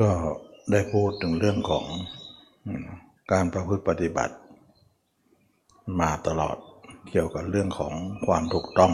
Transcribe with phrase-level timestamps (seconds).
[0.00, 0.10] ก็
[0.72, 1.84] ได้พูดถึงเรื่องของ
[3.32, 4.34] การประพฤติปฏิบัติ
[6.00, 6.56] มาตลอด
[7.10, 7.94] เกี่ยวกับเรื่องของ
[8.26, 8.92] ความถูกต้อง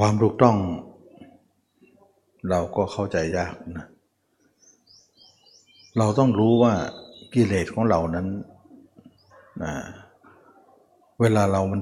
[0.00, 0.56] ความถูกต้อง
[2.50, 3.86] เราก็เข้าใจยากนะ
[5.98, 6.74] เราต้องรู้ว่า
[7.34, 8.26] กิเลสของเรานั้น
[9.62, 9.72] นะ
[11.20, 11.80] เวลาเรามัน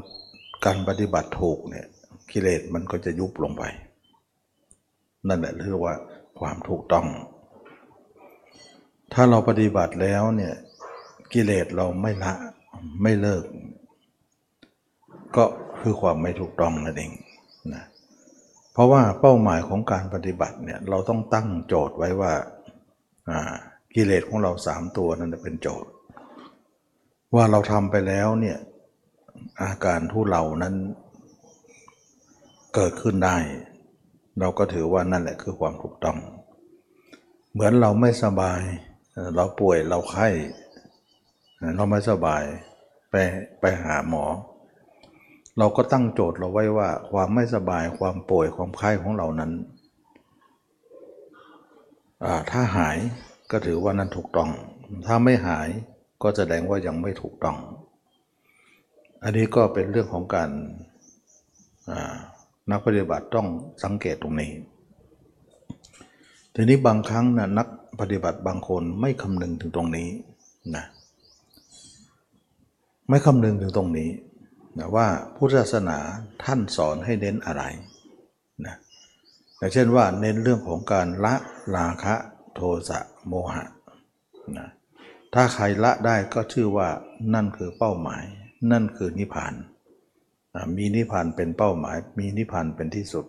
[0.64, 1.86] การปฏิบัติถูกเนี่ย
[2.30, 3.62] กิเลสมันก็จะยุบลงไป
[5.28, 5.96] นั่นแหละเรียกว่า
[6.42, 7.06] ความถูกต้อง
[9.12, 10.54] ถ้าเราปฏิบัติแล้วเนี่ย
[11.32, 12.32] กิเลสเราไม่ละ
[13.02, 13.44] ไม่เลิก
[15.36, 15.44] ก็
[15.80, 17.12] คือความไม่ถูกต้องนั่นเอง
[17.74, 17.84] นะ
[18.72, 22.32] เพราะว่าเป้าหมายของการปฏิบัติเนี่ยเราต้องตั้งโจทย์ไว้ว่า
[23.94, 25.90] กิเลสของเราสามตัวนั้นเป็นโจทย์
[27.34, 28.58] ว่าเราทำไปแล้วเนี่ย
[29.62, 30.74] อาการทุเลานั้น
[32.74, 33.36] เกิดขึ้นได้
[34.38, 36.18] เราก็ถือว่านั่นแหละคือความถูกต้อง
[37.52, 38.60] เหมือนเราไม่สบาย
[39.36, 40.28] เราป่วยเราไข้
[41.76, 42.42] เราไม่สบาย
[43.10, 43.14] ไป
[43.60, 44.24] ไปหาหมอ
[45.58, 49.52] เราก็ตั้งโจทย์เราไว้ว่า ความไม่สบายความป่วยความไข้ของเรานั้น
[52.50, 52.98] ถ้าหาย
[53.50, 54.50] ก็ถือว่านั้นถูกต้อง
[55.06, 55.68] ถ้าไม่หาย
[56.22, 57.56] ก็แสดงว่ายังไม่ถูกต้อง
[59.22, 60.50] อันนี้ก็เป็นเรื่องของการ
[62.70, 63.46] นักปฏิบัติต้อง
[63.84, 64.52] สังเกตตรงนี้
[66.54, 67.68] ทีนี้บางครั้งนะนัก
[68.00, 70.08] ปฏิบัติบางคนไม่คำนึงถึงตรงนี้
[70.76, 70.84] นะ
[73.08, 74.10] ไม่คำนึงถึงตรงนี้
[74.78, 75.98] นะว่าพุทธศาสนา
[76.44, 77.62] ท่านสอนให้เน้นอะไร
[78.66, 78.76] นะ
[79.58, 81.34] อย่างเช่นว่าเน้นเรื่องของการละ
[81.76, 82.14] ราคะ
[82.54, 83.64] โทสะโมหะ
[84.58, 84.68] นะ
[85.34, 86.88] ถ้าใครละได้ก็ชื่อว่า
[87.34, 88.22] นั่นคือเป้าหมาย
[88.72, 89.54] นั่นคือนิพพาน
[90.76, 93.26] มีนิพพานเป็นเป้าหมาย มีนิพพานเป็นที่สุด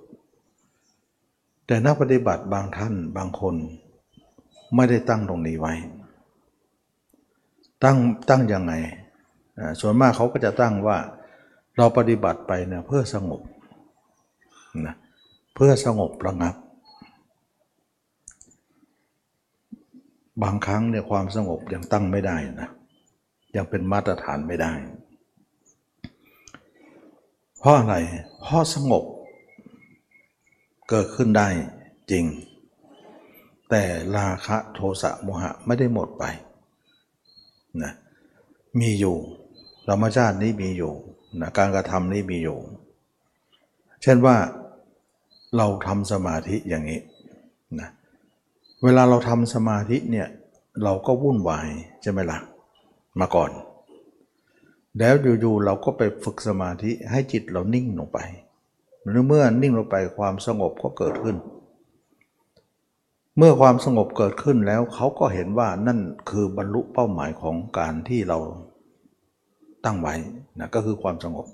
[1.66, 3.55] แต่นักปฏิบัติบางท่านบางคน
[4.75, 5.73] ไม่ได้ตั้งตรงนี้ไว้
[7.83, 7.97] ตั้ง
[8.29, 8.73] ตั้งยังไง
[9.79, 10.97] ส่วนมากเขาก็จะตั้งว่า
[11.78, 13.41] เราปฏิบัติไปเนี่ยเพื่อสงบ
[14.85, 14.95] นะ
[15.56, 16.56] เพื่อสงบระงับ
[20.44, 22.69] บางครั้งเนี่ยความสงบยังตั้งไม่ได้นะ
[23.56, 24.73] ยังเป็นมาตรฐานไม่ได้
[27.63, 27.96] เพราะอะไร
[28.41, 29.03] เพราะสงบ
[30.90, 31.47] เกิดขึ้นได้
[32.12, 32.25] จริง
[33.69, 33.84] แต่
[34.18, 36.24] ราคะโทสะโมหะไม่ได้หมดไป
[37.84, 37.94] นะ
[38.79, 39.18] มีอยู่
[39.88, 40.94] ธรรมชาตินี้มีอยู่
[41.41, 42.57] นะการกระทำนี้มีอยู่
[44.01, 44.38] เช่นว่า
[45.57, 47.01] เราทำสมาธิอย่างนี้
[47.80, 47.90] นะ
[48.84, 50.28] เวลาเราทำสมาธิเนี่ย
[50.84, 51.68] เราก็วุ่นวาย
[52.01, 52.40] ใช่ไหมละ่ะ
[53.19, 53.51] มาก่อน
[55.00, 58.20] แล้วอยู่ๆเราก็ไปฝึกสมาธิให้จิตเรานิ่งลงไป
[59.28, 61.38] เมื่อนิ่งลงไปความสงบก็เกิดขึ้น
[63.38, 66.00] เมื่อความสงบเกิดขึ้นแล้วเขาก็เห็นว่านั่น
[66.30, 68.38] คือบรรลุเป้าหมายของการที่เรา
[69.86, 70.16] ตั้งไว้
[70.59, 71.48] นะก็คือความสงบ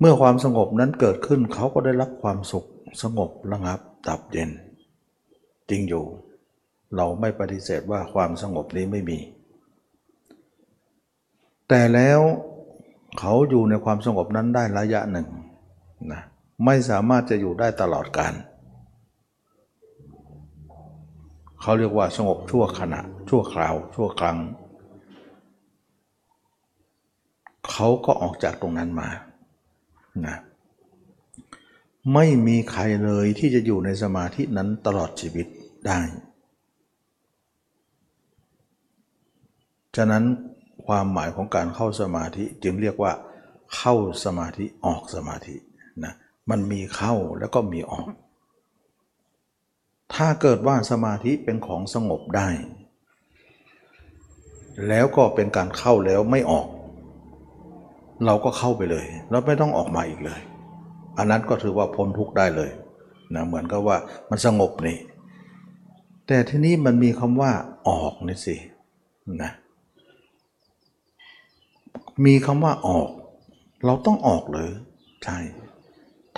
[0.00, 2.66] เมื่อความสงบนั้นเกิดขึ้นเขาก็ได้รับความสุข
[3.02, 4.50] สงบระงับดับเย็น
[5.70, 6.04] จริงอยู่
[6.96, 9.18] เราไม่ปฏิเสธว่าความสงบนี้ไม่มี
[11.72, 12.20] แต่แล้ว
[13.18, 15.26] เขาอยู่ในความสงบนั้นได้ระยะหนึ่ง
[16.12, 16.22] นะ
[16.64, 18.34] ไม่สามารถจะอยู่ได้ตลอดกาล
[21.60, 24.38] เขาเรียกว่าสงบชั่วขณะ ชั่วคราว ชั่วครั้ง
[27.70, 29.08] เขาก็ออกจากตรงนั้นมา
[30.26, 30.36] นะ
[32.14, 35.46] ไม่มีใครเลยที่จะอยู่ในสมาธินั้นตลอดชีวิต
[35.86, 36.00] ได้
[39.96, 40.24] ฉะนั้น
[40.86, 43.12] ความหมายของการเข้าสมาธิจึงเรียกว่า
[43.76, 45.56] เข้าสมาธิออกสมาธิ
[46.04, 46.12] นะ
[46.50, 48.08] มันมีเข้าแล้วก็มีออก
[50.14, 52.48] ถ้าเกิดว่าสมาธิเป็นของสงบได้
[54.88, 56.66] แล้วก็เป็นการเข้าแล้วไม่ออก
[58.26, 60.40] เราก็เข้าไปเลย แล้วไม่ต้องออกมาอีกเลย
[61.18, 62.70] อันนั้นก็ถือว่าพ้นทุกข์ได้เลย
[63.34, 63.96] นะเหมือนกับว่า
[64.30, 64.98] มันสงบนี่
[66.26, 67.52] แต่ที่นี้มันมีคำว่า
[67.88, 68.56] ออกนี่สิ
[69.42, 69.52] นะ
[72.24, 73.10] มีคำว่าออก
[73.84, 74.70] เราต้องออกเลย
[75.24, 75.38] ใช่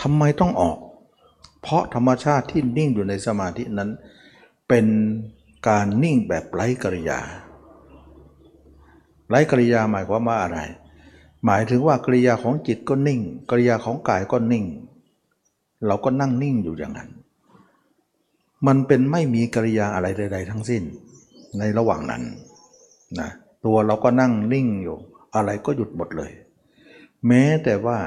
[0.00, 0.79] ทำไมต้องออก
[1.62, 3.90] เพราะธรรมชาติที่นิ่งอยู่ในสมาธินั้น
[4.69, 4.87] เป็น
[5.69, 7.20] การนิ่งแบบไร้กริยา
[9.29, 10.58] ไร้กริยาหมายความว่าอะไร
[11.44, 13.20] หมายถึงว่ากริยาของจิตก็นิ่ง
[13.50, 14.64] กริยาของกายก็นิ่ง
[15.87, 17.11] เราก็นั่งนิ่งอยู่อย่างนั้น
[18.67, 20.82] มันเป็นไม่มีกริยาอะไรใด ๆ ทั้งสิ้น
[21.58, 22.23] ในระหว่างนั้น
[23.20, 23.31] นะ
[23.64, 24.99] ตัวเราก็นั่งนิ่งอยู่
[25.34, 26.32] อะไรก็หยุดหมดเลย
[27.26, 27.99] แม้แต่ว่า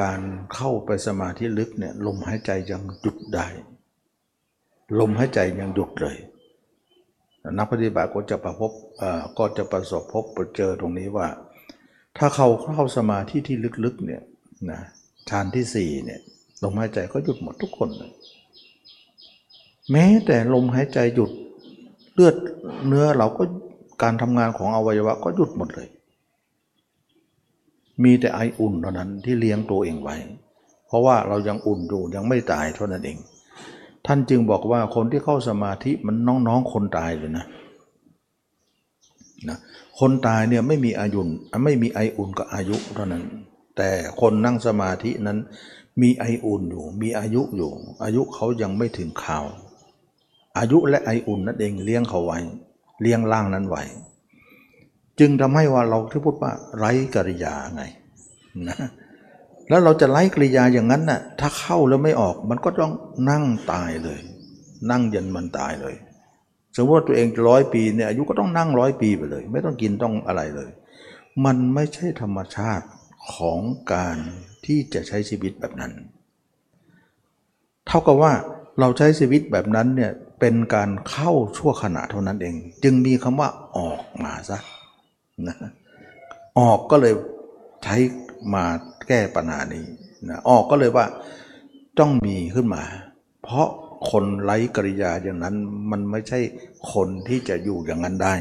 [0.00, 0.20] การ
[0.54, 3.46] เข้าไปสมาธิลึกเนี่ยลมหายใจยังหยุดได้
[5.00, 6.16] ลมหายใจยังหยุดเลย
[7.56, 8.72] นักปฏิบัติก็จะประพบ
[9.38, 10.24] ก็จะประสบพบ
[10.56, 11.28] เจอตรงนี้ว่า
[12.18, 14.22] ถ้าเขาเข้าสมาธิที่ลึกๆเนี่ย
[14.70, 14.80] นะ
[15.28, 16.20] ฌานที่สี่เนี่ย
[16.62, 18.12] ลมหายใจก็หยุดหมดทุกคนเลย
[19.90, 21.30] แม้แต่ลมหายใจหยุด
[22.14, 22.34] เลือด
[22.86, 23.42] เนื้อเราก็
[24.02, 25.88] การทำงานของอวัยวะก็หยุดหมดเลย
[28.04, 30.16] มีแต่ไออุ่นเท่านั้นที่เลี้ยงตัวเองไว้
[30.86, 33.18] เพราะว่าเรายังอุ่นอยู่ยังไม่ตายเท่านั้นเอง
[34.06, 36.16] ท่านจึงบอกว่าคนที่เข้าสมาธิมัน
[36.48, 37.46] น้องๆคนตายเลยนะ
[39.48, 39.58] นะ
[40.00, 41.20] คนตายเนี่ยไม่มีอายุ
[41.64, 43.24] ไม่มีไออุ่นกับอายุเท่านั้น
[43.76, 45.38] แต่คนนั่งสมาธินั้น
[46.02, 47.70] มีไออุ่นอยู่ มีอายุอยู่
[48.04, 49.44] อายุเขายังไม่ถึงข่าว
[50.58, 52.38] อายุและไออุ่นนั่นเองเลี้ยงเขาไว้
[53.00, 53.82] เลี้ยงร่างนั้นไว้
[55.20, 57.82] จึงทำให้ว่าเราที่พูดว่าไร้กิริยาไง
[58.68, 58.78] นะ
[59.68, 62.92] แล้วเราจะไร้กิริยาอย่างนั้นน่ะถ้าเข้าแล้วไม่ออกมันก็ต้อง
[63.30, 64.20] นั่งตายเลย
[64.90, 65.94] นั่งยันมันตายเลย
[66.76, 70.70] สมมติว่าตัวเองร้อยปีเนี่ยอายุก็ต้องนั่งร้อยปีไปเลย ไม่ต้องกินต้องอะไรเลย
[71.44, 72.86] มันไม่ใช่ธรรมชาติ
[73.34, 73.60] ของ
[73.92, 74.16] การ
[74.66, 75.92] ที่จะใช้ชีวิตแบบนั้น
[77.86, 78.32] เท่ากับว่า
[78.80, 84.58] เราใช้ชีวิตแบบนั้นเนี่ยเป็นการเข้าชั่วขณะเท่านั้นเอง จึงมีคำว่าออกมาซะ
[85.48, 85.56] นะ
[86.58, 87.14] ออกก็เลย
[87.84, 87.96] ใช้
[88.54, 88.64] มา
[89.08, 89.84] แก้ปัญหานี้
[90.28, 91.06] นะออกก็เลยว่า
[91.98, 92.82] ต้องมีขึ้นมา
[93.42, 93.68] เพราะ
[94.10, 95.56] คนไร้กริยาอย่างนั้น
[95.90, 96.40] มันไม่ใช่
[96.92, 98.34] คนที่จะอยู่อย่างนั้นได้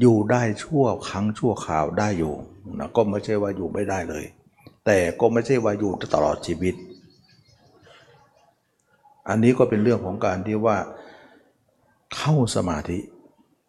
[0.00, 2.34] อยู่ได้ชั่วครั้งชั่วข่าวได้อยู่
[2.78, 4.24] นะก็ไม่ใช่ว่าอยู่ไม่ได้เลย
[4.86, 6.74] แต่ก็ไม่ใช่ว่าอยู่ตลอดชีวิต
[9.28, 10.76] อันนี้ก็เป็นเรื่องของการที่ว่า
[12.16, 12.98] เข้าสมาธิ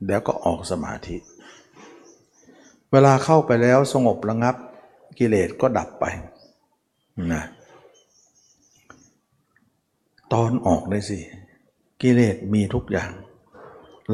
[0.07, 1.15] แล้วก็ออกสมาธิ
[2.91, 4.55] เวลาเข้าไปแล้วสงบระงับ
[5.19, 6.05] กิเลสก็ดับไป
[7.33, 7.43] นะ
[10.33, 11.19] ตอนออกเลยสิ
[12.01, 13.11] กิเลสมีทุกอย่าง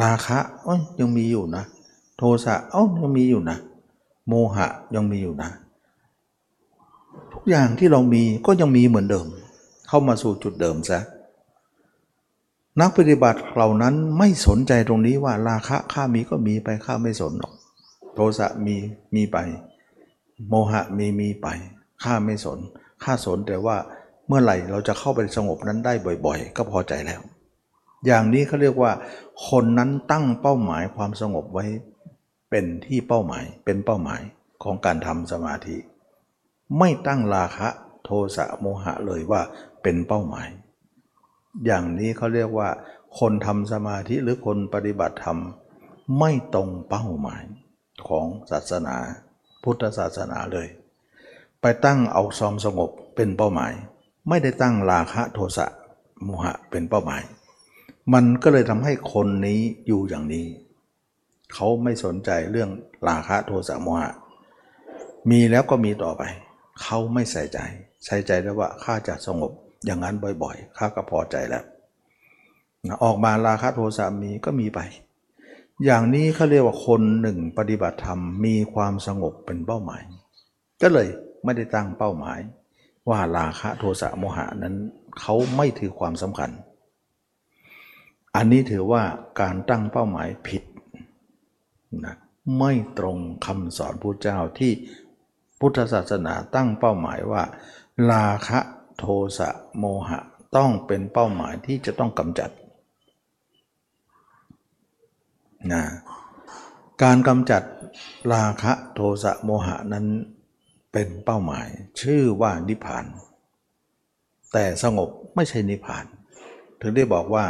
[0.02, 1.64] ราคะอ้ยยังมีอยู่นะ
[2.18, 3.58] โทสะอ้ยยังมีอยู่นะ
[4.28, 5.50] โมหะยังมีอยู่นะ
[7.34, 9.28] ทุกอย่างที่เรามีก็ยังมีเหมือนเดิม
[9.88, 11.00] เข้ามาสู่จุดเดิมซะ
[12.80, 17.54] นักปฏิบัติเหล่านั้นไม่สนใจตรงนี้ว่าราคะข้ามีก็มีไปข้าไม่สนหรอก
[18.18, 18.78] โทสะมี
[19.16, 19.38] มีไป
[20.50, 21.48] โมหะมีมีไป
[22.04, 22.60] ข้าไม่สน
[23.04, 23.78] ข้าสนแต่ว่า
[24.28, 25.94] เมื่อไหร่เราจะเข้าไปสงบนั้นได้
[26.26, 27.22] บ่อย ๆ ก็พอใจแล้ว
[28.06, 28.92] อย่างนี้เขาเรียกว่า
[29.50, 31.66] คนนั้นตั้งเป้าหมายความสงบไว้
[32.50, 34.22] เป็นที่เป้าหมายเป็นเป้าหมาย
[34.64, 35.78] ของการทำสมาธิ
[36.80, 37.70] ไม่ตั้งราคะ
[38.04, 39.42] โทสะโมหะเลยว่า
[39.84, 40.50] เป็นเป้าหมาย
[41.66, 42.70] อย่างนี้เขาเรียกว่า
[43.20, 45.40] คนทำสมาธิหรือคนปฏิบัติธรรม
[46.20, 47.44] ไม่ตรงเป้าหมาย
[48.08, 48.96] ของศาสนา
[49.64, 50.68] พุทธศาสนาเลย
[51.62, 53.74] ไปตั้งเอาซอมสงบเป็นเป้าหมาย
[54.30, 55.66] ไม่ได้ตั้งราคะโทสะ
[56.24, 57.22] โมหะเป็นเป้าหมาย
[58.14, 60.48] มันก็เลยทำให้คนนี้อยู่อย่างนี้
[61.54, 62.70] เขาไม่สนใจเรื่อง
[63.10, 64.12] ราคะโทสะโมหะ
[65.30, 66.24] มีแล้วก็มีต่อไป
[66.82, 67.60] เขาไม่ใส่ใจ
[68.06, 69.52] ใส่ใจแล้วว่าข้าจะสงบ
[69.86, 71.64] อย่างนั้นบ่อยๆข้าก็พอใจแล้ว
[73.04, 74.80] ออกมาราคะโทสะมีก็มีไป
[75.86, 80.02] อย่างนี้เขาเรียกว่าคนหนึ่งปฏิบัติธรรมมีความสงบเป็นเป้าหมาย
[80.82, 81.08] ก็เลย
[81.44, 82.40] ไม่ได้ตั้งเป้าหมาย
[83.10, 84.76] ว่าราคะโทสะโมหะนั้น
[85.20, 86.52] เขาไม่ถือความสำคัญ
[88.36, 89.04] อันนี้ถือว่า
[89.42, 90.64] การตั้งเป้าหมายผิด
[92.06, 92.16] นะ
[92.60, 94.72] ไม่ตรงคำสอนพระเจ้าที่
[95.60, 97.44] พุทธศาสนาตั้งเป้าหมายว่า
[98.12, 98.60] ราคะ
[98.98, 99.06] โท
[99.38, 100.20] สะโมหะ
[100.58, 102.50] ต้องเป็นเป้าหมายที่จะต้องกำจัด
[105.74, 105.84] นะ
[107.04, 107.64] การกำจัด
[108.34, 110.06] ราคะโทสะโมหะนั้น
[110.92, 111.68] เป็นเป้าหมาย
[112.02, 113.06] ชื่อว่านิพพาน
[114.54, 116.06] แต่สงบไม่ใช่นิพพาน
[116.82, 117.46] ถึงได้บอกว่า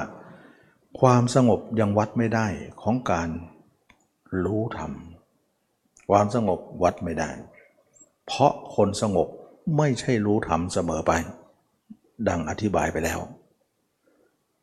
[0.99, 2.47] ความสงบยังวัดไม่ได้
[2.81, 3.29] ของการ
[4.43, 4.91] รู้ธรรม
[6.09, 7.29] ความสงบวัดไม่ได้
[8.25, 9.27] เพราะคนสงบ
[9.77, 11.11] ไม่ใช่รู้ธรรมเสมอไป
[12.27, 13.19] ดังอธิบายไปแล้ว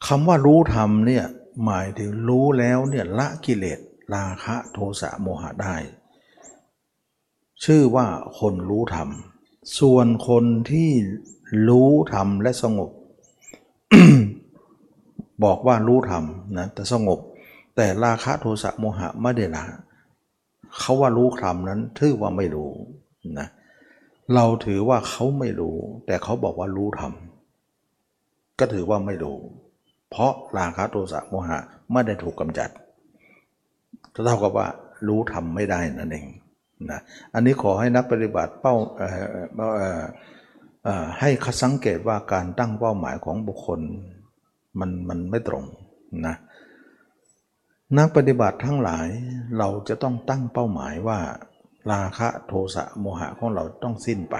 [0.06, 1.24] คำว่ารู้ธรรมเนี่ย
[1.64, 3.78] หมายถึงรู้แล้วเนี่ยละกิเลส
[4.14, 5.76] ราคะโทสะโมหะได้
[7.64, 8.06] ชื่อว่า
[8.38, 9.08] คนรู้ธรรม
[9.78, 10.90] ส่วนคนที่
[11.68, 12.90] รู้ธรรมและสงบ
[15.44, 16.24] บอกว่ารู้ธรรม
[16.58, 17.18] นะแต่สงบ
[17.76, 19.64] แต่ราคะโทสะโมหะไม่ได้ละ
[20.78, 22.70] เขาว่ารู้ธรรมนั้นถือว่าไม่รู้
[23.38, 23.48] นะ
[24.34, 27.12] เราถือว่าเขาไม่รู้ แต่เขาบอกว่ารู้ธรรม
[28.58, 29.38] ก็ถือว่าไม่รู้
[30.10, 31.58] เพราะราคะโทสะโมหะ
[31.92, 32.70] ไม่ได้ถูกกำจัด
[34.12, 34.68] เท่ากับว่า
[35.06, 36.26] รู้ธรรมไม่ได้นั่นเอง
[36.90, 37.00] นะ
[37.34, 38.74] อันนี้ขอให้นักปฏิบัติเป้า
[41.20, 43.80] ให้คสังเกตว่าการตั้งเป้าหมายของบุคคล
[44.80, 45.64] มันมันไม่ตรง
[46.26, 46.34] นะ
[47.98, 49.08] นักปฏิบัติทั้งหลาย
[49.58, 51.18] เราจะต้องตั้งเป้าหมายว่า
[51.92, 54.36] ราคะโทสะโมหะของเราต้องสิ้นไป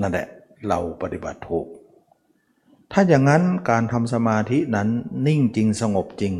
[0.00, 0.28] นั่นแหละ
[0.68, 1.66] เราปฏิบัติถูก
[2.92, 4.88] ถ้าอย่างนั้นการทำสมาธินั้น
[5.26, 6.34] นิ่งจริงสงบจริง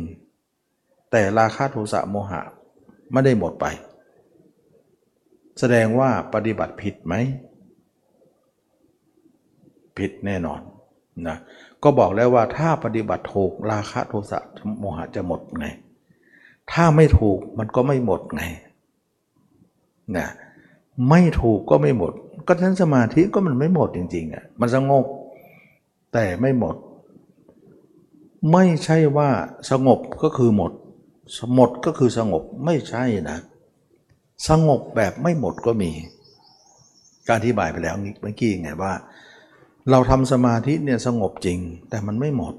[1.11, 2.41] แต่ราคะโทสะโมหะ
[3.11, 3.65] ไม่ได้หมดไป
[5.59, 7.13] แสดงว่าปฏิบัติผิดไหม
[9.97, 10.61] ผิดแน่นอน
[11.27, 11.37] นะ
[11.83, 14.39] ก็บอกแล้วว่าถ้าปฏิบัติถูกราคะโทสะ
[14.79, 15.67] โมหะจะหมดไง
[16.71, 18.43] ถ้าไม่ถูกมันก็ไม่หมดไง
[20.17, 20.27] นะ
[21.09, 22.13] ไม่ถูกก็ไม่หมด
[22.47, 25.05] ก็ทั้นสมาธิก็มันไม่หมดจริงๆอะมันสงบ
[26.13, 26.75] แต่ไม่หมด
[28.51, 29.29] ไม่ใช่ว่า
[29.71, 30.71] สงบก็คือหมด
[31.55, 33.39] หมดก็คือสงบไม่ใช่นะ
[34.49, 35.91] สงบแบบไม่หมดก็มี
[37.27, 38.93] การอธิบายไปแล้วเมื่อกี้ไงว่า
[39.91, 42.55] เราทำสมาธิเนี่ยสงบจริง แต่มันไม่หมด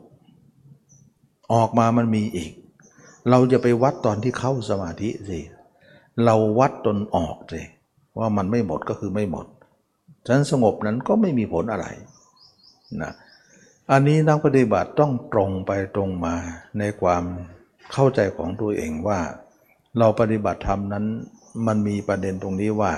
[1.52, 2.52] ออกมามันมีอีก
[3.30, 5.40] เราจะไปวัดตอนที่เข้าสมาธิสิ
[6.24, 7.62] เราวัดตนออกสิ
[8.18, 9.46] ว่ามันไม่หมดก็คือไม่หมด
[10.26, 11.86] ฉะนั้นสงบนั้นก็ไม่มีผลอะไร
[13.02, 13.12] นะ
[13.92, 16.36] อันนี้นักปฏิบัติต้องตรงไปตรงมา
[16.78, 17.24] ในความ
[17.92, 19.20] เข้าใจของตัวเองว่า
[19.98, 21.04] เราปฏิบัติธรรมนั้น
[21.66, 22.92] มันมีประเด็นตรงนี้ว่า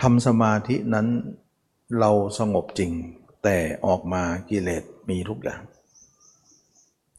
[0.00, 1.06] ทำสมาธินั้น
[1.98, 2.92] เราสงบจริง
[3.44, 5.62] แต่ออกมากิเลสมีทุกอย่าง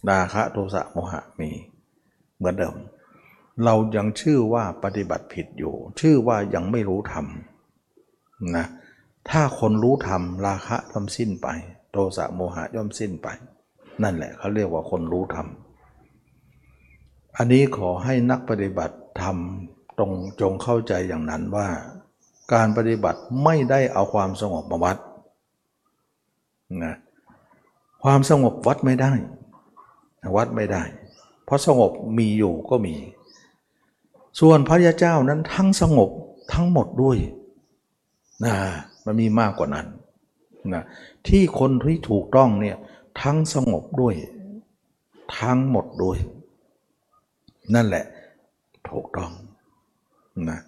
[0.10, 1.50] ราคะโทสะโมหะมี
[2.38, 2.76] เหมือนเดิม
[3.64, 7.26] เรายังชื่อว่าปฏิบัติผิดอยู่ ชื่อว่ายังไม่รู้ธรรม
[8.56, 8.66] นะ
[9.30, 11.48] ถ้าคนรู้ธรรมราคะย่อมสิ้นไป
[11.94, 13.28] โทสะโมหะย่อมสิ้นไป
[14.04, 15.48] นั่นแหละเขาเรียกว่าคนรู้ธรรม
[17.38, 19.38] อันนี้ขอให้นักปฏิบัติธรรม
[19.98, 21.68] ตรงจงเข้าใจอย่างนั้นว่า
[22.54, 24.98] การปฏิบัติไม่ได้เอาความสงบมาวัด
[26.84, 26.96] นะ
[28.04, 29.12] ความสงบวัดไม่ได้
[30.36, 30.84] วัดไม่ได้
[31.46, 32.96] เพราะสงบมีอยู่ก็มี
[34.40, 36.10] ส่วนพระยาเจ้านั้นทั้งสงบ
[36.54, 37.18] ทั้งหมดด้วย
[38.46, 38.56] นะ
[39.06, 39.88] มันมีมากกว่านั้น
[40.74, 40.84] นะ
[41.28, 42.78] ที่คนที่ถูกต้องเนี่ย
[43.22, 44.16] ทั้งสงบด้วย
[45.40, 46.18] ทั้งหมดด้วย
[47.76, 48.06] นั่นแหละ
[48.90, 49.32] ถูกต้อง
[50.50, 50.60] นะ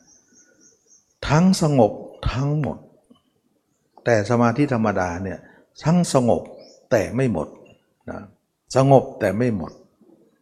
[1.30, 1.92] ทั้งสงบ
[2.32, 2.78] ทั้งหมด
[4.06, 5.40] แต่สมาธิธรรมดาเนี่ย
[5.84, 6.42] ทั้งสงบ
[6.92, 7.48] แต่ไม่หมด
[8.10, 8.20] นะ
[8.76, 9.72] สงบแต่ไม่หมด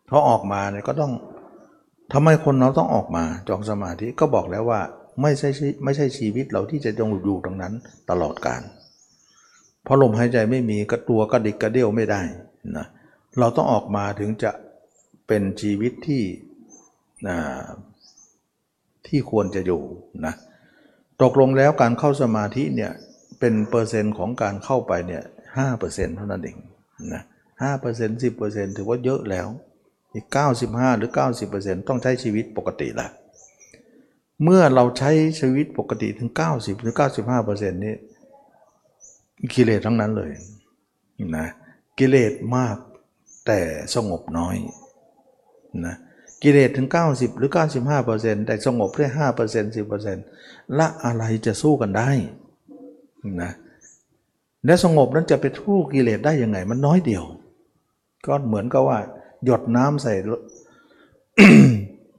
[0.06, 1.14] เพราะออกมาเนี่ยก็ต้อง
[2.14, 4.82] ทำไมคนเราต้องออกมาจองสมาธิก็บอกแล้วว่า
[5.22, 5.50] ไม่ใช่
[5.84, 7.74] ไม่ใช่ชีวิตเราที่จะจงอยู่ตรงนั้น
[8.10, 8.62] ตลอดกาล
[9.84, 12.22] เพราะลมหายใจไม่มีกระตัวกระดิกกระเดี่ยวไม่ได้
[12.78, 12.86] นะ
[13.40, 14.52] เราต้องออกมาถึงจะ
[15.28, 16.24] เป็นชีวิตที่
[19.08, 19.82] ที่ควรจะอยู่
[20.26, 20.34] นะ
[21.22, 22.92] ตกลงแล้วการเข้าสมาธิเนี่ย
[23.40, 25.24] เป็นเปอร์เซ็นต์ของการเข้าไปเนี่ย
[25.58, 26.58] ห้าเปอร์เซ็นต์เท่านั้นเอง
[27.14, 27.24] นะ
[27.62, 29.48] ห้าเปอร์เซ็นต์สิบเปอร์เซ็นต์ถือว่าเยอะแล้ว
[30.14, 33.08] อีกเก้าสิบห้าหรือเก้าสิบเปอร์เซ็นต์ต้องใช้ชีวิตปกติละ
[34.44, 37.94] เมื่อเราใช้ชีวิตปกติถึงเก้าสิบหรือเก้าสิบห้าเปอร์เซ็นต์นี้
[39.54, 40.32] กิเลสทั้งนั้นเลย
[41.36, 41.48] นะ
[42.00, 42.78] กิเลสมาก
[43.46, 43.60] แต่
[43.96, 44.56] สงบน้อย
[45.86, 45.96] นะ
[46.44, 47.52] กิเลสถึง 90 หรือ
[47.98, 49.76] 95%แต่สงบแค่5%
[50.16, 52.10] 10%ละอะไรจะสู้กันได้
[53.42, 53.52] นะ
[54.66, 57.24] และสงบนั้นจะไปทู่กิเลสได้ยังไง มันน้อยเดียว
[58.26, 59.00] ก็เหมือนกับว่า
[59.46, 60.14] หยดน้ำใส่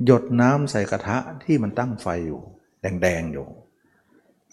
[0.06, 2.40] หยดน้ำใส่กระทะที่มันตั้งไฟอยู่
[2.80, 3.46] แดงๆอยู่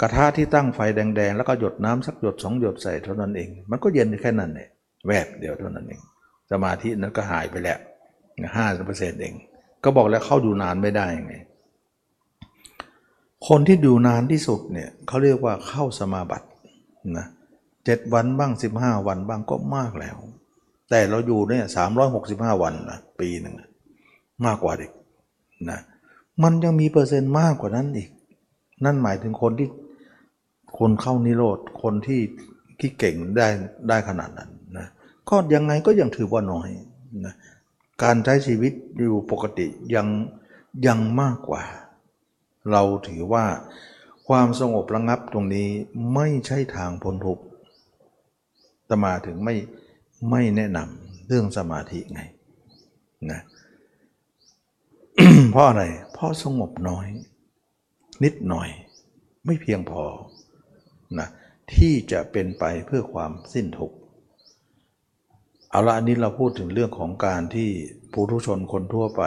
[0.01, 4.69] กระทะที่ตั้งไฟแดงๆ แล้วก็หยดน้ำสักหยดสองหยดใส่เท่านั้นเอง มันก็เย็นแค่นั้นเนี่ย
[5.07, 6.01] แวบเดียวเท่านั้นเอง
[6.51, 7.79] สมาธินั้นก็หายไปแล้ว
[8.55, 9.33] ห้าเปอร์เซ็นต์เอง
[9.83, 11.35] ก็บอกแล้วเข้าดูนานไม่ได้ไง
[13.47, 16.47] คนที่ดูนานที่สุดเนี่ยเขาเรียกว่าเข้าสมาบัติ
[17.17, 17.25] นะ
[17.85, 20.15] เจ็ดวันบ้างสิบห้าวันบ้างก็มากแล้ว
[20.89, 23.55] แต่เราอยู่เนี่ยสามร้อยหกสิบห้าวันนะปีหนึ่ง
[24.45, 24.91] มากกว่าเด็ก
[25.69, 25.79] นะ
[26.43, 28.09] มันยังมีเปอร์เซ็นต์มากกว่านั้นอีก
[28.85, 29.67] นั่นหมายถึงคนที่
[30.77, 32.21] คนเข้านิโรธคนที่
[32.79, 33.47] ที่เก่งได้
[33.89, 34.87] ได้ขนาดนั้นนะ
[35.29, 36.69] ก็ยังไงก็ยังถือว่าน้อย
[37.25, 37.33] นะ
[38.03, 40.07] การใช้ชีวิตอยู่ปกติยัง
[40.87, 41.63] ยังมากกว่า
[42.71, 43.45] เราถือว่า
[44.27, 45.67] ความสงบระงับตรงนี้
[46.13, 47.43] ไม่ใช่ทางพ้นทุกข์
[48.89, 49.55] ตมาถึงไม่
[50.29, 52.21] ไม่แนะนำเรื่องสมาธิไง
[53.31, 53.41] นะ
[55.51, 57.07] เพราะอะไร เพราะสงบน้อย
[58.23, 58.69] นิดหน่อย
[59.45, 60.03] ไม่เพียงพอ
[61.19, 61.27] นะ
[61.75, 63.95] ที่จะเป็นไปเพื่อความสิ้นทุกข์
[65.69, 67.69] เอาละอันนี้เราพูดถึงเรื่องของการที่
[68.11, 69.23] ผู้ทุชนคนทั่วไป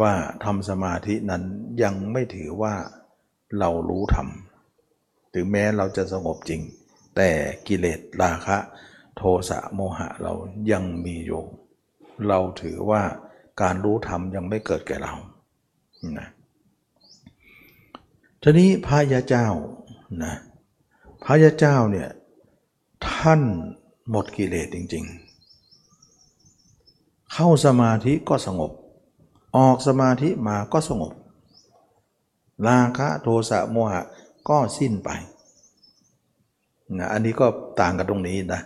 [0.00, 0.12] ว่า
[0.44, 1.42] ทำสมาธินั้น
[1.82, 2.74] ยังไม่ถือว่า
[3.58, 4.28] เรารู้ธรรม
[5.34, 6.60] ถึงแม้เราจะสงบจริง
[7.16, 7.30] แต่
[7.66, 8.58] กิเลสราคะ
[9.16, 10.32] โทสะโมหะเรา
[10.72, 11.42] ยังมีอยู่
[12.28, 13.02] เราถือว่า
[13.62, 15.14] การรู้ธรรมยังไม่เกิดแก่เรา
[16.18, 16.28] นะ
[18.42, 19.46] ทีนี้พระยาเจ้า
[20.24, 20.34] นะ
[21.24, 22.08] พระยาเจ้าเนี่ย
[23.08, 23.40] ท่าน
[24.10, 25.04] หมดกิเลสจริง
[25.98, 28.72] ๆ เข้าสมาธิก็สงบ
[29.56, 31.12] ออกสมาธิมาก็สงบ
[32.66, 34.02] ราคะโทสะโมหะ
[34.48, 35.10] ก็สิ้นไป
[36.98, 37.46] นะอันนี้ก็
[37.80, 38.60] ต่างกันตรงนี้นะ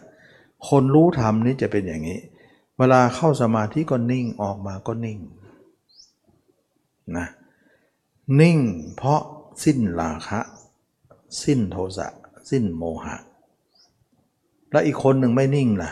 [0.69, 2.19] คนรู้ธรรมนี่จะเป็นอย่างนี้
[2.79, 5.19] เวลาเข้าสมาธิก็นิ่งออกมาก็นิ่ง
[7.17, 7.27] นะ
[8.41, 8.59] นิ่ง
[8.97, 9.21] เพราะ
[9.65, 10.41] สิ้นราคะ
[11.43, 12.09] สิ้นโทสะ
[12.51, 13.17] สิ้นโมหะ
[14.73, 15.91] และอีกคนหนึ่งไม่นิ่งล่ะ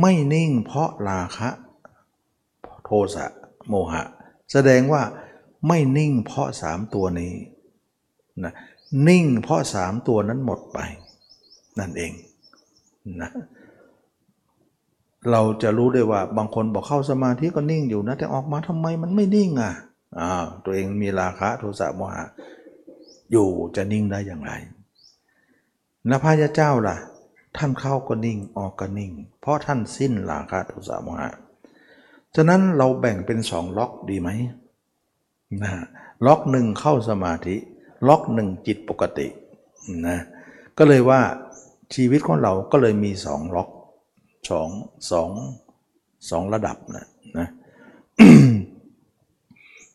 [0.00, 1.48] ไม่นิ่งเพราะราคะ
[2.84, 3.26] โทสะ
[3.68, 4.02] โมหะ
[4.52, 5.02] แสดงว่า
[5.68, 7.32] ไม่นิ่งเพราะสามตัวนี้
[8.44, 8.52] นะ
[9.08, 10.78] นิ่งเพราะสามตัวนั้นหมดไป
[11.78, 12.12] นั่นเอง
[13.22, 13.30] นะ
[15.30, 19.72] เราจะรู้ได้ว่าบางคนบอกเข้าสมาธิก็นิ่งอยู่นะแต่ออกมาทำไมมันไม่นิ่งอะ
[20.20, 20.32] อ้า
[20.64, 22.24] ตัวเองมีราคะโทสะโมหะ
[23.32, 24.52] อยู่จะนิ่งได้อย่างไร
[26.08, 26.96] นะพระยาเจ้าล่ะ
[27.56, 31.30] ท่านเข้าก็นิ่งออกก็นิ่ง เพราะท่านสิ้นราคะโทสะโมหะ
[32.36, 34.30] ฉะนั้นเราแบ่งเป็นสองล็อกดีไหม
[35.62, 35.72] นะ
[36.26, 37.56] ล็อกหนึ่งเข้าสมาธิ
[38.08, 39.28] ล็อกหนึ่งจิตปกติ
[40.06, 40.18] นะ
[40.78, 41.20] ก็เลยว่า
[41.94, 43.68] ชีวิตของเราก็เลยมีสองล็อก
[44.50, 44.68] สอง
[45.10, 45.30] สอง
[46.30, 47.06] สองระดับนะ
[47.38, 47.48] นะ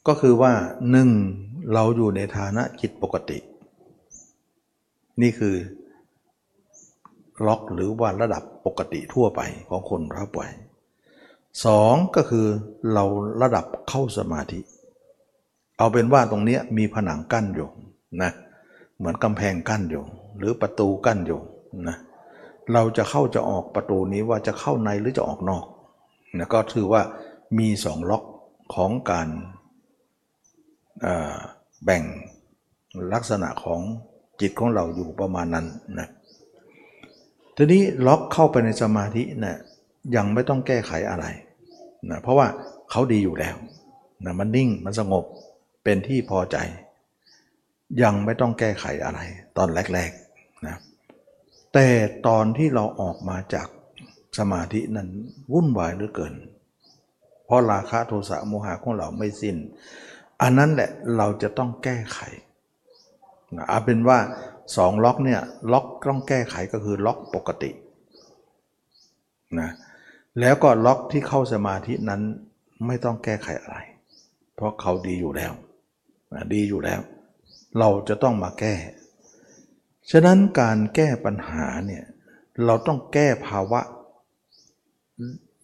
[0.07, 0.53] ก็คือว่า
[0.91, 1.09] หนึ่ง
[1.73, 3.37] เราอยู่ในฐานะจิตปกติ
[5.21, 5.55] นี่คือ
[7.47, 10.41] ล็อกหรือว่าระดับปกติทั่วไปของคนทั่วไป
[11.65, 12.47] สองก็คือ
[12.93, 13.05] เรา
[13.41, 14.59] ระดับเข้าสมาธิ
[15.77, 17.69] เอาเป็นว่าตรงนี้มีผนังกั้นอยู่
[18.21, 18.31] นะ
[18.97, 20.03] เหมือนกำแพงกั้นอยู่
[20.37, 21.39] หรือประตูกั้นอยู่
[21.87, 21.97] นะ
[22.73, 25.65] เราจะเข้าจะออกประตูนี้ว่าจะเข้าในหรือจะออกนอก
[26.37, 27.01] นะก็ถือว่า
[27.59, 28.23] มีสองล็อก
[28.75, 29.27] ของการ
[31.83, 32.03] แบ่ง
[33.13, 33.81] ลักษณะของ
[34.41, 35.65] จิตของเราอยู่ประมาณนั้น
[35.99, 36.07] นะ
[37.61, 39.57] ทีนี้ล็อกเข้าไปในสมาธินะ
[40.15, 41.25] ยังไม่ต้องแก้ไขอะไร
[42.09, 42.47] นะเพราะว่า
[42.91, 43.55] เขาดีอยู่แล้ว
[44.25, 45.25] นะมันนิ่งมันสงบ
[45.83, 46.57] เป็นที่พอใจ
[48.01, 49.19] ยังไม่ต้องแก้ไขอะไร
[49.57, 50.77] ตอนแรกๆนะ
[51.73, 51.87] แต่
[52.27, 53.67] ตอนที่เราออกมาจาก
[54.37, 55.09] สมาธินั้น
[55.53, 56.33] วุ่นวายเหลือเกิน
[57.45, 59.57] เพราะราคะโทสะโมหะของเราไม่สิน้น
[60.41, 62.19] อันนั้นแหละเราจะต้องแก้ไข
[63.55, 64.19] นะเอาเป็นว่า
[64.77, 67.71] สองล็อกเนี่ยล็อกต้องแก้ไขก็คือล็อกปกติ
[69.59, 69.69] นะ
[70.39, 72.21] แล้วก็ล็อกที่เข้าสมาธินั้น
[72.85, 73.77] ไม่ต้องแก้ไขอะไร
[74.55, 75.53] เพราะเขาดีอยู่แล้ว
[76.33, 77.01] นะดีอยู่แล้ว
[77.79, 78.75] เราจะต้องมาแก้
[80.11, 82.03] ฉะนั้นการแก้ปัญหาเนี่ย
[82.65, 83.81] เราต้องแก้ภาวะ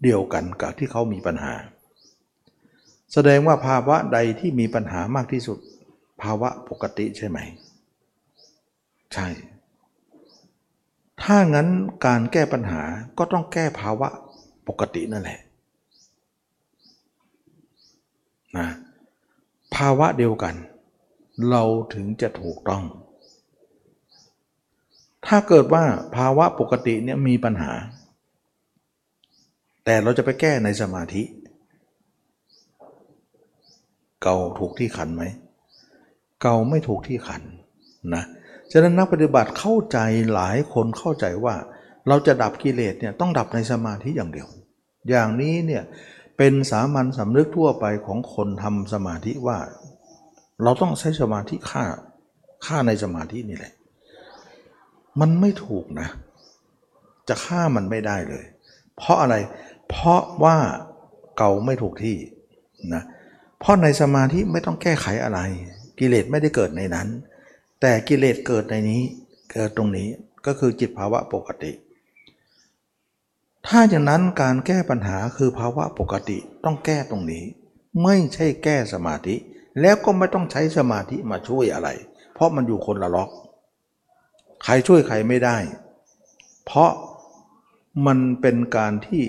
[0.04, 1.54] เดียวกันกับที่เขามีปัญหา
[3.14, 5.58] แสดงว่าภาวะใดที่มีปัญหามากที่สุด
[6.22, 7.40] ภาวะปกติใช่ไหม
[9.14, 9.28] ใช่
[11.22, 11.68] ถ้างั้น
[12.06, 12.82] การแก้ปัญหา
[13.18, 14.08] ก็ต้องแก้ภาวะ
[14.68, 15.40] ปกตินั่นแหละ
[18.58, 18.68] นะ
[19.76, 20.56] ภาวะเดียวกัน
[21.50, 21.64] เรา
[21.94, 22.84] ถึงจะถูกต้อง
[25.28, 25.84] ถ้าเกิดว่า
[26.16, 27.72] ภาวะปกติเนี่ยมีปัญหา
[29.86, 31.24] แต่เราจะไปแก้ในสมาธิ
[34.22, 35.24] เกาถูกที่ขันไหม
[36.42, 37.42] เกาไม่ถูกที่ขัน
[38.16, 38.24] นะ
[38.72, 39.98] ฉะนั้นนักปฏิบัติเข้าใจ
[40.34, 41.56] หลายคนเข้าใจว่า
[42.08, 44.48] เราจะดับกิเลสเนี่ยต้องดับในสมาธิอย่างเดียว
[45.10, 45.84] อย่างนี้เนี่ย
[46.38, 49.58] เป็นสามัญสำนึกทั่วไปของคนทำสมาธิว่า
[50.64, 51.84] เราต้องใช้สมาธิฆ่า
[52.66, 53.74] ฆ่าในสมาธินี่แหละ
[55.20, 56.10] มันไม่ถูกนะ
[57.28, 58.46] จะฆ่ามันไม่ได้เลย
[58.98, 59.36] เพราะอะไร
[59.90, 60.58] เพราะว่า
[61.38, 62.18] เก่าไม่ถูกที่
[62.94, 63.04] นะ
[63.60, 65.40] เพราะในสมาธิไม่ต้องแก้ไขอะไร
[66.00, 67.08] กิเลสไม่ได้เกิดในนั้น
[67.88, 69.02] แต่กิเลสเกิดในนี้
[69.52, 70.10] เกิดตรงนี้
[70.46, 71.72] ก็คือจิตภาวะปกติ
[73.68, 77.44] ถ้าอย่างนั้นการแก้ปัญหาคือภาวะปกติต้องแก้ตรงนี้
[78.04, 79.36] ไม่ใช่แก้สมาธิ
[79.82, 81.90] แล้วก็ไม่ต้องใช้สมาธิมาช่วยอะไร
[82.34, 83.30] เพราะมันอยู่คนละล็อก
[84.64, 85.58] ใครช่วยใครไม่ได้
[86.66, 86.92] เพราะ
[88.06, 89.24] มันเป็นการที่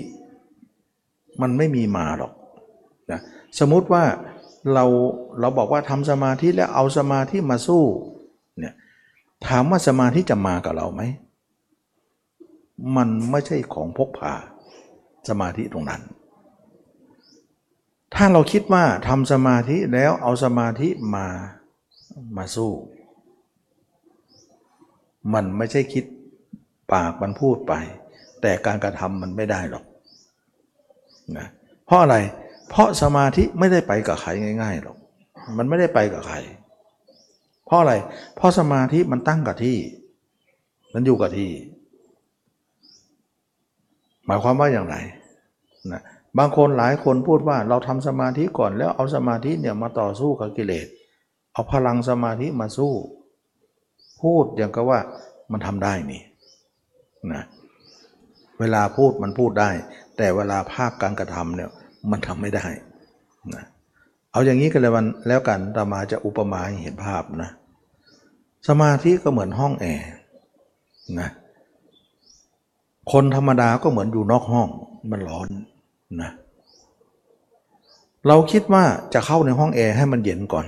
[1.41, 2.33] มันไม่มีมาหรอก
[3.11, 3.21] นะ
[3.59, 4.03] สมมุติว่า
[4.73, 4.85] เรา
[5.39, 7.85] เราบอกว่าทำสมาธิแล้วเอาสมาธิมาสู้
[8.59, 8.73] เนี่ย
[9.47, 11.01] ถามว่าสมาธิจะมากับเราไหม
[12.95, 14.33] มันไม่ใช่ของพกพา
[15.29, 16.01] สมาธิตรงนั้น
[18.15, 21.27] ถ้าเราคิดว่าทำสมาธิแล้วเอาสมาธิมา
[22.37, 22.71] มาสู้
[25.33, 26.05] มันไม่ใช่คิด
[26.93, 27.73] ปากมันพูดไป
[28.41, 29.85] แต่การกระทำมันไม่ได้หรอก
[31.37, 31.47] นะ
[31.85, 32.15] เพราะอะไร
[32.69, 34.29] เพราะสมาธิไม่ได้ไปกับใคร
[34.61, 34.97] ง่ายๆหรอก
[35.57, 36.37] มันไม่ได้ไปกับใคร
[37.67, 37.93] เพราะอะไร
[38.35, 39.77] เพราะสมาธิมันตั้งกับที่
[40.93, 41.51] มันอยู่กับที่
[44.25, 44.95] หมายความว่าอย่างไร
[45.91, 46.01] นะ
[46.37, 50.87] บางคนหลายคนพูดว่าเราทำสมาธิก่อนแล้วเอาสมาธิเนี่ยมาต่อสู้กับกิเลส
[51.53, 52.93] เอาพลังสมาธิมาสู้
[54.21, 54.99] พูดอย่างก็ว่า
[55.51, 56.21] มันทำได้นี่
[57.33, 57.43] นะ
[58.59, 59.69] เวลาพูดมันพูดได้
[60.17, 61.69] แต่เวลาภาคการกระทำเนี่ย
[62.11, 62.65] มันทำไม่ได้
[63.55, 67.51] นะเเอาอย่างนี้กันเลยวันแล้วกันตามาจะอุปมาให้เห็นภาพนะ
[68.67, 70.07] สมาธิก็เหมือนห้องแอร์
[71.19, 71.29] นะ
[73.11, 74.67] คนธรรมดาก็เหมือนอยู่นอกห้อง
[75.11, 75.47] มันร้อน
[76.21, 76.31] นะ
[78.27, 80.65] เราคิดว่าจะเข้าในห้องแอร์ให้มันเย็นก่อน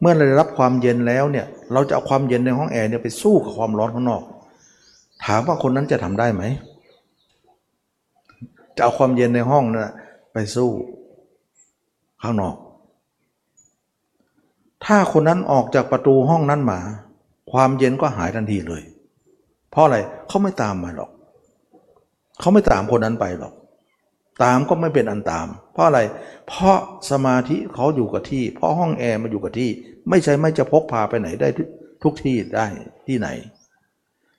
[0.00, 4.22] เมื่อเราได้รับความเย็นแล้วเนี่ยเราจะเอาความเย็นในห้องแอร์เนี่ยไปสู้กับความร้อนข้างนอก
[5.24, 6.42] ถามว่าคนนั้นจะทำได้ไหม
[8.76, 9.92] จะเอาความเย็นในห้องนั่ะ
[10.32, 10.70] ไปสู้
[12.22, 12.56] ข้างนอก
[14.84, 16.80] ถ้าคนนั้นออกจากประตูห้องนั้นมา
[17.52, 18.82] ความเย็นก็หายทันทีเลย
[19.70, 19.96] เพราะอะไร
[20.28, 21.10] เขาไม่ตามมาหรอก
[22.40, 23.54] เขาไม่ตามคนนั้นไปหรอก
[24.42, 26.00] ตามก็ไม่เป็นอันตาม เพราะอะไร
[26.48, 26.76] เพราะ
[27.10, 29.70] สมาธิเขาอยู่กับที่ เพราะห้องแอร์มาอยู่กับที่
[30.08, 31.48] ไม่ใช่ไม่จะพกพาไปไหนได้
[32.02, 32.66] ทุกที่ได้
[33.06, 33.28] ที่ไหน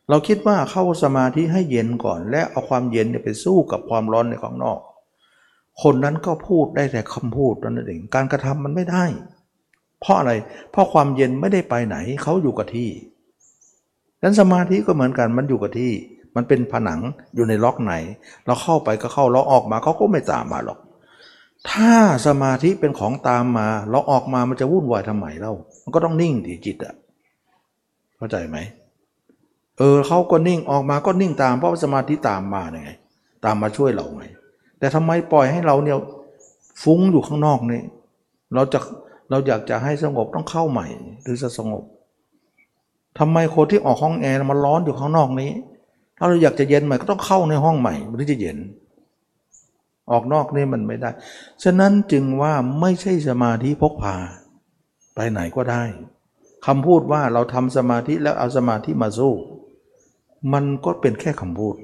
[0.09, 4.79] เราคิดว่าเข้าสมาธิให้เย็นก่อน และเอาความเย็นไปสู้กับความร้อนในข้างนอก
[5.83, 9.05] คนนั้นก็พูดได้แต่คำพูดนั่นเองการกระทำมันไม่ได้
[10.01, 10.31] เพราะอะไร
[10.71, 12.89] เพราะความเย็นไม่ได้ไปไหนเขาอยู่กับที่
[14.23, 15.91] นั้นสมาธิก็เหมือนกันมันอยู่กับที่
[16.35, 16.99] มันเป็นผนัง
[17.35, 17.93] อยู่ในล็อกไหน
[18.45, 20.79] เราเข้าไปก็เข้าเราออกมาเขาก็ไม่ตามมาหรอก
[21.71, 21.93] ถ้า
[22.27, 26.95] สมาธิเป็นของตามมา เราออกมามันจะวุ่นวายทำไมเล่ามันก็ต้องนิ่งดีจิตอะ
[28.17, 28.57] เข้าใจไหม
[29.77, 32.91] เออเขาก็นิ่งออกมาก็นิ่งตามเพราะสมาธิตามมาไง
[33.45, 34.23] ตามมาช่วยเราไง
[34.79, 35.97] แต่ทำไมปล่อยให้เราเนี่ย
[36.83, 37.81] ฟุ้งอยู่ข้างนอกนี่
[38.55, 38.79] เราจะ
[39.29, 40.87] เราอยากจะให้สงบต้องเข้าใหม่
[41.23, 41.83] หรือจะสงบ
[43.19, 45.51] ทำไมคนที่ออกห้องแอร์มันร้อนอยู่ข้างนอกนี้
[46.17, 48.57] ถ้าเราอยากจะเย็นใหม่ก็ต้องเข้าในห้องใหม่มันถึงจะเย็น
[50.11, 51.09] ออกนอกนี่มันไม่ได้
[51.63, 54.15] ฉะนั้นจึงว่าไม่ใช่สมาธิพกพา
[55.15, 55.83] ไปไหนก็ได้
[56.65, 59.33] คำพูดว่าเราทำสมาธิแล้วเอาสมาธิมาสู้
[60.53, 61.75] มันก็เป็นแค่คำพูด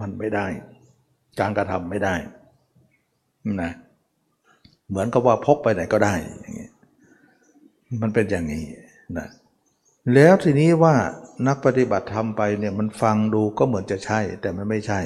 [0.00, 0.46] มันไม่ได้
[1.40, 2.14] การกระทำไม่ได้
[3.62, 3.72] นะ
[4.88, 6.68] เหมือนกับว่าพกไปไหนก็ได้อย่างนี้
[8.02, 8.64] มันเป็นอย่างนี้
[9.18, 9.26] นะ
[10.14, 10.94] แล้วทีนี้ว่า
[11.48, 15.00] นักปฏิบัติทำไปเนี่ยมันฟังดูก็เหมือนจะใช่ แต่มันไม่ใช่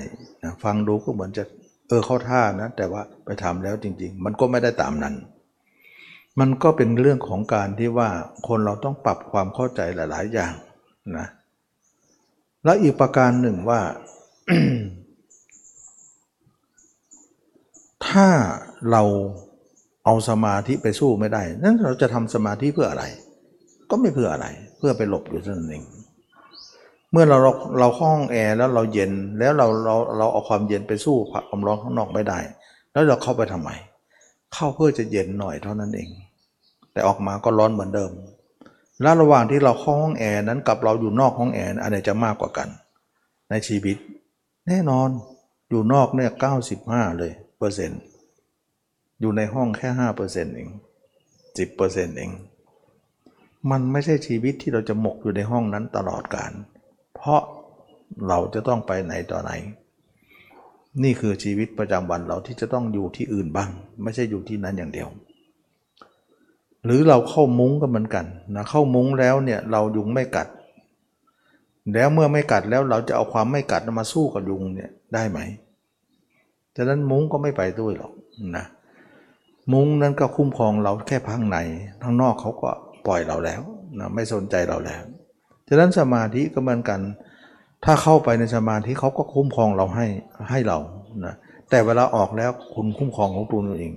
[0.45, 1.45] นะฟังดูก็เหมือนจะ
[1.89, 5.15] เออเข้าท่านะ แต่ว่าไปทำแล้วจริง ๆ มันก็ไม่ได้ตามนั้น
[6.41, 8.09] มันก็เป็นเรื่องของการที่ว่า
[8.49, 10.53] คนเราต้องปรับความเข้าใจหลาย ๆ อย่าง
[11.19, 11.27] นะ
[12.65, 13.81] แล้วอีกประการหนึ่งว่า
[18.09, 18.29] ถ้า
[18.91, 19.03] เรา
[20.05, 23.05] เอาสมาธิไปสู้ไม่ได้ นั้นเราจะทำสมาธิเพื่ออะไร
[23.91, 24.47] ก็ไม่เพื่ออะไร
[24.79, 25.85] เพื่อไปหลบอยู่เท่านั้นเอง
[27.13, 32.39] เมื่อเราเราเราห้องแอร์แล้วเราเย็นแล้วเราเราเราเอาความเย็นไปสู้ความร้อนข้างนอกไม่ได้
[32.93, 33.71] แล้วเราเข้าไปทำไม
[34.55, 36.09] เข้าเพื่อจะเย็นหน่อยเท่านั้นเอง
[36.93, 38.11] แต่ออกมาก็ร้อนเหมือนเดิม
[39.03, 42.69] แล้วระหว่างที่เราเข้าห้องแอร์นั้นกับเราอยู่นอกห้องแอร์อันไหนจะมากกว่ากัน
[43.51, 43.97] ในชีวิต
[44.69, 45.09] แน่นอน
[45.71, 48.01] อยู่นอกเนี่ยเก้าสิบห้าเลย เปอร์เซ็นต์
[49.21, 50.71] อยู่ในห้องแค่ห้าเปอร์เซ็นต์เอง
[51.59, 52.33] สิบเปอร์เซ็นต์เอง
[53.71, 56.53] มันไม่ใช่ชีวิตที่เราจะหมกอยู่ในห้องนั้นตลอดกาล
[57.15, 57.43] เพราะ
[58.29, 59.53] เราจะต้องไปไหนต่อไหน
[61.03, 63.71] นี่คือชีวิตประจำวันเราที่จะต้องอยู่ที่อื่นบ้าง
[64.03, 65.09] ไม่ใช่อยู่ที่นั้นอย่างเดียว
[66.85, 70.49] หรือเราเข้ามุ้งก็เหมือนกันนะเข้ามุ้งแล้วเนี่ยเรายุงไม่กัด
[71.93, 75.39] แล้วเมื่อไม่กัดแล้วเราจะเอาความไม่กัดมาสู้กับยุงเนี่ยได้ไหม
[76.77, 78.13] ฉะนั้นมุ้งก็ไม่ไปด้วยหรอก
[78.57, 78.65] นะ
[79.73, 81.59] มุ้งนั้นก็คุ้มครองเราแค่พังใน
[82.03, 82.71] ทั้งนอกเขาก็
[83.07, 83.63] ปล่อยเราแล้ว
[83.99, 85.03] นะไม่สนใจเราแล้ว
[85.69, 87.01] ฉะนั้นสมาธิก็เหมือนกัน
[87.85, 90.07] ถ้าเข้าไปในสมาธิเขาก็คุ้มครองเราให้
[90.51, 90.79] ให้เรา
[91.25, 91.35] นะ
[91.71, 93.93] แต่เวลาออกแล้วคุณคุ้มครองของตัวเอง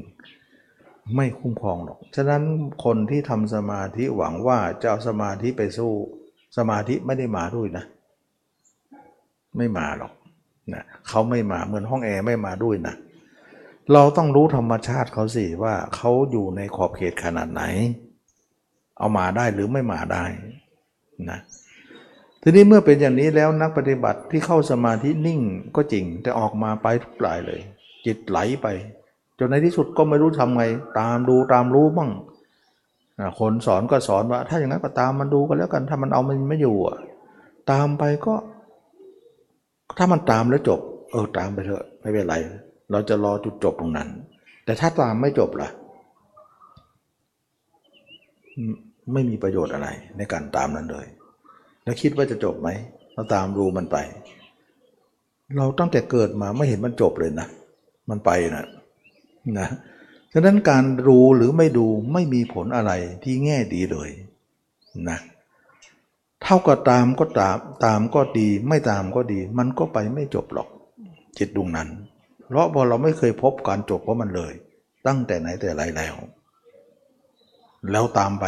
[1.16, 2.42] ไม่คุ้มครองหรอก ฉะนั้น
[2.84, 5.92] คนที่ทำสมาธิหวังว่าจะเอาสมาธิไปสู้
[6.58, 7.86] สมาธิไม่ได้มาด้วยนะ
[9.58, 10.12] ไม่มาหรอก
[10.74, 12.96] นะเขาไม่มาเหมือนห้องแอร์ไม่มาด้วยนะ
[13.94, 17.64] เราต้องรู้ธรรมชาติเขาสิว่าเขาอยู่ในขอบเขตขนาดไหน
[18.98, 20.26] เอามาได้หรือไม่มาได้
[21.30, 21.40] นะ
[22.42, 25.42] ทีนี้เมื่อเป็นอย่างนี้แล้วนักปฏิบัติที่เข้าสมาธินิ่ง
[25.76, 27.62] ก็จริง แต่ออกมาไปทุกปลายเลย
[28.06, 28.68] จิตไหลไป
[29.40, 30.64] จนในที่สุดก็ไม่รู้ทำไง
[31.00, 32.12] ตามดูตามรู้บ้าง
[33.40, 36.98] คนสอนก็สอนว่า ถ้าอย่างนั้นก็ตามมันดูกันแล้วกันถ้ามันเอามันไม่อยู่อะ
[37.72, 38.34] ตามไปก็
[39.98, 40.80] ถ้ามันตามแล้วจบ
[41.12, 42.36] เออตามไปเถอะไม่เป็นไร
[42.92, 44.10] เราจะรอจุดจบตรงนั้น
[44.66, 45.70] แต่ถ้าตามไม่จบล่ะ
[49.12, 51.08] ไม่ม่มีประโยชน์อะไรในการตามนั้นเลย
[51.84, 52.70] แล้วคิดว่าจะจบไหม
[53.14, 53.98] เราตามดูมันไป
[55.58, 57.48] เราตั้งแต่เกิดมาไม่เห็นมันจบเลยนะ
[58.10, 58.66] มันไปนะ
[59.60, 59.68] นะ
[60.34, 62.92] ฉะนั้นการรู้หรือไม่ดูไม่มีผลอะไร
[63.24, 64.10] ที่แง่ดีเลย
[65.10, 65.18] นะ
[66.44, 70.70] เท่ากับตามก็ตามตามก็ดี ไม่ตามก็ดี มันก็ไปไม่จบหรอก
[71.38, 71.90] จิตดวงนั้น
[72.48, 74.54] เพราะพอเราไม่เคยพบการจบของมันเลย
[75.08, 76.16] ตั้งแต่ไหนแต่ไรแล้ว
[77.92, 78.46] แล้วตามไป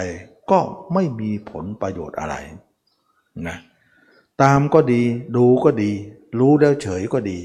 [0.51, 0.59] ก็
[0.93, 2.35] ไม่มีผลประโยชน์อะไร
[3.47, 3.57] นะ
[4.41, 5.01] ตามก็ดี
[5.35, 5.91] ดูก็ดี
[6.39, 7.39] รู้แล้วเฉยก็ดี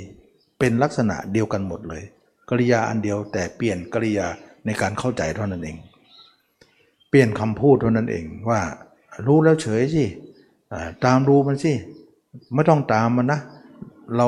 [0.59, 2.03] เป็นลักษณะเดียวกันหมดเลย
[2.49, 4.27] กริยาอันเดียวแต่เปลี่ยนกริยา
[4.67, 5.77] ในการเข้าใจเท่านั้นเอง
[7.09, 8.61] เปลี่ยนคำพูดเท่านั้นเองว่า
[9.27, 10.05] รู้แล้วเฉยสิ
[11.05, 11.73] ตามรู้มันสิ
[12.55, 13.41] ไม่ต้องตามมันนะ
[14.17, 14.27] เรา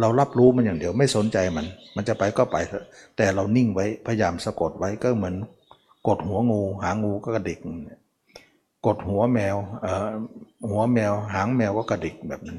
[0.00, 2.84] เรารับรู้มันอย่างเดียวไม่สนใจมัน มันจะไปก็ไปเถอะ
[3.16, 5.34] แต่เรานิ่งไว้พยายามสะกดไว้ก็เหมือน
[6.08, 7.58] กดหัวงูหางูก็กระดิก
[8.86, 10.12] กดหัวแมวเอ่อ
[10.70, 12.58] หัวแมว หางแมวก็กระดิกแบบนั้น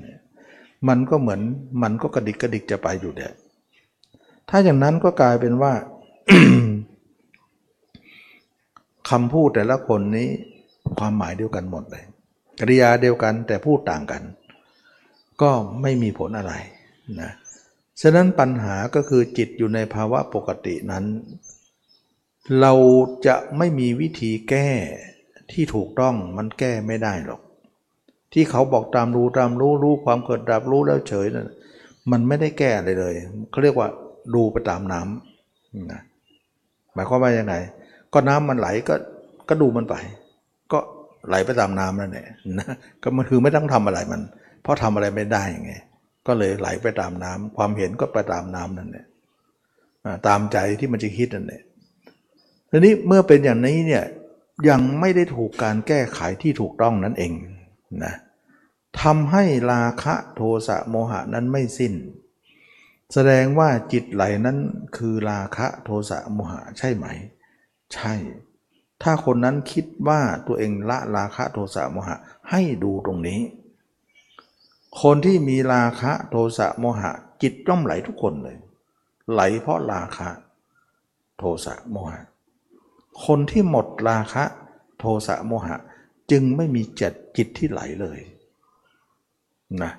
[0.87, 1.41] มันก็เหมือน
[1.83, 3.33] มันก็กระดิกกระดิกจะไปอยู่เดีย
[4.49, 5.73] ถ้าอย่างนั้นก็กลายเป็นว่า
[9.09, 10.29] คำพูดแต่ละคนนี้
[10.97, 12.03] ความหมายเดียวกันหมดเลย
[12.59, 14.23] กริยาเดียวกันแต่พูดต่างกัน
[15.41, 16.53] ก็ไม่มีผลอะไร
[17.21, 17.31] นะ
[18.01, 21.05] ฉะนั้นปัญหาก็คือจิตอยู่ในภาวะปกตินั้น
[22.61, 22.73] เรา
[23.27, 24.69] จะไม่มีวิธีแก้
[25.51, 27.41] ที่ถูกต้องมันแก้ไม่ได้หรอก
[28.33, 31.47] ที่เขาบอกตามรู้ตามรู้รู้ความเกิดดับรู้แล้วเฉยนั่น
[32.11, 33.13] มันไม่ได้แก้อะไรเลย
[33.51, 33.87] เขาเรียกว่า
[34.35, 36.01] ดูไปตามน้ำนะ
[36.93, 37.55] หมายความว่ายังไง
[38.13, 38.95] ก็น้ำมันไหลก็
[39.49, 39.95] ก็ดูมันไป
[41.27, 42.27] ไหลไปตามน้ำนั่นแหละ
[42.59, 42.67] นะ
[43.03, 44.21] ก็มันคือไม่ต้องทำอะไรมัน
[44.61, 45.73] เพราะทำอะไรไม่ได้ไง
[46.27, 49.05] ก็เลยไหลไปตามน้ำความเห็นก็ไปตามน้ำนั่นแหละ
[50.05, 51.61] อ่าตามใจที่มันจะคิดนั่นแหละ
[52.71, 54.03] ทีนี้เมื่อเป็นอย่างนี้เนี่ย
[54.69, 57.33] ยังไม่ได้ถูกการแก้ไขที่ถูกต้องนั่นเอง
[58.03, 58.13] นะ
[59.01, 61.93] ทำให้ราคะโทสะโมหะนั้นไม่สิ้น
[63.13, 64.57] แสดงว่าจิตไหลนั้น
[64.97, 67.05] คือราคะโทสะโมหะใช่ไหม
[67.93, 68.13] ใช่
[69.07, 72.15] ถ้าคนนั้นคิดว่าตัวเองละราคะโทสะโมหะ
[72.51, 73.41] ให้ดูตรงนี้
[75.01, 78.57] คนที่มีราคะโทสะโมหะ จิตย่อมไหลทุกคนเลย
[79.31, 80.29] ไหลเพราะราคะ
[81.37, 82.19] โทสะโมหะ
[83.25, 84.43] คนที่หมดราคะ
[84.99, 85.75] โทสะโมหะ
[86.31, 88.19] จึงไม่มีจิตจิตที่ไหลเลย
[89.83, 89.91] นะ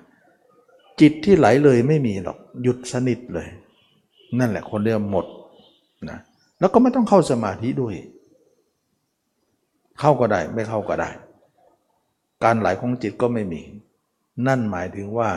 [0.99, 3.47] จิตที่ไหลเลยไม่มีหรอกหยุดสนิทเลย
[4.39, 5.25] นั่นแหละคนเดียวหมด
[6.09, 6.19] นะ
[6.59, 7.95] แล้วก็ไม่ต้องเข้าสมาธิด้วย
[9.99, 11.09] เข้าก็ได้ไม่เข้าก็ได้
[12.43, 13.61] การไหลของจิตก็ไม่มี
[14.47, 15.29] นั่นหมายถึงว่า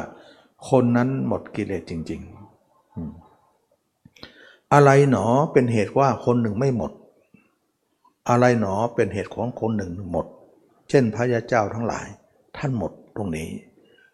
[0.71, 3.13] คนนั้นหมดกิเลสจริงๆอืม
[4.73, 6.93] อะไรหนอเป็นเหตุว่าคนหนึ่งไม่หมด
[8.29, 10.27] อะไรหนอเป็นเหตุของคนหนึ่งหมด
[10.89, 12.07] เช่นพระยาเจ้าทั้งหลาย
[12.57, 13.49] ท่านหมดตรงนี้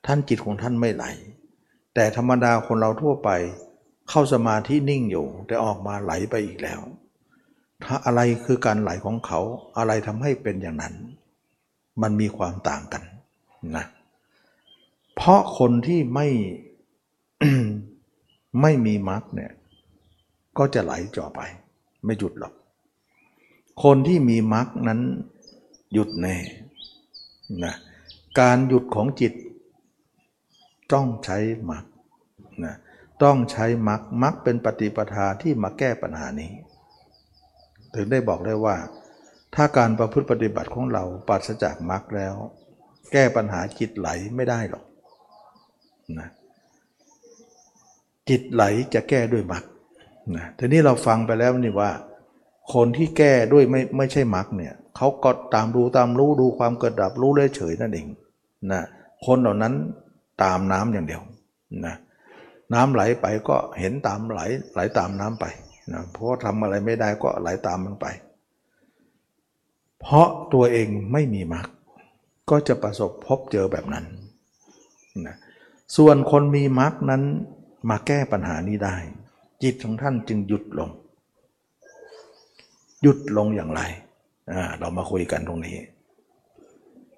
[0.06, 1.04] ท่านจิตของท่านไม่ไหล
[1.94, 3.30] แต่ธรรมดาคนเราทั่วไป
[4.08, 6.80] เข้าสมาธินิ่งอยู่ แต่ออกมาไหลไปอีกแล้ว
[7.84, 9.40] ถ้าอะไรคือการไหลของเขา
[9.78, 10.94] อะไรทำให้เป็นอย่างนั้น
[12.02, 13.02] มันมีความต่างกัน
[13.76, 13.86] นะ
[15.14, 16.28] เพราะคนที่ไม่
[18.62, 19.52] ไม่มีมรรคเนี่ย
[20.58, 21.40] ก็จะไหลจ่อไป
[22.04, 22.54] ไม่หยุดหรอก
[23.82, 25.00] คนที่มีมรรคนั้น
[25.92, 26.36] หยุดแน่
[27.64, 27.74] นะ
[28.40, 29.32] การหยุดของจิต
[30.92, 31.38] ต้องใช้
[31.70, 31.84] มรรค
[32.64, 32.74] นะ
[33.22, 36.50] ต้องใช้มรรคมรรคเป็นปฏิปทาที่มาแก้ปัญหานี้
[37.96, 38.76] ถึงได้บอกได้ว่า
[39.54, 42.34] ถ้าการประพฤติปฏิบัติของเราปราศจากมรรคแล้ว
[43.12, 44.84] แก้ปัญหาจิตไหลไม่ได้หรอก
[46.18, 46.28] นะ
[48.28, 49.64] จิตไหลจะแก้ด้วยมรรค
[50.36, 51.90] นะทีนี้เราฟังไปแล้วนี่ว่า
[52.74, 58.06] คนที่แก้ด้วยไม่ไม่ใช่มรรคเนี่ยเขาก็ตามรู้ตามรู้ดูความเกิดดับรู้เลยเฉยนั่นเอง
[58.72, 58.82] นะ
[59.26, 59.74] คนเหล่านั้น
[60.42, 61.22] ตามน้ำอย่างเดียว
[61.86, 61.94] นะ
[62.74, 64.40] น้ำไหลไปก็เห็นตามไหล
[64.72, 65.44] ไหลตามน้ำไป
[65.92, 68.06] นะเพราะทำอะไรไม่ได้ก็ไหลตามมันไป
[70.00, 71.66] เพราะตัวเองไม่มีมรรค
[72.50, 74.04] ก็จะประสบพบเจอแบบนั้น
[75.26, 75.36] นะ
[75.96, 77.22] ส่วนคนมีมรรคนั้น
[77.90, 78.96] มาแก้ปัญหานี้ได้
[79.62, 80.90] จิตของท่านจึงหยุดลง
[83.02, 83.80] หยุดลงอย่างไร
[84.78, 85.76] เรามาคุยกันตรงนี้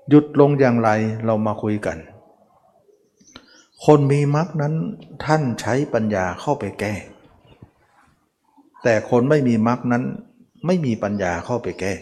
[0.08, 0.90] หยุดลงอย่างไร
[1.26, 1.98] เรามาคุยกัน
[3.84, 4.74] คนมีมรรคนั้น
[5.24, 6.94] ท่านใช้ปัญญาเข้าไปแก้
[8.84, 10.04] แต่คนไม่มีมรรคนั้น
[10.66, 11.94] ไม่มีปัญญาเข้าไปแก้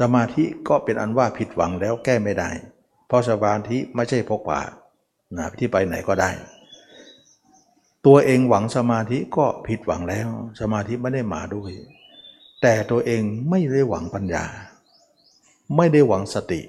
[0.00, 2.50] สมาธิก็เป็นอันว่าผิดหวังแล้วแก้ไม่ได้
[3.06, 4.60] เพราะสมาธิไม่ใช่พกพา
[5.36, 6.30] นะที่ไปไหนก็ได้
[8.06, 10.28] ตัวเองหวังสมาธิก็ผิดหวังแล้ว
[10.60, 11.72] สมาธิไม่ได้มาด้วย
[12.62, 14.44] แต่ตัวเองไม่ได้หวังปัญญา
[15.76, 16.62] ไม่ได้หวังสติ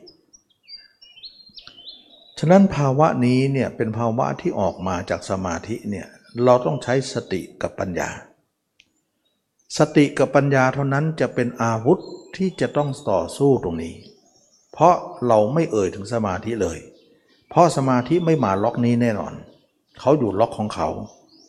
[2.39, 6.07] ฉะนั้นภาวะนี้เนี่ยเป็นภาวะที่ออกมาจากสมาธิเนี่ย
[6.43, 8.09] เราต้องใช้สติกับปัญญา
[9.77, 11.99] สติกับปัญญาเท่านั้นจะเป็นอาวุธ
[12.35, 13.95] ที่จะต้องต่อสู้ตรงนี้
[14.73, 14.95] เพราะ
[15.27, 16.77] เราไม่เอ่ยถึงสมาธิเลย
[17.49, 19.33] เพราะสมาธิไม่มาล็อกนี้แน่นอน
[19.99, 20.89] เขาอยู่ล็อกของเขา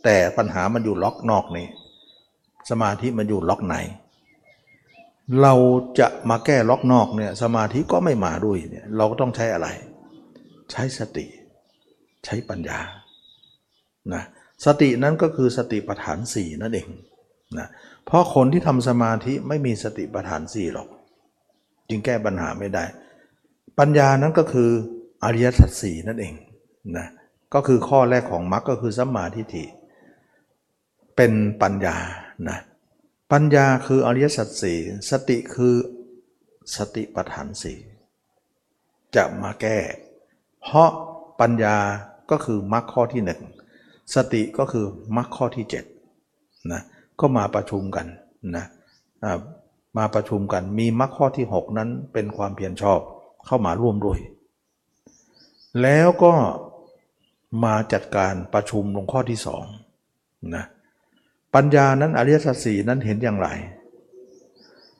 [0.04, 1.66] แต่ปัญหามันอยู่ล็อกนอกนี้
[2.70, 3.76] สมาธิมันอยู่ล็อกไหน
[5.42, 5.54] เรา
[5.98, 9.68] จะมาแก้ล็อกนอกเนี่ยสมาธิก็ไม่มาด้วยเนี่ยเราก็ต้องใช้อะไร
[10.72, 11.26] ใช้สติ
[12.24, 12.78] ใช้ปัญญา
[14.12, 14.22] นะ
[14.64, 16.88] สตินั้นก็คือสติปัฏฐานสี่นั่นเอง
[17.58, 20.88] นะเพราะคนที่ทำสมาธิไม่มีสติปัฏฐานสี่หรอก
[21.88, 22.84] จึงแก้ปัญหาไม่ได้
[23.78, 24.70] ปัญญานั้นก็คือ
[25.24, 26.34] อริยสัจสี่นั่นเอง
[26.96, 27.06] นะ
[27.54, 29.64] ก็คือข้อแรกของมรรคก็คือสัมมาทิฏฐิ
[31.16, 31.96] เป็นปัญญา
[32.48, 32.58] นะ
[33.32, 34.78] ปัญญาคืออริยสัจสี่
[35.10, 35.74] สติคือ
[36.76, 37.78] สติปัฏฐานสี่
[39.16, 39.78] จะมาแก้
[40.62, 40.90] เพราะ
[41.40, 41.76] ปัญญา
[42.30, 43.40] ก็คือมรรคข้อที่หนึ่ง
[44.14, 45.66] สติก็คือมรรคข้อที่
[46.14, 46.82] 7นะ
[47.20, 48.06] ก็มาประชุมกัน
[48.56, 48.66] นะ
[49.96, 53.00] มาประชุมกันมีมรรคข้อที่ 6 นั้นเป็นความเพียรชอบ
[53.46, 54.18] เข้ามาร่วมด้วย
[55.82, 56.32] แล้วก็
[57.64, 59.64] มาจัดการประชุมลงข้อที่สอง
[60.54, 60.64] นะ
[61.54, 63.48] ปัญญานั้นอริยสัจสีนั้นเห็นอย่างไร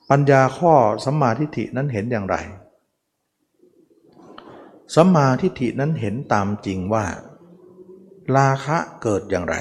[0.09, 0.73] ปัญญาข้อ
[1.05, 2.35] สัมมาทิฏฐินั้นเห็นอย่างไร
[4.95, 7.05] สัมมาทิฏฐินั้นเห็นตามจริงว่า
[8.35, 9.55] ราคะเกิดอย่างไร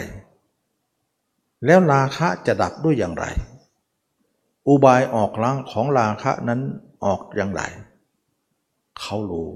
[1.64, 3.24] แล้วราคะจะดับด้วยอย่างไร
[4.68, 6.60] อุบายออกล้างของราคะนั้น
[7.04, 7.62] ออกอย่างไร
[9.00, 9.50] เขารู้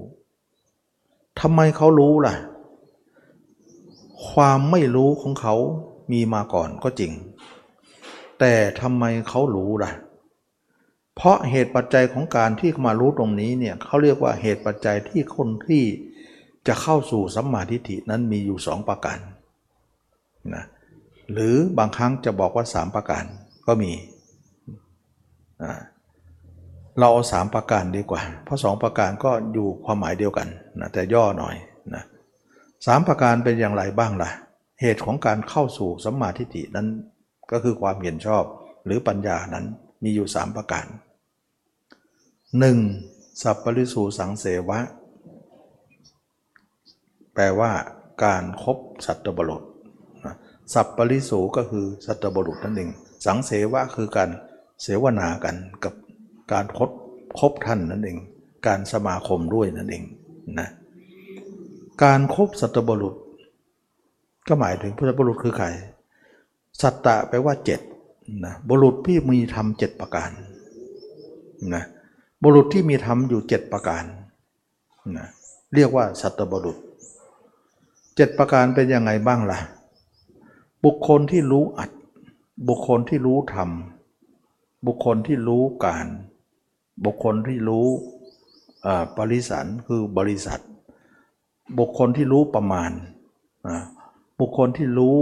[1.40, 2.34] ทำไมเขารู้ล่ะ
[4.28, 5.54] ความไม่รู้ของเขา
[6.12, 7.12] มีมาก่อนก็จริง
[8.38, 9.92] แต่ทำไมเขารู้ล่ะ
[11.14, 15.84] เพราะเหตุปัจจัยของการที่มารู้ตรงนี้เนี่ยเขาเรียกว่าเหตุปัจจัยที่คนที่
[16.66, 19.18] จะเข้าสู่สัมมาทิฏฐินั้นมีอยู่สองประการ
[20.54, 20.64] นะ
[21.32, 23.24] หรือบางครั้งจะบอกว่าสามประการ
[23.66, 23.92] ก็มี
[26.98, 30.48] เราเอาสามประการดีกว่า เพราะสองประการก็อยู่ความหมายเดียวกัน
[30.80, 31.54] นะแต่ย่อหน่อย
[31.94, 32.04] นะ
[32.86, 34.30] สามประการเป็นอย่างไรบ้างล่ะ
[34.80, 36.88] เหตุของการเข้าสู่สัมมาทิฏฐินั้น
[37.50, 38.44] ก็คือความเห็นชอบ
[38.84, 39.66] หรือปัญญานั้น
[40.02, 40.86] มีอยู่สามประการ
[42.58, 43.42] 1.
[43.42, 44.78] สัพปริสูสังเสวะ
[47.34, 47.72] แปลว่า
[48.24, 49.62] การครบสัตบรุษ
[50.74, 52.90] สัพปริสูก็คือสัตบรุษนั่นเอง
[53.26, 54.30] สังเสวะคือการ
[54.82, 55.94] เสวนากันกับ
[56.52, 56.90] การคบ
[57.38, 58.18] คบท่านนั่นเอง
[58.66, 60.04] การสมาคมด้วยนั่นเอง
[60.60, 60.68] นะ
[62.04, 63.14] การครบสัตบรุษ
[64.48, 65.66] ก็หมายถึงพุทธบุรุษคือใคร
[66.82, 67.80] สัตตะแปลว่าเจ็ด
[68.44, 70.30] นะบุรุษที่มีธรรมเจ็ดประการ
[71.74, 71.84] นะ
[72.42, 74.04] บุรุษที่มีธรรมอยู่เจ็ดประการ
[75.16, 75.26] นะ
[75.74, 76.76] เรียกว่าสัตบุรุษ
[78.16, 79.58] เจ็ดประการเป็นยังไงบ้างล่ะ
[80.84, 81.90] บุคคลที่รู้อัด
[82.68, 83.70] บุคคลที่รู้ธรรม
[84.86, 86.06] บุคคลที่รู้การ
[87.04, 87.86] บุคคลที่รู้
[89.16, 90.60] ปริสันคือบริษัท
[91.78, 92.90] บุคคลที่รู้ประมาณ
[94.40, 95.16] บุคคลที่รู้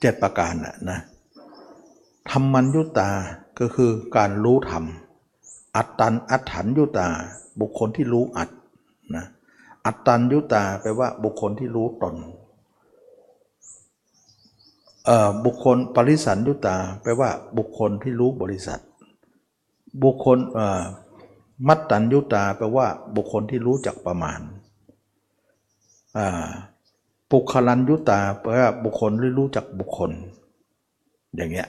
[0.00, 0.98] เจ็ดประการนะนะ
[2.30, 3.10] ธรรมัญยุตา
[3.58, 4.84] ก็คือการรู้ธรรม
[5.76, 7.08] อัตตันอัตถันยุตา
[7.60, 8.50] บุคคลที่รู้อัต
[9.16, 9.24] นะ
[9.86, 12.16] อัตตัญยุตาแปลว่าบุคคลที่รู้ตน
[15.44, 18.80] บุคคลปริสันยุตาแปลว่าบุคคลที่รู้บริษัท
[20.04, 20.38] บุคคล
[21.68, 24.40] มัตตัญยุตาแปลว่าบุคคลที่รู้จักประมาณ
[27.30, 30.10] ปุคลันยุตาแปลว่าบุคคลที่รู้จักบุคคล
[31.36, 31.68] อย่างเงี้ย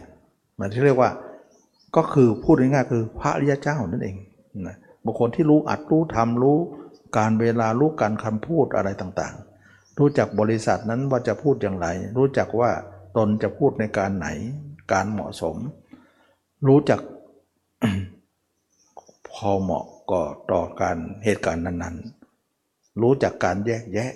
[0.57, 1.11] มันที่เรียกว่า
[1.95, 4.15] ก็คือพูดง่ายๆคือพระริยเจ้านั่นเอง
[4.67, 6.59] นะบุคคลที่รู้อัดรู้ทำรู้
[7.17, 11.87] การเวลารู้การคำพูดอะไรต่างๆ รู้จักบริษัทนั้นว่าจะพูดอย่างไร
[12.17, 12.71] รู้จักว่า
[13.17, 14.27] ตนจะพูดในการไหน
[14.91, 15.55] การเหมาะสม
[16.67, 16.99] รู้จัก
[19.29, 24.11] พอเหมาะก็ต่อการเหตุการณ์นั้นๆ รู้จักการแยกแยะ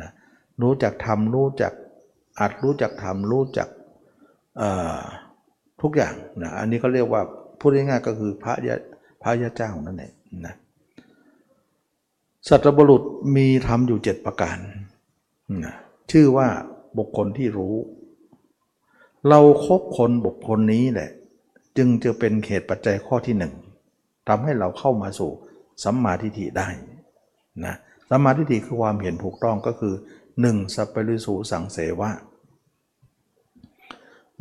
[0.00, 0.10] นะ
[0.62, 1.72] รู้จักทำรู้จัก
[2.40, 3.68] อัดรู้จักทำรู้จัก
[5.82, 7.22] ทุกอย่างนะอันนี้เขาเรียกว่า
[7.60, 8.76] พูดง่ายๆก็คือพระยะ
[9.22, 10.12] พระยะเจ้านั่นเอง
[10.46, 10.54] นะ
[12.48, 13.02] สัตบุรุษ
[13.36, 14.58] มีธรรมอยู่เจ็ดประการ
[16.10, 16.48] ชื่อว่า
[16.98, 17.74] บุคคลที่รู้
[19.28, 21.10] เราครบคนบุคคลนี้แหละ
[21.76, 23.54] จึงจะเป็นเหตุปัจจัยข้อที่หนึ่ง
[24.28, 25.30] ทำให้เราเข้ามาสู่
[25.84, 26.68] สัมมาทิฏฐิได้
[27.64, 27.74] นะ
[28.08, 29.94] สัสัมมาทิฏฐิคือความเห็นถูกต้องก็คือ
[30.40, 32.10] หนึ่งสัพปริสูสังเสวะ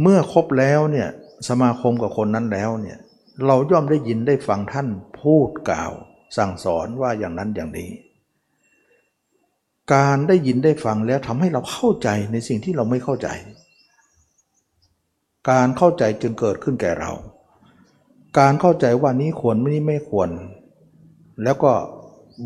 [0.01, 1.07] เมื่อครบแล้วเนี่ย
[1.47, 2.97] สมาคมกับคนนั้นแล้วเนี่ย
[3.45, 4.87] เราย่อมได้ยินได้ฟังท่าน
[5.21, 5.93] พูดกล่าว
[6.37, 7.91] สั่งสอนว่าอย่างนั้นอย่างนี้
[9.93, 13.29] การได้ยินได้ฟังแล้วทำให้เราเข้าใจในสิ่งที่เราไม่เข้าใจ
[15.49, 17.11] การเข้าใจจึงเกิดขึ้นแก่เรา
[18.39, 20.29] การเข้าใจว่านี้ควรไม่นี้ไม่ควร
[21.43, 21.71] แล้วก็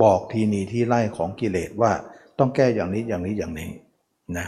[0.03, 1.91] บอกทีนี้ที่ไล่ของกิเลสว่า
[2.37, 3.69] ต้องแก้อย่างนี้อย่างนี้อย่างนี้
[4.37, 4.47] นะ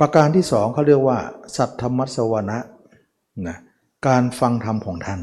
[0.00, 1.18] ประการที่สองเขาเรียกว่า
[1.56, 2.58] สัทธมัสวนะ
[3.46, 3.56] นะ
[4.06, 5.20] การฟังธรรมของท่าน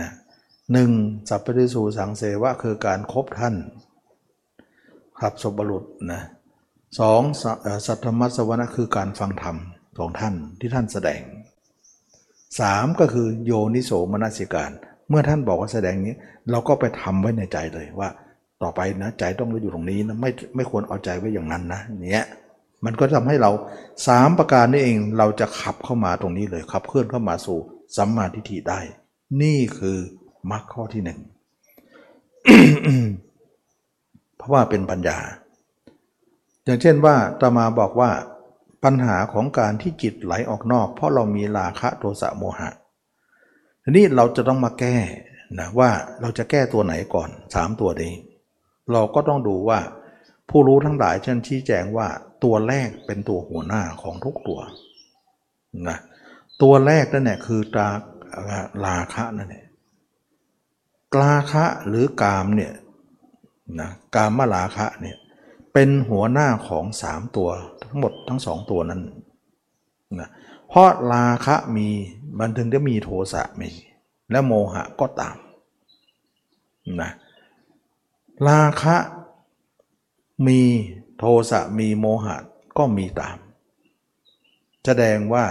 [0.00, 0.10] นะ
[0.72, 0.90] หนึ่ง
[1.28, 3.54] สัพพทิสูสังเสวะคือการครบท่าน
[5.20, 6.22] ขับสบรุษนะ
[7.00, 7.22] สอง
[7.86, 9.56] สัทธมัสวนะคือการฟังธรรม
[9.98, 11.20] ของท่านที่ท่านแสดง
[12.60, 14.70] สามก็คือโยนิโสมนสิการ
[15.08, 16.14] เมื่อท่านบอกว่าแสดงนี้
[16.50, 18.08] เราก็ไปทำไว้ในใจเลยว่า
[18.62, 22.26] ต่อไปนะใจต้องอยู่ตรงนี้นะไม่ไม่ควรเอาใจไว้อย่างนั้นนะเนี้ย
[22.84, 23.50] มันก็ทำให้เรา
[24.06, 27.58] สามประการนี้เองเราจะขับเข้ามาตรงนี้เลยขับเคลื่อนเข้ามาสู่
[27.96, 28.80] สัมมาทิฏฐิได้
[29.42, 29.98] นี่คือ
[30.50, 31.20] มรรคข้อที่หนึ่ง
[34.36, 35.18] เพราะว่าเป็นปัญญา
[36.64, 38.10] อย่างเช่นว่าตมาบอกว่า
[38.84, 42.70] ปัญหาของการที่จิตไหลออกนอก เพราะเรามีราคะโทสะโมหะ
[43.82, 44.96] ทีนี้เราจะต้องมาแก้
[45.58, 45.90] นะว่า
[46.20, 48.14] เราจะแก้ตัวไหนก่อนสามตัวนี้
[48.92, 49.80] เราก็ต้องดูว่า
[50.50, 52.08] ผู้รู้ทั้งหลายเช่นชี้แจงว่า
[52.44, 54.60] ตัวแรกเป็นตัวหัวหน้าของทุกตัว
[55.88, 55.98] นะ
[56.62, 57.88] ตัวแรกนั่นแหละคือตา
[58.84, 59.61] ราคะนั่นแหละ
[61.20, 62.72] ราคะหรือกามเนี่ย
[63.80, 65.16] นะกามมาราคะเนี่ย
[65.72, 67.50] เป็นหัวหน้าของสามตัว
[67.82, 69.00] ทั้งหมดทั้งสองตัวนั้น
[70.20, 70.28] นะ
[70.68, 71.88] เพราะราคะมี
[72.38, 73.70] มันถึงจะมีโทสะมี
[74.30, 75.36] และโมหะก็ตาม
[77.00, 77.10] นะ
[78.48, 78.96] ราคะ
[80.46, 80.60] มี
[81.18, 82.36] โทสะมีโมหะ
[82.78, 83.38] ก็มีตาม
[84.84, 85.44] แสดงว่า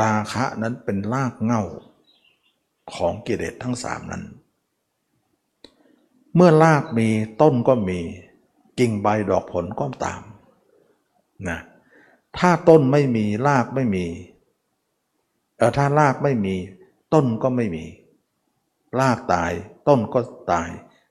[0.00, 1.62] ราคะนั้นเป็นรากเง่า
[2.94, 4.22] ของกิเลสทั้งสามนั้น
[6.34, 7.08] เมื่อรากมี
[7.42, 8.00] ต้นก็มี
[8.78, 10.22] กิ่งใบดอกผลก็ตาม
[11.48, 11.58] นะ
[12.38, 14.06] ถ้าต้นไม่มีรากไม่มี
[15.56, 16.54] เออถ้ารากไม่มี
[17.14, 17.84] ต้นก็ไม่มี
[19.00, 19.52] รากตาย
[19.88, 20.20] ต้นก็
[20.52, 20.68] ตาย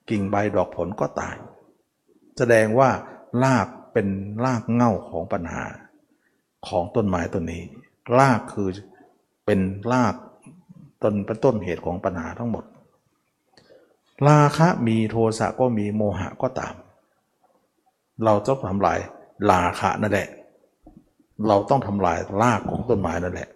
[0.10, 1.36] กิ่งใบดอกผลก็ตาย
[2.38, 2.90] แสดงว่า
[3.44, 4.08] รากเป็น
[4.46, 5.64] รากเง่าของปัญหา
[6.68, 7.64] ของต้นไม้ต้นนี้
[8.20, 8.70] รากคือ
[9.46, 9.60] เป็น
[9.94, 10.16] ราก
[11.02, 12.64] ต้นเป็นต้นเหตุของปัญหาทั้งหมด
[14.28, 16.74] ราคะมีโทสะก็มีโมหะก็ตาม
[18.26, 19.00] เราต้องทำลาย
[19.52, 20.30] ราคะนั่นแหละ
[21.48, 23.50] เราต้องทำลายรากของต้นไม้นั่นแหละ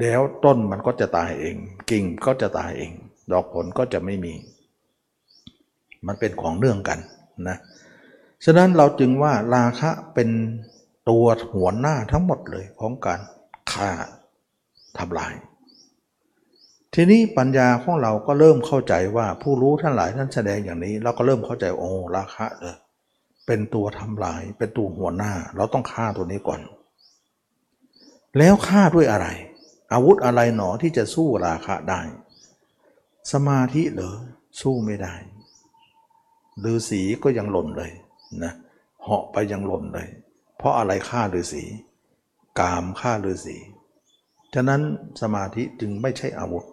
[0.00, 1.56] แล้วต้นมันก็จะตายเอง
[1.90, 2.92] กิ่งก็จะตายเอง
[3.32, 4.34] ดอกผลก็จะไม่มี
[6.06, 6.98] มันเป็นของเนื่องกัน
[7.48, 7.58] นะ
[8.44, 10.28] ฉะนั้นเราจึงว่าราคะเป็น
[11.08, 13.20] ตัวหัวหน้าทั้งหมดเลยของการ
[13.72, 13.90] ฆ่า
[14.98, 15.32] ทำลาย
[16.94, 22.76] ทีนี้ปัญญาของเราก็เริ่มเข้าใจว่าผู้รู้ท่านหลายท่านแสดงอย่างนี้ เราก็เริ่มเข้าใจโอ้ราคะเลย
[23.46, 26.60] เป็นตัวทำลาย เป็นตัวหัวหน้า เราต้องฆ่าตัวนี้ก่อน
[28.38, 29.26] แล้วฆ่าด้วยอะไร
[29.92, 32.00] อาวุธอะไรหนอที่จะสู้ราคะได้
[33.32, 34.16] สมาธิเหรอ
[34.60, 35.14] สู้ไม่ได้
[36.64, 37.92] ฤาษีก็ยังหล่นเลย
[38.44, 38.52] นะ
[39.02, 40.08] เหาะไปยังหล่นเลย
[40.56, 41.64] เพราะอะไรฆ่าฤาษี
[42.60, 43.56] กามฆ่าฤาษี
[44.54, 44.82] ฉะนั้น
[45.22, 46.64] สมาธิจึงไม่ใช่อาวุธ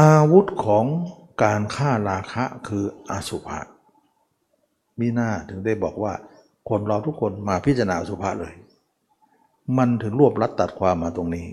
[0.00, 0.86] อาวุธของ
[1.42, 3.60] การฆ่าราคะคืออสุภะ
[5.00, 6.12] มีหน้าถึงได้บอกว่า
[6.68, 8.54] คนเราทุกคนมาพิจารณาอสุภะเลย
[9.78, 11.46] มันถึงรวบรัดตัดความมาตรงนี้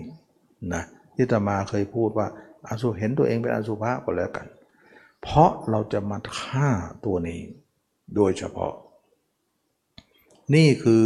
[0.74, 0.82] นะ
[1.16, 2.26] ที่ตมาเคยพูดว่า
[2.68, 4.46] อาสุเห็นตัวเองเป็นอสุภะก็แล้วกัน
[5.22, 6.68] เพราะเราจะมาฆ่า
[7.04, 7.40] ตัวนี้
[8.16, 8.74] โดยเฉพาะ
[10.54, 11.02] นี่คือ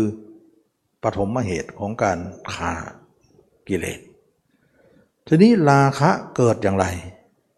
[1.02, 2.18] ปฐมเหตุของการ
[2.54, 2.72] ฆ่า
[3.68, 4.00] กิเลส
[5.30, 6.86] ทีนี้ราคะเกิดอย่างไร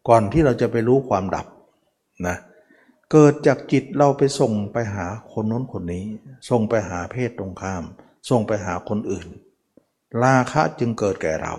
[0.08, 1.46] ก่อนที่เราจะไปรู้ความดับ
[2.26, 2.36] นะ
[3.12, 6.04] เกิดจากจิตเราไปส่งไปหาคนน้นคนนี้
[6.48, 7.84] ส่งไปหาเพศตรงข้าม
[8.30, 9.26] ส่งไปหาคนอื่น
[10.22, 11.54] ราคะจึงเกิดแก่เรา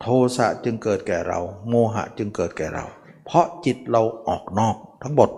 [0.00, 0.06] โท
[0.36, 2.84] สะจึงเกิดแก่เรา โมหะจึงเกิดแก่เรา
[3.24, 5.30] เพราะจิตเราออกนอกทั้งหมด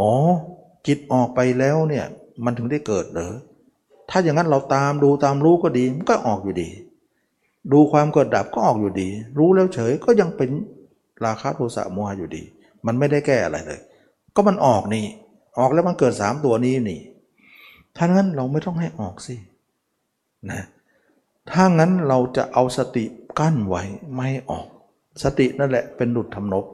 [0.00, 0.12] อ๋อ
[0.86, 2.06] จิตออกไปแล้วเนี่ย
[2.44, 3.34] มันถึงได้เกิดเหรอ
[4.10, 6.68] ถ้าอย่างนั้นเราตามดูตามรู้ก็ดีมันก็ออกอยู่ดี
[7.72, 10.50] ดูความเกิดดับก็ออกอยู่ดี รู้แล้วเฉยก็ยังเป็น
[11.24, 12.42] ราคะโทสะโมหะอยู่ดี
[12.86, 13.80] มันไม่ได้แก้อะไรเลย
[14.34, 15.06] ก็มันออกนี่
[15.58, 17.00] ออกแล้วมันเกิดสามตัวนี้นี่
[17.96, 19.36] ถ้างั้นเราไม่ต้องให้ออกสิ
[20.50, 20.62] นะ
[21.50, 23.04] ถ้างั้นเราจะเอาสติ
[23.38, 23.82] กั้นไว้
[24.14, 24.66] ไม่ออก
[25.22, 26.64] สตินั่นแหละเป็นดุจทำนบ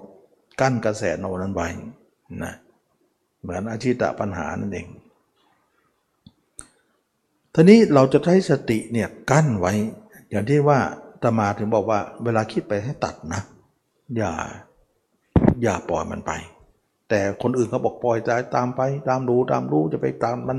[0.61, 1.69] กั้นกระแสโนนั้นไว้
[2.43, 2.53] นะ
[3.43, 4.87] เหมือนอาชิตะปัญหานั่นเอง
[7.55, 9.73] ทีนี้เราจะใช้สติเนี่ยกั้นไว้
[10.31, 10.79] อย่างที่ว่า
[11.23, 13.41] ตมาถึงบอกว่า เวลาคิดไปให้ตัดนะ
[14.17, 14.33] อย่า
[15.63, 16.33] อย่าปล่อยมันไป
[17.09, 20.59] แต่คนอื่นเขาบอกปล่อยใจตามไป ตามรู้ตามรู้จะไปตามมัน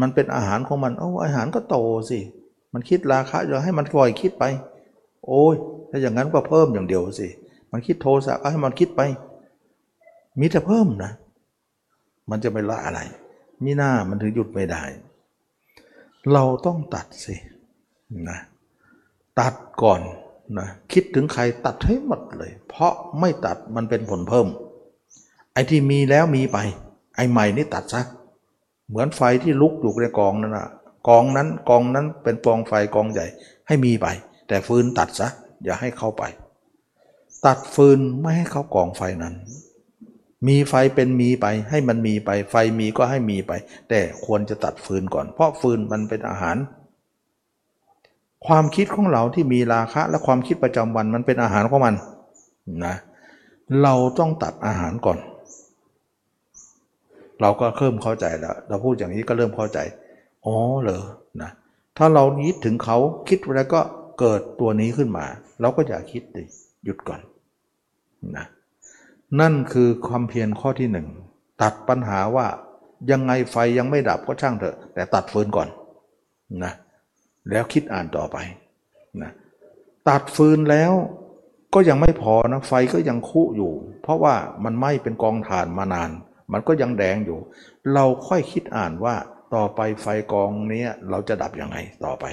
[0.00, 1.76] มันเป็นอาหารของมันโอ้อาหารก็โต
[2.10, 2.18] สิ
[2.72, 4.44] มันคิดราคาจะให้มันปล่อยคิดไป
[5.26, 5.54] โอ้ย
[5.90, 7.28] ถ้าอย่างนั้นก็เพิ่มอย่างเดียวสิ
[7.72, 9.00] มันคิดโทสะก็ให้มันคิดไป
[10.40, 11.12] มีแต่เพิ่มนะ
[12.30, 13.00] มันจะไม่ละอะไร
[13.64, 14.82] มีหน้ามันถึงหยุดไม่ได้
[16.32, 17.34] เราต้องตัดสิ
[18.30, 18.38] นะ
[19.40, 20.00] ตัดก่อน
[20.58, 24.46] นะคิดถึงใครตัดให้หมดเลย เพราะไม่ตัดมันเป็นผลเพิ่ม
[25.52, 26.58] ไอ้ที่มีแล้วมีไป
[27.16, 28.02] ไอ้ใหม่นี่ตัดซะ
[28.88, 30.68] เหมือนไฟที่ลุกอยู่ในกองนั่นนะ
[31.08, 33.26] กองนั้นกองนั้นเป็นปองไฟกองใหญ่
[33.66, 34.06] ให้มีไป
[34.48, 35.28] แต่ฟืนตัดซะ
[35.64, 36.22] อย่าให้เข้าไป
[37.46, 39.34] ตัดฟืนไม่ให้เข้ากองไฟนั้น
[40.48, 43.52] มีไฟเป็นมีไป ให้มันมีไป ไฟมีก็ให้มีไป
[43.88, 46.56] แต่ควรจะตัดฟืนก่อน เพราะฟืนมันเป็นอาหาร
[48.46, 51.94] ความคิดของเราที่มีราคะ และความคิดประจำวันมันเป็นอาหารของมัน
[52.86, 52.94] นะ
[53.82, 55.18] เราต้องตัดอาหารก่อน
[57.40, 59.78] เราก็เริ่มเข้าใจแล้ว เราพูดอย่างนี้ก็เริ่มเข้าใจ
[60.46, 61.04] อ๋อเหรอ
[61.42, 61.50] นะ
[61.96, 63.80] ถ้าเราคิดถึงเขาคิดแล้วก็
[64.20, 65.26] เกิดตัวนี้ขึ้นมา
[65.60, 66.44] เราก็อย่าคิดดิ
[66.84, 67.20] หยุดก่อน
[68.36, 68.46] นะ
[69.40, 71.06] นั่นคือความเพียรข้อที่หนึ่ง
[71.62, 72.46] ตัดปัญหาว่า
[73.10, 75.68] ยังไงไฟยังไม่ดับก็ช่างเถอะ แต่ตัดฟืนก่อน
[76.64, 76.72] นะ
[77.50, 78.36] แล้วคิดอ่านต่อไป
[79.22, 79.32] นะ
[80.08, 80.92] ตัดฟืนแล้ว
[81.74, 83.72] ก็ยังไม่พอนะไฟก็ยังคุอยู่
[84.02, 84.34] เพราะว่า
[84.64, 86.10] มันไหม้เป็นกองถ่านมานาน
[86.52, 87.38] มันก็ยังแดงอยู่
[87.94, 89.14] เราค่อยคิดอ่านว่า
[89.54, 92.24] ต่อไปไฟกองนี้เราจะดับยังไงต่อไป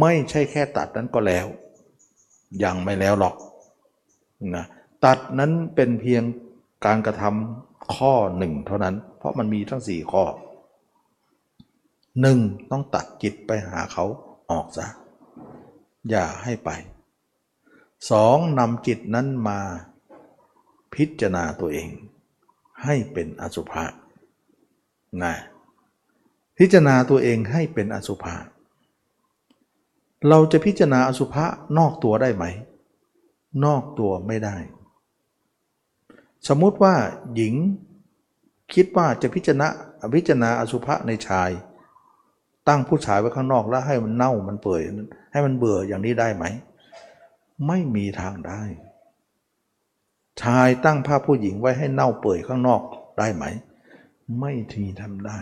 [0.00, 1.46] ไม่ใช่แค่ตัดนั้นก็แล้ว
[2.64, 3.34] ยังไม่แล้วหรอก
[4.56, 4.64] นะ
[5.04, 6.22] ตัดนั้นเป็นเพียง
[6.86, 10.24] การกระทำข้อหนึ่งเท่านั้น เพราะมันมีทั้งสี่ข้อ
[12.20, 12.38] หนึ่ง
[12.70, 14.04] ต้องตัดจิตไปหาเขา
[14.50, 14.86] ออกซะ
[16.08, 16.70] อย่าให้ไป
[18.10, 19.60] สองนำจิตนั้นมา
[20.94, 21.88] พิจารณาตัวเอง
[22.84, 23.84] ให้เป็นอสุภะ
[25.22, 25.34] นะ
[26.58, 28.34] พิจารณาตัวเองให้เป็นอสุภะ
[30.28, 31.44] เราจะพิจารณาอสุภะ
[31.78, 32.44] นอกตัวได้ไหม
[33.64, 34.56] นอกตัวไม่ได้
[36.48, 36.94] สมมุติว่า
[37.34, 37.54] หญิง
[38.74, 39.68] คิดว่าจะพิจารณา
[40.16, 41.50] พิจารณาอสุภะในชาย
[42.68, 44.82] ตั้งผู้ชายไว้ข้างนอกแล้วให้มันเน่ามันเปื่อย
[45.32, 46.44] ให้มันเบื่ออย่างนี้ได้ไหม
[47.66, 48.62] ไม่มีทางได้
[50.42, 52.80] ชายตั้งภาพผู้หญิงไว้ให้เน่าเปื่อยข้างนอก
[53.18, 53.44] ได้ไหม
[54.38, 55.38] ไม่ทีทำได้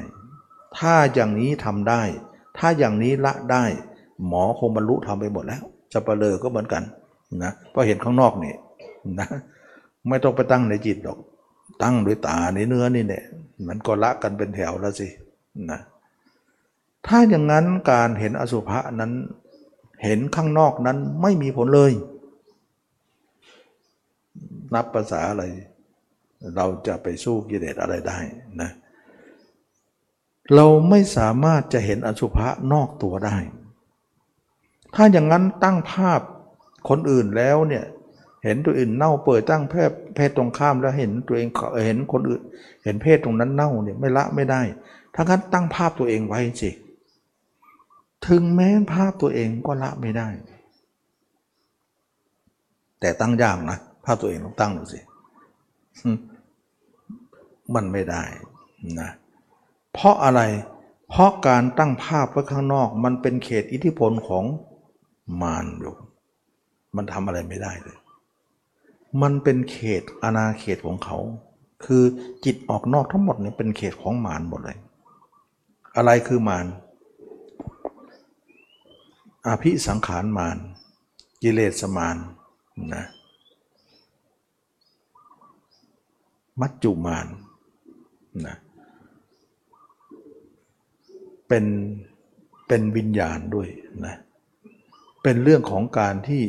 [0.79, 2.03] ถ้าอย่างนี้ทำได้
[2.59, 3.64] ถ้าอย่างนี้ละได้
[4.27, 5.62] หมอคงบรรลุทำไปหมดแล้ว
[5.93, 6.83] จะประเลอก็เหมือนกัน
[7.43, 8.55] นะเพราะเห็นข้างนอกนี่
[9.20, 9.29] นะ
[10.09, 11.18] ไม่ต้องไปตั้งในจิตหรอก
[11.83, 13.24] ตั้งด้วยตาในเนื้อนี่เนี่ย
[13.68, 15.09] มันก็ละกันเป็นแถวแล้วสิ
[15.70, 15.81] นะ
[17.09, 19.12] ถ้าอย่างนั้นการเห็นอสุภะนั้น
[20.04, 21.92] เห็นข้างนอกนั้นไม่มีผลเลย
[24.74, 25.44] นับภาษาอะไร
[26.57, 28.18] เราจะไปสู้กิเลสอะไรได้
[28.62, 28.70] นะ
[30.54, 33.36] เราไม่สามารถจะเห็นอสุภะนอกตัวได้
[34.94, 36.20] ถ้าอย่างนั้นตั้งภาพ
[36.88, 37.84] คนอื่นแล้วเนี่ย
[38.44, 41.48] เห็นตัวอื่นเน่าเปิดตั้งเพศเพศตรงข้ามแล้วเห็นตัวเอง
[41.86, 42.42] เห็นคนอื่น
[42.84, 44.62] เห็นเพศตรงนั้นเน่าเนี่ยไม่ละไม่ได้
[45.14, 46.70] ถ้างั้นตั้งภาพตัวเองไว้สิ
[48.27, 50.29] ถึงแม้ภาพตัวเองก็ละไม่ได้
[53.01, 55.01] แต่ตั้งยากนะ ภาพตัวเองต้องตั้งดูสิ
[57.75, 58.23] มันไม่ได้
[59.01, 59.11] นะ
[59.93, 60.41] เพราะอะไร
[61.09, 64.45] เพราะการตั้งภาพไว้ข้างนอก มันเป็นเขตอิทธิพลของ
[65.43, 65.95] มารอยู่
[66.97, 67.99] มันทำอะไรไม่ได้เลย
[69.23, 71.19] มันเป็นเขตอาณาเขตของเขา
[71.85, 72.03] คือ
[72.45, 74.79] จิตออกนอกทั้งหมดเนี่ยเป็นเขตของมารหมดเลย
[75.97, 76.67] อะไรคือมาร
[79.47, 80.59] อภิสังขารมาน
[81.42, 82.16] กิเลสมาน
[82.94, 83.05] นะ
[86.61, 87.26] มัจจุมาน
[88.47, 88.57] นะ
[91.49, 91.64] เป็น
[92.66, 93.68] เป็นวิญญาณด้วย
[94.07, 94.14] นะ
[95.22, 96.42] เป็นเรื่องของการที่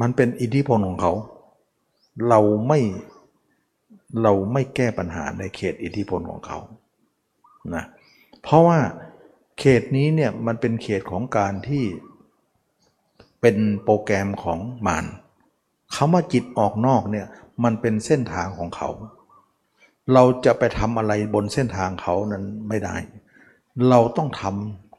[0.00, 1.12] มันเป็นอิทธิพลของเขา
[2.28, 2.80] เราไม่
[4.22, 6.58] เราไม่แก้ปัญหาในเขตอิทธิพลของเขา
[7.74, 7.84] นะ
[8.42, 8.78] เพราะว่า
[9.64, 11.84] เขตนี้เนี่ยมันเป็นเขตของการที่
[13.40, 15.06] เป็นโปรแกรมของมาร
[15.94, 17.26] คำว่าจิตออกนอกเนี่ย
[17.64, 18.90] มันเป็นเส้นทางของเขา
[20.12, 22.96] เราจะไปทำอะไรบนเส้นทางเขานั้นไม่ได้
[23.88, 24.42] เราต้องท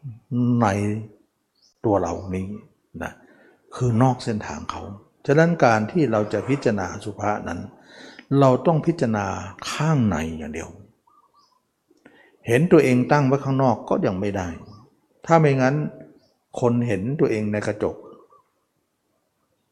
[0.01, 0.68] ำใน
[1.86, 2.47] ตัวเรานี้
[3.03, 3.14] นะ
[3.76, 4.82] คือนอกเส้นทางเขา
[5.26, 7.59] ฉะนั้นการที่เราจะพิจารณาสุภาษนั้น
[8.39, 9.26] เราต้องพิจารณา
[9.72, 10.70] ข้างในอย่างเดียว
[12.48, 14.48] เห็นตัวเองตั้งไว้ข้างนอกก็ยังไม่ได้
[15.26, 15.76] ถ้าไม่งั้น
[16.60, 17.96] คนเห็นตัวเองในกระจก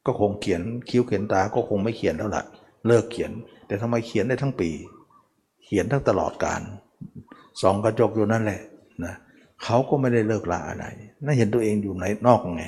[0.06, 2.44] ก็คงเขียนคิ้วเขียนตาก็คงไม่เขียนแล้วล่ะ
[2.88, 3.32] เลิกเขียน
[3.68, 4.70] แต่ทำไมเขียนได้ทั้งปี
[5.64, 6.62] เขียนทั้งตลอดการ
[7.62, 8.62] สองกระจกอยู่นั่นแหละ
[9.04, 9.16] นะ
[9.64, 10.86] เขาก็ไม่ได้เลิกละอะไร
[11.24, 12.66] น่าเห็นตัวเองอยู่ในนอกไง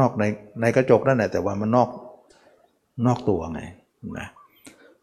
[0.00, 0.24] นอกใน
[0.60, 1.88] ในกระจกนั่นแหละแต่ว่ามันนอก
[3.06, 3.60] นอกตัวไง
[4.18, 4.28] นะ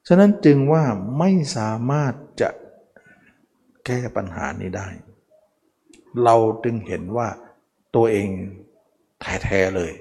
[0.07, 0.83] ฉะนั้นจึงว่า
[1.19, 2.49] ไม่สามารถจะ
[3.87, 4.87] แก้ปัญหานี้ได้
[6.23, 7.27] เราจึงเห็นว่า
[7.95, 8.29] ตัวเอง
[9.43, 9.91] แท้ๆเลย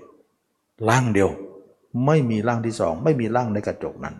[0.88, 1.30] ร่างเดียว
[2.06, 4.16] ไม่มีร่างที่สอง ไม่มีร่างในกระจกนั้น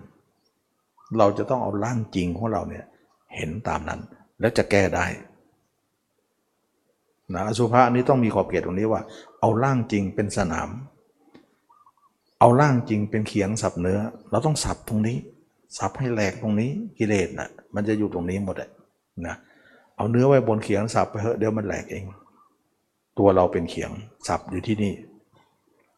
[1.19, 2.85] เราจะต้องเอาร่างจริงของเราเนี่ย
[3.35, 4.01] เห็นตามนั้น
[4.41, 5.07] แล้วจะแก้ได้
[7.35, 9.03] นะอสุภะนี้ต้องมีขอบเขตตรงนี้ว่า
[9.41, 10.69] เอาร่างจริงเป็นสนาม
[12.41, 14.01] เอาร่างจริงเป็นเขียงสับเนื้อ
[14.31, 15.17] เราต้องสับตรงนี้
[15.79, 18.71] สับให้แหลกตรงนี้กิเลสนะ่ะมันจะอยู่ตรงนี้หมดเลย
[19.27, 19.37] นะ
[19.97, 22.05] เอาเนื้อไว้บนเขียงสับไปเถอะเดี๋ยวมันแหลกเอง
[23.19, 23.91] ตัวเราเป็นเขียง
[24.29, 24.95] สับอยู่ที่นี่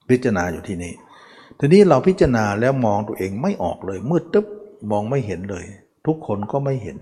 [0.08, 0.92] พิจารณาอยู่ที่นี่
[1.58, 4.46] ทีนี้เราพิจารณาแล้วมองตัวเองไม่ออกเลยมืดตึ๊บ
[4.90, 5.64] มองไม่เห็นเลย
[6.06, 6.98] ทุกคนก็ไม่เห็น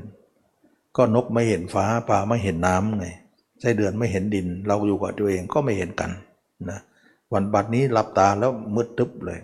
[0.97, 3.07] ก็นกไม่เห็นฟ้าปลาไม่เห็นน้ำไง
[3.61, 6.11] ไส้เดือนไม่เห็นดิน เราอยู่กับตัวเองก็ไม่เห็นกัน
[6.71, 6.81] นะ
[7.33, 9.39] วันบัดนี้หลับตาแล้วมืดตึ๊บเลย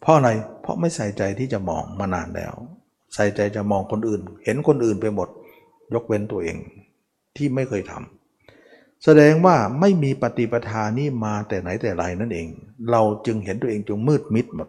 [0.00, 0.28] เพราะอะไร
[0.62, 2.54] เพราะไม่ใส่ใจที่จะมองมานานแล้ว
[3.14, 5.28] ใส่ใจจะมองคนอื่น เห็นคนอื่นไปหมด
[5.94, 6.56] ยกเว้นตัวเอง
[7.36, 12.48] ที่ไม่เคยทำแสดงว่าไม่มีปฏิปทานี้มาแต่ไหนแต่ไรนั่นเอง
[12.90, 14.68] เราจึงเห็นตัวเองจงมืดมิดหมด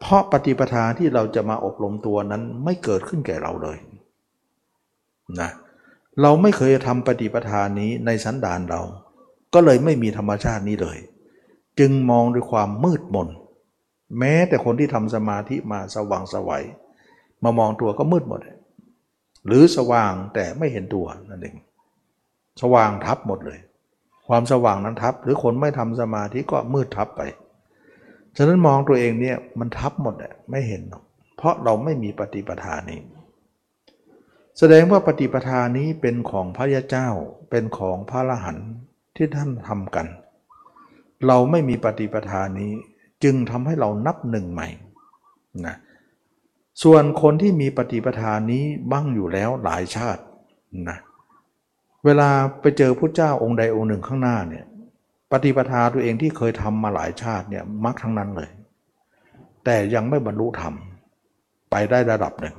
[0.00, 3.78] เพราะปฏิปทาที่เราจะมาอบรมตัวนั้นไม่เกิดขึ้นแก่เราเลย
[5.40, 8.82] นะเเราไม่เคยทำปฏิปทานนี้ในสันดานเรา
[9.54, 10.98] ก็เลยไม่มีธรรมชาตินี้เลย
[11.78, 13.28] จึงมองด้วยความมืดมน
[14.18, 16.64] แม้แต่คนที่ทำสมาธิมาสว่างสวัย
[17.44, 18.40] มามองตัวก็มืดหมด
[19.46, 21.56] หรือสว่างแต่ไม่เห็นตัวนั่นเอง
[22.62, 23.58] สว่างทับหมดเลย
[24.28, 27.22] ความสว่างนั้นทับ หรือคนไม่ทำสมาธิก็มืดทับไป
[28.36, 30.82] ฉะนั้นมองตัวเองเนี่ยมันทับหมดแหละไม่เห็น
[31.36, 33.00] เพราะเราไม่มีปฏิปทานี้
[34.58, 37.08] แสดงว่าปฏิปทานี้เป็นของพระยาเจ้า
[37.50, 38.58] เป็นของพระละหัน
[39.16, 40.06] ที่ท่านทำกัน
[41.26, 42.72] เราไม่มีปฏิปทานี้
[43.24, 44.68] จึงทำให้เรานับหนึ่งใหม่
[45.66, 45.76] นะ
[46.82, 50.22] ส่วนคนที่มีปฏิปทานนี้บ้างอยู่แล้วหลายชาติ
[50.88, 50.98] นะ
[52.04, 52.28] เวลา
[52.60, 54.64] ไปเจอพระเจ้าองค์ใดองค์หนึ่งข้างหน้าเนี่ย
[55.32, 58.50] ปฏิปทาตัวเองที่เคยทำมาหลายชาติเนี่ยมักทั้งนั้นเลย
[59.64, 60.74] แต่ยังไม่บรรลุธรรม
[61.70, 62.56] ไปได้ระดับหนึ่ง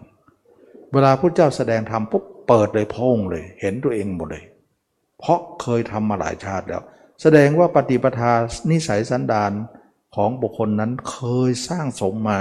[0.93, 4.43] เวลาพระเจ้าแสดงธรรมปุ๊บเปิดเลยพงเลย เห็นตัวเองหมดเลย
[5.19, 6.83] เพราะเคยทำมาหลายชาติแล้ว
[7.21, 8.31] แสดงว่าปฏิปทา
[8.71, 9.51] นิสัยสันดาน
[10.15, 12.39] ของบุคคลนั้นเคยสร้างสมมา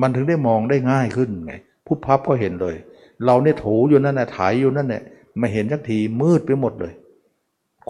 [0.00, 1.54] มันถึงได้มองได้ง่ายขึ้นไง
[1.86, 2.76] ผู้พับก็เห็นเลย
[3.24, 5.02] เราเนี่ยถูอยู่นั่นแหละถ่ายอยู่นั่นแหละ
[5.38, 6.92] ไม่เห็นสักทีมืดไปหมดเลย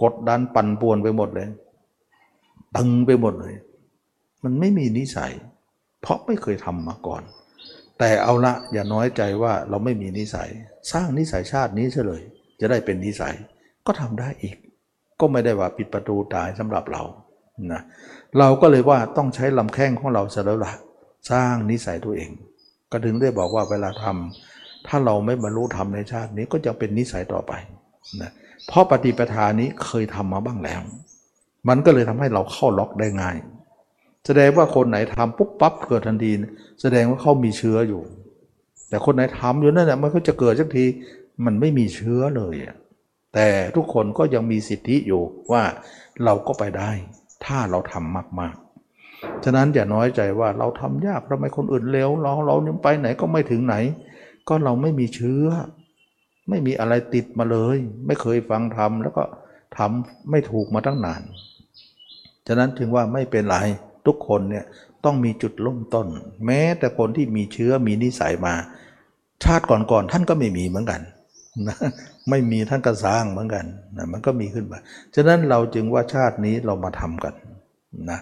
[0.01, 1.47] กดดันปั่นป่วนไปหมดเลย
[2.77, 3.53] ตึงไปหมดเลย
[4.43, 5.31] มันไม่มีนิสัย
[6.01, 7.21] เพราะไม่เคยทำมาก่อน
[7.99, 10.49] แต่เอาละอย่าน้อยใจว่าเราไม่มีนิสัย
[10.91, 12.21] สร้างนิสัยชาตินี้เฉลย
[12.59, 13.35] จะได้เป็นนิสัย
[13.85, 14.55] ก็ทำได้อีก
[15.19, 17.03] ก็ไม่ได้ว่าปิดประตูตายสำหรับเรา
[17.71, 17.81] นะ
[18.39, 20.73] เราก็เลยว่าต้องใช้ลำแข้งของเราเสแล้วละ
[21.31, 22.31] สร้างนิสัยตัวเอง
[22.91, 27.53] ก็ถึงได้บอกว่าเวลาทำถ้าเราไม่บรรลุธรรมในชาตินี้ก็จะเป็นนิสัยต่อไป
[28.21, 28.31] นะ
[28.67, 30.81] เพราะปฏิปทานี้เคยทำมาบ้างแล้ว
[31.67, 33.37] มันก็เลยทำให้เราเข้าล็อกได้ง่าย
[34.25, 36.31] แสดงว่าคนไหนทำปุ๊บปั๊บเกิดทันที
[36.81, 38.01] แสดงว่าเขามีเชื้ออยู่
[38.89, 40.85] แต่คนไหนทำอยู่นั่นแหละมันก็จะเกิดสักที
[41.45, 42.55] มันไม่มีเชื้อเลย
[43.33, 45.63] แต่ทุกคนก็ยังมีสิทธิอยู่ว่า
[46.23, 46.91] เราก็ไปได้
[47.45, 48.68] ถ้าเราทำมากๆ
[49.43, 53.75] ฉะนั้นอย่าน้อยใจว่าเราทำยากทำไมคนอื่นเร็วเราเรายังไปไหนก็ไม่ถึงไหน
[54.47, 55.45] ก็เราไม่มีเชื้อ
[56.49, 59.23] ไม่มีอะไรติดมาเลย ไม่เคยฟังทำแล้วก็
[59.77, 61.21] ทำไม่ถูกมาตั้งนาน
[62.47, 63.57] ฉะนั้นถึงว่าไม่เป็นไร
[64.05, 64.65] ทุกคนเนี่ย
[65.05, 66.07] ต้องมีจุดเริ่มต้น
[66.45, 68.53] แม้แต่คนที่มีเชื้อมีนิสัยมา
[69.43, 71.01] ชาติก่อนๆท่านก็ไม่มีเหมือนกัน
[71.67, 71.77] นะ
[72.29, 73.65] ไม่มีท่านก็สร้างเหมือนกัน
[73.97, 74.79] นะมันก็มีขึ้นมา
[75.15, 77.33] ฉะนั้นเราจึงว่าชาตินี้เรามาทำกัน
[78.11, 78.19] นะ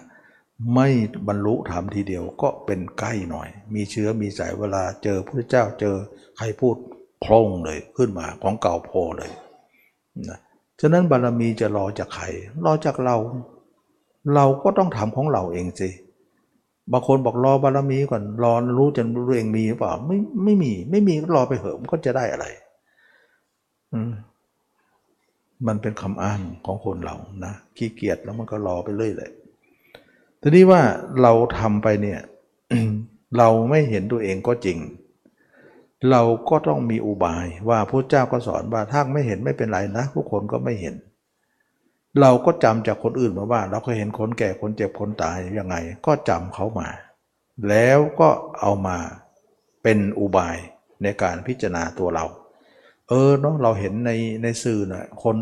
[0.74, 0.88] ไม่
[1.28, 5.96] บรรลุธรรมทีเดียวก็เป็นใกล้หน่อย มีเชื้อมีสายเวลาเจอพระเจ้าเจอ
[6.36, 6.76] ใครพูด
[7.20, 9.30] โพร่งเลยขึ้นมาของเก่าโพเลย
[10.28, 10.38] นะ
[10.80, 12.24] ฉะนั้นบารมีจะรอจากใคร
[12.64, 13.16] รอจากเรา
[14.34, 15.90] เราก็ต้องทำของเราเองสิ
[16.92, 22.46] บางคนบอกรอบารมีก่อนรอรู้จนรู้เองมีหรือเปล่าไม่ไม่มี ไม่มีก็รอไปเหอะมันก็จะได้อะไร
[25.66, 29.30] มันเป็นคำอ้างของคนเรานะขี้เกียจแล้วมันก็รอไปเรื่อยเลย
[30.42, 30.82] ทีนี้ว่า
[31.22, 32.20] เราทำไปเนี่ย
[33.38, 34.78] เราไม่เห็นตัวเองก็จริง
[36.10, 40.94] เราก็ต้องมีอุบายว่าพระเจ้าก็สอนว่าถ้าไม่เห็นไม่เป็นไรนะผู้คนก็ไม่เห็น
[42.20, 45.76] เราก็จำจากคนอื่นมาว่า เราเคยเห็นคนแก่คนเจ็บคนตายยังไง
[46.06, 46.88] ก็จำเขามา
[47.68, 48.28] แล้วก็
[48.60, 48.98] เอามา
[49.82, 50.56] เป็นอุบาย
[51.02, 52.24] ในการพิจารณาตัวเรา
[53.08, 54.10] เออเนาะเราเห็นใน
[54.42, 55.36] ในสื่อนะคน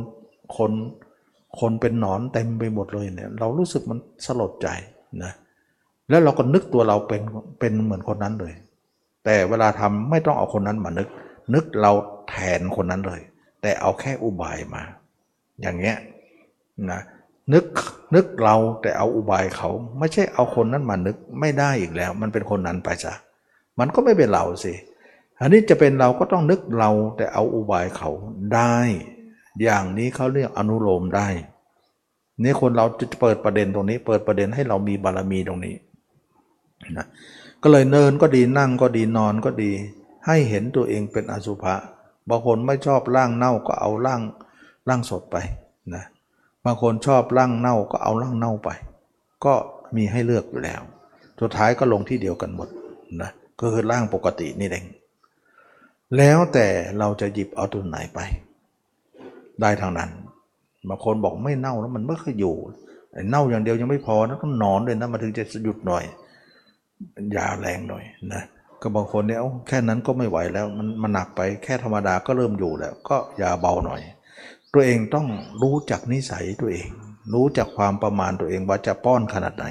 [0.57, 0.73] คน
[1.61, 4.69] คนเป็นหนอนเต็มไปหมดเลยเนี่ยเรารู้สึกมันสลดใจ
[5.23, 5.33] นะ
[6.09, 7.23] แล้วเราก็นึกตัวเราเป็น
[7.61, 8.55] เป็นเหมือนคนนั้นเลย
[9.25, 11.09] แต่เวลาทำไม่ต้องเอาคนนั้นมานึก
[11.55, 11.93] นึกเรา
[12.29, 13.21] แทนคนนั้นเลย
[13.63, 14.83] แต่เอาแค่อุบายมา
[15.61, 15.97] อย่างเงี้ย
[16.91, 17.01] นะ
[17.53, 17.65] นึก
[18.15, 23.15] นึกเราแต่เอาอุบายเขา ไม่ใช่เอาคนนั้นมานึกไม่ได้อีกแล้ว มันเป็นคนนั้นไปซะ
[23.79, 24.73] มันก็ไม่เป็นเราสิ
[25.41, 28.11] อันนี้จะเป็นเราก็ต้องนึกเราแต่เอาอุบายเขา
[28.55, 28.77] ได้
[29.63, 31.29] อย่างนี้เขาเรียกอนุโลมได้
[32.43, 35.75] นี่คนเราจะเปิดประเด็นตรงนี้ เปิดประเด็นให้เรามีบารมีตรงนี้
[36.99, 37.07] นะ
[37.63, 39.71] ก็เลยเนินก็ดีนั่งก็ดีนอนก็ดี
[40.27, 41.75] ให้เห็นตัวเองเป็นอสุภะ
[42.29, 44.21] บางคนไม่ชอบร่างเน่าก็เอาร่าง
[44.89, 45.37] ร่างสดไป
[45.95, 46.05] นะ
[46.65, 48.69] บางคนชอบร่างเน่าก็เอาร่างเน่าไป
[49.45, 49.55] ก็
[49.97, 50.81] มีให้เลือกอยู่แล้ว
[51.41, 52.69] สุดท้ายก็ลงที่เดียวกันหมด
[53.23, 53.31] นะ
[53.61, 54.85] ก็คือร่างปกตินี่เอง
[56.17, 56.67] แล้วแต่
[56.99, 58.21] เราจะหยิบเอาตัวไหนไป
[59.63, 60.11] ได้ทางนั้น
[60.89, 62.55] บางคนบอกไม่เน่าแล้วมันไม่เคยอยู่
[63.31, 66.05] เน่าอย่างเดียวยังไม่พอนะต้องนอนเลยนะมาถึงจะหยุดหน่อย
[67.37, 68.43] ยาแรงหน่อยนะ
[68.83, 74.01] ก็บางคนเนี่ยแค่นั้นก็ไม่ไหวแล้วมันมันหนักไปแค่ธรรมดาก็เริ่มอยู่แล้ว ก็ยาเบาหน่อย
[74.73, 75.27] ตัวเองต้อง
[75.63, 76.89] รู้จักนิสัยตัวเอง
[77.35, 79.67] รู้จักความประมาณตัวเองว่าจะป้อนขนาดไหน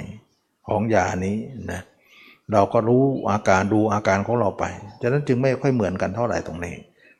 [0.67, 1.37] ของยานี้
[1.71, 1.81] นะ
[2.51, 4.63] เราก็รู้อาการดูอาการของเราไป
[5.01, 6.75] ฉะนั้นจึงไม่ค่อยเหมือนกันเท่าไหร่ตรงนี้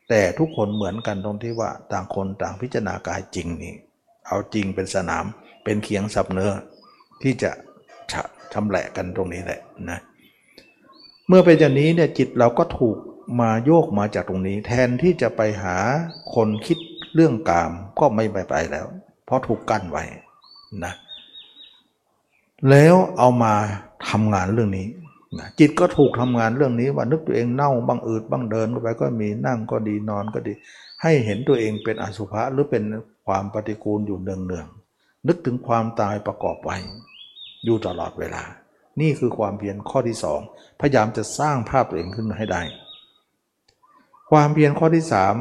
[0.10, 3.74] แต่ทุกคนเหมือนกันตรงที่ว่าต่างคนต่างพิจารณากายจริงนี่
[4.28, 5.26] เอาจริงเป็นสนาม
[5.64, 6.52] เป็นเคียงสับเนื้อ
[7.22, 7.52] ที่จะ
[8.54, 10.00] ชำแหละกันตรงนี้แหละนะ
[11.28, 12.98] เมื่อเป็นอย่างนี้เนี่ยจิตเราก็ถูก
[13.42, 15.76] มาโยกมาจากตรงนี้ แทนที่จะไปหา
[16.36, 16.78] คนคิด
[17.16, 18.88] เรื่องกามก็ไม่ไปไปแล้ว
[19.26, 20.04] เพราะถูกกั้นไว้
[20.84, 20.94] นะ
[22.70, 23.54] แล้วเอามา
[24.10, 24.88] ทำงานเรื่องนี้
[25.40, 30.54] นะจิตก็ถูกทำงานเรื่องนี้ว่านึกตัวเองเน่าบ้างอืดบ้างเดินไปก็มีนั่งก็ดีนอนก็ดี
[31.02, 32.84] ให้เห็นตัวเองเป็นอสุภะหรือเป็น
[33.28, 34.68] ความปฏิกูลอยู่เนืองเนือง
[35.28, 36.78] นึกถึงความตายประกอบไว้
[37.66, 38.44] อยู่ตลอดเวลา
[39.02, 40.40] นี่คือความเพียรข้อที่สอง
[40.80, 42.62] พยายามจะสร้างภาพตัวเองขึ้นมาให้ได้
[44.32, 45.36] ความเพียรข้อที่สาม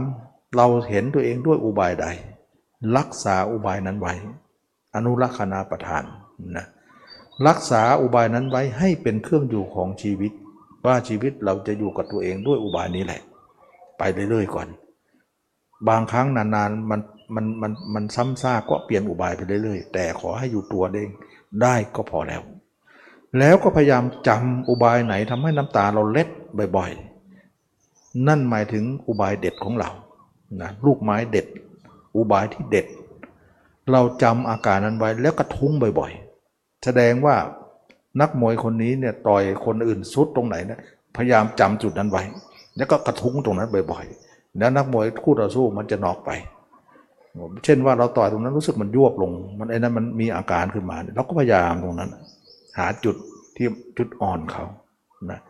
[0.56, 2.06] เราเห็นตัวเองด้วยอุบายใด
[2.96, 4.14] รักษาอุบายนั้นไว้
[4.94, 6.04] อนุรักษณาประทาน
[6.56, 6.66] นะ
[7.48, 10.32] รักษาอุบายนั้นไว้ให้เป็นเครื่องอยู่ของชีวิต
[10.86, 13.20] ว่าชีวิตเราจะอยู่กับตัวเองด้วยอุบายนี้แหละ
[13.98, 14.68] ไปเรื่อยๆก่อน
[15.88, 17.00] บางครั้งนานๆมัน
[17.34, 21.10] มันมันมันซ้ำซากก็เปลี่ยนอุบายไปเรื่อยๆ แต่ขอให้อยู่ตัวเอง
[21.62, 22.42] ได้ก็พอแล้ว
[23.38, 26.28] แล้วก็พยายามจำอุบายไหนทำให้น้ำตาเราเล็ด
[26.76, 29.90] บ่อยๆ นั่นหมายถึงอุบายเด็ดของเรา
[30.60, 31.46] นะลูกไม้เด็ด
[32.16, 32.86] อุบายที่เด็ด
[33.92, 36.23] เราจำอาการนั้นไว้แล้วกระทุ้งบ่อยๆ
[36.84, 37.36] แสดงว่า
[38.20, 40.80] นักมวยคนนี้เนี่ยต่อยคนอื่นซุดตรงไหนเนี่ย
[41.16, 42.22] พยายามจำจุดนั้นไว้
[42.76, 46.30] แล้วก็กระทุ้งตรงนั้นบ่อยๆ แล้วนักมวยคู่ต่อสู้มันจะนอกไป
[47.64, 52.10] เช่นว่าเราต่อยตรงนั้นรู้สึกมันยวบลง มันไอ้นั้นมันมีอาการขึ้นมาเราก็พยายามตรงนั้น
[52.78, 53.16] หาจุด
[53.56, 53.66] ที่
[53.98, 54.64] จุดอ่อนเขา
[55.30, 55.40] นะ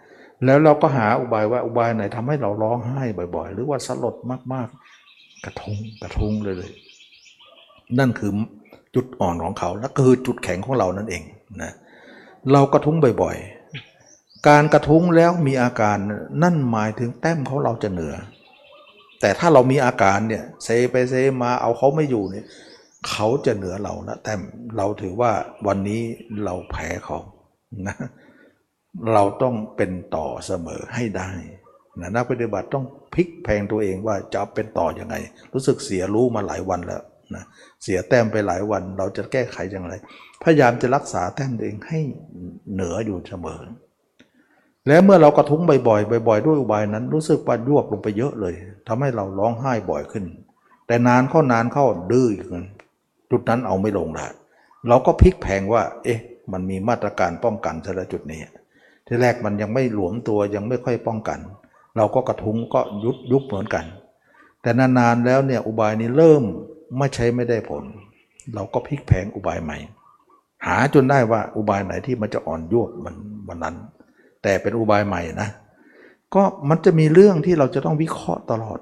[0.44, 3.02] แล้วเราก็หาอุบายว่าอุบายไหนทำให้เราร้องไห้
[3.36, 4.16] บ่อย ๆ หรือว่าสลด
[4.52, 6.72] มากๆ กระทุ้งกระทุ้งเลยเลย
[7.98, 8.32] นั่นคือ
[8.94, 11.22] จุดอ่อนของเขาและก็คือจุดแข็งของเรานั่นเอง
[11.62, 11.72] นะ
[12.52, 15.96] เรากระทุ้งบ่อยๆ การกระทุ้งแล้วมีอาการ
[16.42, 18.14] นั่นหมายถึงแต้มเขาเราจะเหนือ
[19.20, 22.46] แต่ถ้าเรามีอาการเนี่ยเซไปเซมาเอาเขาไม่อยู่เนี่ย
[23.10, 24.32] เขาจะเหนือเรานะแต่
[24.76, 25.32] เราถือว่า
[25.66, 26.02] วันนี้
[26.44, 27.18] เราแพ้เขา
[27.86, 27.96] นะ
[29.12, 31.30] เราต้องเป็นต่อเสมอให้ได้
[32.00, 32.84] นะนักปฏิบัติต้อง
[33.14, 35.14] พลิกแพงตัวเองว่าจะเป็นต่ออยังไง
[35.52, 37.02] รู้สึกเสียรู้มาหลายวันแล้ว
[37.34, 37.44] นะ
[37.82, 39.94] เสียแต้มไปหลายวัน เราจะแก้ไขอย่างไร
[40.42, 42.00] พยายามจะรักษาแต้มตัวเองให้
[42.72, 43.60] เหนืออยู่เสมอ
[44.88, 48.54] แล้วเมื่อเรากระทุ้งบ่อยๆบ่อยๆด้วยอุบายนั้น รู้สึกว่ายวบลงไปเยอะเลย
[48.88, 50.24] ทำให้เราร้องไห้บ่อยขึ้น
[50.86, 52.64] แต่นานเข้านานเข้าดื้อขึ้น
[53.30, 54.26] จุดนั้นเอาไม่ลงได้
[54.88, 56.20] เราก็พลิกแพงว่า เอ๊ะ
[56.52, 58.40] มันมีมาตรการป้องกันซะแล้วจุดนี้
[59.06, 61.38] ที่แรกมันยังไม่หลวมตัวยังไม่ค่อยป้องกัน
[61.96, 63.84] เราก็กระทุ้งก็ยุบยุบเหมือนกัน
[64.62, 66.42] แต่นานๆแล้วเนี่ยอุบายนี้เริ่ม
[66.98, 67.82] ไม่ใช้ไม่ได้ผล
[68.54, 69.78] เราก็พลิกแพงอุบายใหม่
[70.66, 73.14] หาจนได้ว่าอุบายไหนที่มันจะอ่อนยวบมัน
[73.48, 73.76] วันนั้น
[74.42, 75.48] แต่เป็นอุบายใหม่นะ
[76.34, 78.78] ก็มันจะมีเรื่องที่เราจะต้องวิเคราะห์ตลอด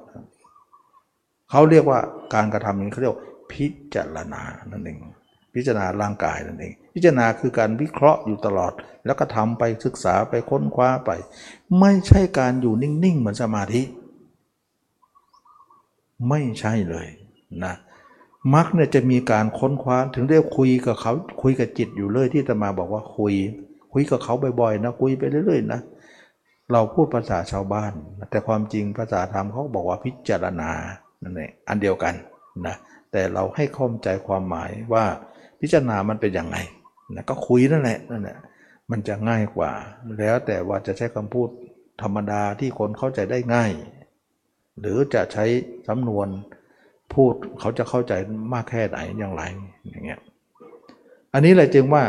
[1.50, 2.00] เขาเรียกว่า
[2.34, 3.18] การกระทำนี้เขาเรียก
[3.52, 4.42] พิจารณา
[4.72, 4.98] นั่นเอง
[5.54, 8.72] พิจารณาร่างกายนั่นเอง พิจารณาคือการวิเคราะห์อยู่ตลอด
[9.06, 11.10] แล้วก็ทำไปศึกษาไปค้นคว้าไป
[11.80, 13.82] ไม่ใช่การอยู่นิ่งๆ เหมือนสมาธิ
[16.28, 17.06] ไม่ใช่เลย
[17.64, 17.74] นะ
[18.54, 21.12] มักเนี่ยจะมีการค้นคว้าถึงได้คุยกับเขา
[21.42, 23.34] คุยกับจิตอยู่เลยที่จะมาบอกว่าคุย
[23.92, 25.80] คุยกับเขาบ่อยๆนะคุยไปเรื่อยๆนะ
[26.72, 27.92] เราพูดภาษาชาวบ้าน
[28.30, 30.70] แต่ความจริงภาษาธรรมเขาบอกว่าพิจารณา
[31.22, 32.14] นั่นเองอันเดียวกัน
[32.66, 32.76] นะ
[33.12, 35.04] แต่เราให้เข้าใจความหมายว่า
[35.60, 36.58] พิจารณามันเป็นอย่างไร
[37.14, 38.38] นะก็คุยนั่นแหละนั่นแหละ
[38.90, 39.70] มันจะง่ายกว่า
[40.18, 41.48] แล้วแต่ว่าจะใช้คำพูด
[42.02, 43.72] ธรรมดาที่คนเข้าใจได้ง่าย
[44.80, 45.44] หรือจะใช้
[45.88, 46.28] สำนวน
[47.14, 48.12] พูดเขาจะเข้าใจ
[48.52, 49.42] มากแค่ไหนอย่างไร
[49.88, 50.20] อย่างเงี้ย
[51.32, 52.04] อันนี้แหละจึงว่า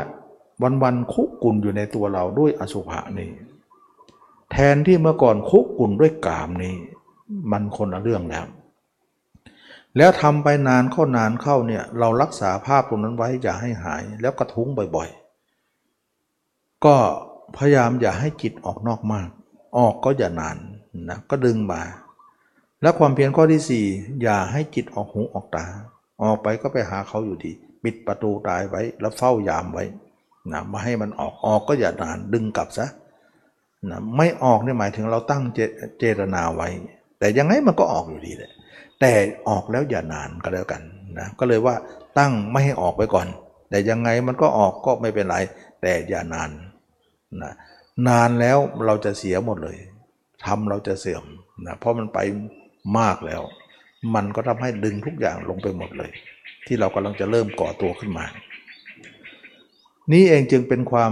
[0.83, 3.29] วันๆคุกกุ่นอยู่ในตัวเราด้วยอสุภะนี่
[4.51, 6.75] แทนที่เมื่อก่อนคุกกุ่นด้วยกามนี่
[7.51, 8.45] มันคนละเรื่องแล้ว
[9.97, 16.95] แล้วทำไปนานเข้านานเข้าเนี่ยเรารักษาภาพตรงนั้นไว้อย่าให้หายแล้วกระทุ้งบ่อยๆ ก็
[17.57, 19.29] พยายามอย่าให้จิตออกนอกมาก
[19.77, 20.57] ออกก็อย่านาน
[21.09, 21.81] นะก็ดึงมา
[22.84, 25.65] และความเพียรข้อที่ 4 อย่าให้จิตออกหูออกตา
[26.21, 27.51] ออกไปก็ไปหาเขาอยู่ดี
[27.84, 29.86] ปิดประตูตายไว้แล้วเฝ้ายามไว้
[30.51, 32.88] นะมาให้มันออกออกก็อย่านานดึงกลับซะ
[33.89, 35.59] นะไม่ออกนี่หมายถึงเราตั้งเจ
[35.99, 36.67] เจตนาไว้
[37.19, 38.51] แต่ยังไงมันก็ออกอยู่ดีเลย
[38.99, 39.11] แต่
[39.49, 40.81] ออกแล้วอย่านานก็แล้วกัน
[41.17, 41.75] นะก็เลยว่า
[42.19, 43.27] ตั้งไม่ให้ออกไปก่อน
[43.69, 45.38] แต่ยังไงมันก็ออกก็ไม่เป็นไร
[45.81, 46.49] แต่อย่านาน
[47.41, 47.53] นะ
[48.07, 49.77] นานแล้วเราจะเสียหมดเลย
[50.45, 51.23] ทำเราจะเสื่อม
[51.65, 52.19] นะเพราะมันไป
[52.99, 53.41] มากแล้ว
[54.15, 56.11] มันก็ทำให้ดึงทุกอย่างลงไปหมดเลย
[56.65, 58.25] ที่เรากำลังจะเริ่มก่อตัวขึ้นมา
[60.11, 61.11] นี่เองจึงเป็นความ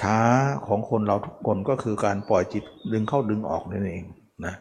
[0.00, 0.18] ช้า
[0.66, 4.04] ของคนเราทุกคนก็คือการปล่อยจิตดึงเข้าดึงออกนั่นเอง
[4.46, 4.54] นะ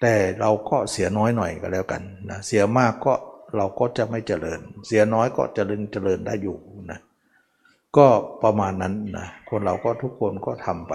[0.00, 3.14] แต่เราก็เสียน้อยหน่อยก็แล้วกันนะเสียมากก็
[3.56, 6.56] เราก็จะไม่เจริญ เสียน้อยก็จะดึงเจริญได้อยู่
[6.90, 7.00] นะ
[7.96, 8.06] ก็
[8.42, 10.94] ประมาณนั้นนะคนเราก็ทุกคนก็ทำไป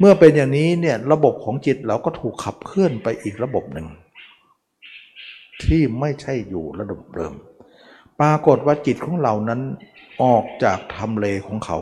[0.00, 3.86] เมื่อเป็นอย่างนี้เนี่ยระบบของจิตเราก็ถูกขับเคลื่อนไปอีกระบบหนึ่ง
[5.62, 7.34] ที่ไม่ใช่อยู่ระดับเดิม
[8.20, 9.60] ปรากฏว่าจิตของเรานั้น
[10.22, 11.78] ออกจากทำเลของเขา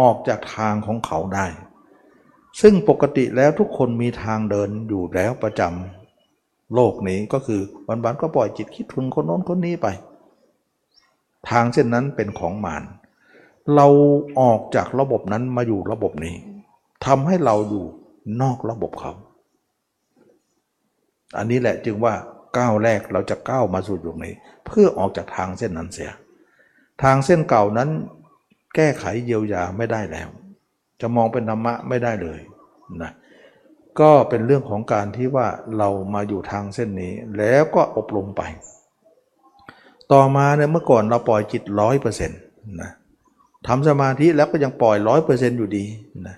[0.00, 1.46] ออกจากทางของเขาได้
[2.60, 9.86] ซึ่งปกติแล้วทุกคนมีทางเดินอยู่แล้วประจำโลกนี้ก็คือวันๆก็ปล่อยจิตคิดถึงคนโน้นคนนี้ไป
[11.50, 12.82] ทางเช่นนั้นเป็นของมาร
[13.74, 13.86] เรา
[14.40, 16.34] ออกจากระบบนั้นมาอยู่ระบบนี้
[17.06, 17.84] ทำให้เราอยู่
[18.42, 19.12] นอกระบบเขา
[21.36, 22.14] อันนี้แหละจึงว่า
[22.58, 24.34] ก้าวแรกเราจะก้าวมาสู่ตรงนี้
[24.66, 26.12] เพื่อออกจากทางเส้นนั้นเสีย
[27.02, 27.90] ทางเส้นเก่านั้น
[28.74, 30.28] แก้ไขเยียวยาไม่ได้แล้ว
[31.00, 32.40] จะมองเป็นธรรมะไม่ได้เลย
[33.02, 33.12] นะ
[34.00, 35.46] ก็เป็นเรื่องของการที่ว่า
[35.78, 38.42] เรามาอยู่ทางเส้นนี้แล้วก็อบรมไป
[40.12, 42.40] ต่อมาเนี่ยเมื่อก่อนเราปล่อยจิตร้อยเปอร์เซ็นต์
[42.80, 42.90] นะ
[43.66, 45.84] ทำสมาธิแล้วก็ยังปล่อยร้อยเปอร์เซ็นต์อยู่ดี
[46.26, 46.36] นะ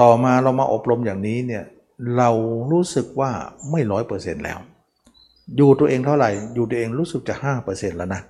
[0.00, 1.64] ต่อมาเรามาอบรมอย่างนี้เนี่ย
[2.16, 2.30] เรา
[2.72, 3.30] รู้สึกว่า
[3.70, 4.58] ไม่ร้อยเปอร์เซ็นต์แล้ว
[5.56, 8.22] อยู่ตัวเองเท่าไหร่ อยู่ตัวเองรู้สึกจะห้าเปอร์เซ็นต์แล้วนะ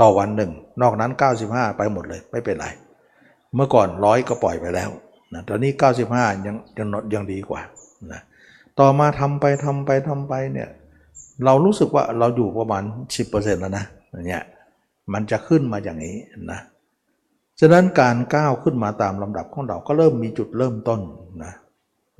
[0.00, 0.50] ต่อวันหนึ่ง
[0.82, 1.12] นอกนั้น
[1.44, 2.66] 95 ไปหมดเลยไม่เป็นไร
[3.54, 4.90] เมื่อก่อนร้อยก็ปล่อยไปแล้ว
[5.34, 5.72] นะตอนนี้
[6.08, 7.60] 95 ยังยังยังดีกว่า
[8.12, 8.20] นะ
[8.80, 10.68] ต่อมาทำไปทำไปทำไปเนี่ย
[11.44, 12.82] เรารู้สึกว่าเราอยู่ประมาณ
[13.22, 13.84] 10%แล้วนะ
[14.26, 14.42] เนี่ย
[15.12, 16.16] มันจะขึ้นมาอย่างนี้
[16.50, 16.60] นะ
[17.60, 21.00] ฉะนั้นการก้าวขึ้นมาตามลำดับของเราก็เริ่มมีจุดเริ่มต้น
[21.44, 21.52] นะ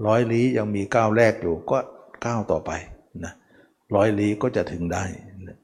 [0.06, 1.78] ร้อยลี้ยังมีก้าวแรกอยู่ก็
[2.26, 2.70] ก้าวต่อไป
[3.24, 3.32] นะ
[3.94, 5.04] ร้อยลี้ก็จะถึงได้
[5.46, 5.56] นะ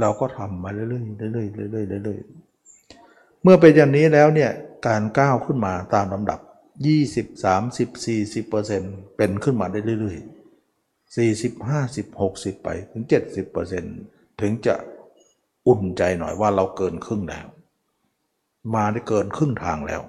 [0.00, 0.88] เราก็ทำมาเรื่อ
[1.28, 4.50] ยๆเรื่อยๆเรื่อยๆเรื่อยๆเมื่อเป็นอย่างนี้แล้วเนี่ย
[4.86, 6.40] การก้าวขึ้นมาตามลำดับ
[6.84, 13.96] 20 30 40เปอร์เซ็นต์เป็นขึ้นมาได้เรื่อยๆ 40 50 60 ไปถึง 70เปอร์เซ็นต์
[14.40, 14.74] ถึงจะ
[15.68, 17.46] อุ่นใจหน่อยว่าเราเกินครึ่งแล้ว
[18.74, 20.02] มาได้เกินครึ่งทางแล้ว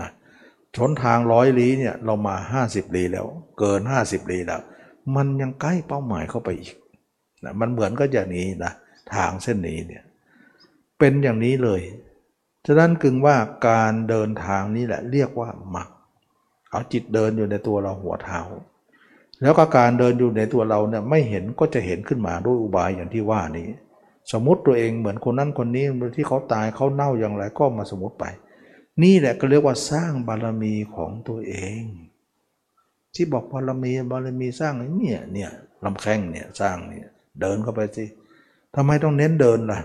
[0.00, 0.10] นะ
[0.76, 3.26] ชนทางร้อยลี้เนี่ยเรามา 50ลี้แล้ว
[3.58, 4.60] เกิน 50ลี้แล้ว
[5.16, 6.74] มันยังใกล้เป้าหมายเข้าไปอีก
[7.44, 8.72] นะมันเหมือนก็อย่างนี้นะ
[9.14, 10.02] ทางเส้นนี้เนี่ย
[10.98, 11.80] เป็นอย่างนี้เลย
[12.66, 13.36] ฉะนั้นกึงว่า
[13.68, 15.88] การเดินทางนี้แหละเรียกว่ามัก
[16.70, 18.40] เอาจิตเดินอยู่ในตัวเราหัวเท้า
[19.42, 23.68] แล้วก็การเดินอยู่ในตัวเราเนี่ยไม่เห็นก็จะเห็นขึ้นมาด้วยอุบายอย่างที่ว่านี้
[24.32, 25.84] สมมติตัวเองเหมือนคนนั้นคนนี้
[26.16, 28.24] ที่เขาตายเขาเน่าอย่างไรก็มาสมมติไป
[29.02, 31.82] นี่แหละก็เรียกว่าสร้างบารมีของตัวเอง
[33.14, 35.50] ที่บอกบารมีบารมีสร้างเนี่ยเนี่ย
[35.84, 37.06] ลำแข้งเนี่ยสร้างเนี่ย
[37.40, 38.04] เดินเข้าไปสิ
[38.74, 39.80] ทำไมต้องเน้นเดินล่ะ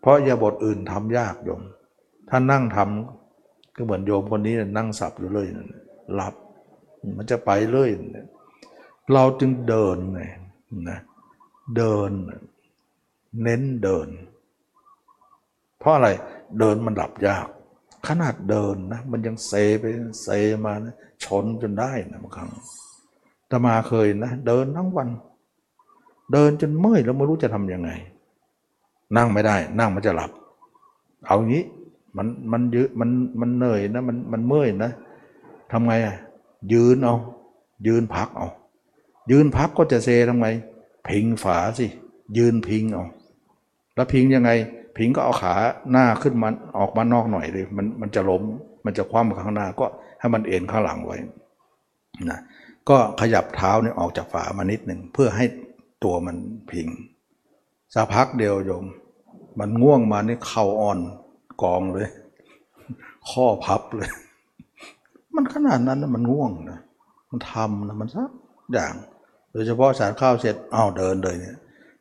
[0.00, 1.62] เพราะยาบทอื่นทำยากโยม
[2.28, 5.46] ถ้านั่งทำก็เหมือนโยมคนนี้นั่งสับอยู่เลย
[6.14, 6.34] หลับ
[7.16, 7.88] มันจะไปเลย
[9.12, 10.20] เราจึงเดินไง
[10.90, 10.98] นะ
[11.76, 12.10] เดิน
[13.42, 14.08] เน้นเดิน
[15.78, 16.08] เพราะอะไร
[16.58, 17.46] เดินมันหลับยาก
[18.08, 19.84] ขนาดเดินนะมันยังเซไป
[20.22, 20.28] เซ
[20.64, 22.50] มานะชนจนได้นะบางครั้ง
[23.50, 25.08] ตมาเคยนะ เดินทั้งวัน
[26.32, 27.90] เดินจนเมื่อยแล้วไม่รู้จะทำยังไง
[29.16, 30.30] นั่งไม่ได้ นั่งมันจะหลับ
[31.26, 31.64] เอางี้
[32.16, 33.10] มันมันยืมัน
[33.40, 34.90] มันเหนื่อยนะมันมันเมื่อยนะ
[35.72, 36.16] ทำไงอะ
[36.72, 37.16] ยืนเอา
[37.86, 38.48] ยืนพักเอา
[39.30, 40.48] ยืนพักก็จะเซทำไง
[41.08, 41.86] พิงฝาสิ
[42.36, 43.04] ยืนพิงเอา
[43.94, 44.50] แล้วพิงยังไง
[44.96, 45.54] พิงก็เอาขา
[45.92, 48.42] หน้าขึ้นมาออกมานอกหน่อยเลยมันมันจะล้ม
[48.84, 49.86] มันจะคว่ำข้างหน้าก็
[50.20, 51.18] ให้มันเอ็นข้างหลังไว้
[52.30, 52.40] นะ
[52.88, 55.44] ก็ขยับเท้าเนี่ยออกจากฝามานิดหนึ่งเพื่อให้
[56.04, 56.36] ตัวมัน
[56.70, 56.88] พิง
[57.94, 58.84] สักพักเดียวโยม
[59.60, 60.98] มันง่วงมานี่เข่าอ่อน
[61.62, 62.08] กองเลย
[63.30, 64.10] ข้อพับเลย
[65.34, 66.80] มันขนาดนั้นนะมันง่วงนะ
[67.30, 68.30] มันทำนะมันสัก
[68.72, 68.94] อย่าง
[69.52, 71.56] โดยเฉพาะสารข้าวเสร็จอ้าวเดินเลยเนี่ย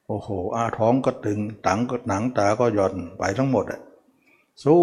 [0.08, 3.82] โอ้โหอาท้องก็ตึงตังก็หนังตาก็หย่อนไปทั้งหมดอะ
[4.64, 4.82] สู้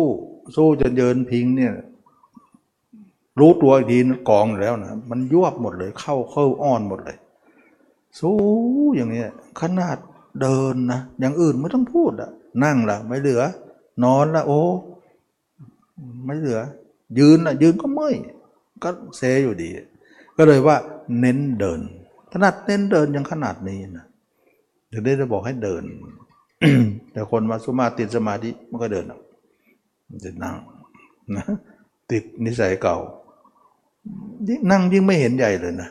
[0.56, 1.74] สู้จะเดินพิงเนี่ย
[3.38, 3.98] รู้ตัวอีกที
[4.28, 7.18] กองแล้วนะมันยวบหมดเลยเข้าเข้าอ้อนหมดเลย
[8.20, 8.36] สู้
[8.96, 9.96] อย่างเนี้ยขนาด
[10.40, 12.30] เดินนะอย่างอื่นไม่ต้องพูดอะ
[12.64, 13.42] นั่งละไม่เหลือ
[14.04, 14.60] นอนละโอ้
[16.24, 16.60] ไม่เหลือ
[17.18, 18.14] ยืนอะยืนก็เมื่อย
[18.82, 19.68] ก็เซอยู่ดี
[20.36, 20.76] ก็เลยว่า
[21.20, 21.80] เน้นเดิน
[22.32, 24.06] ขนาดเน้นเดินยังขนาดนี้นะ
[24.92, 25.82] ถึงได้จะบอกให้เดิน
[27.12, 29.04] แต่คนมาสุมาติดสมาธิมันก็เดิน
[30.24, 30.56] จะนั่ง
[31.36, 31.44] นะ
[32.10, 32.96] ติดนิสัยเก่า
[34.48, 35.90] ยิ่งนั่งยิ่งไม่เห็นใหญ่เลยนะ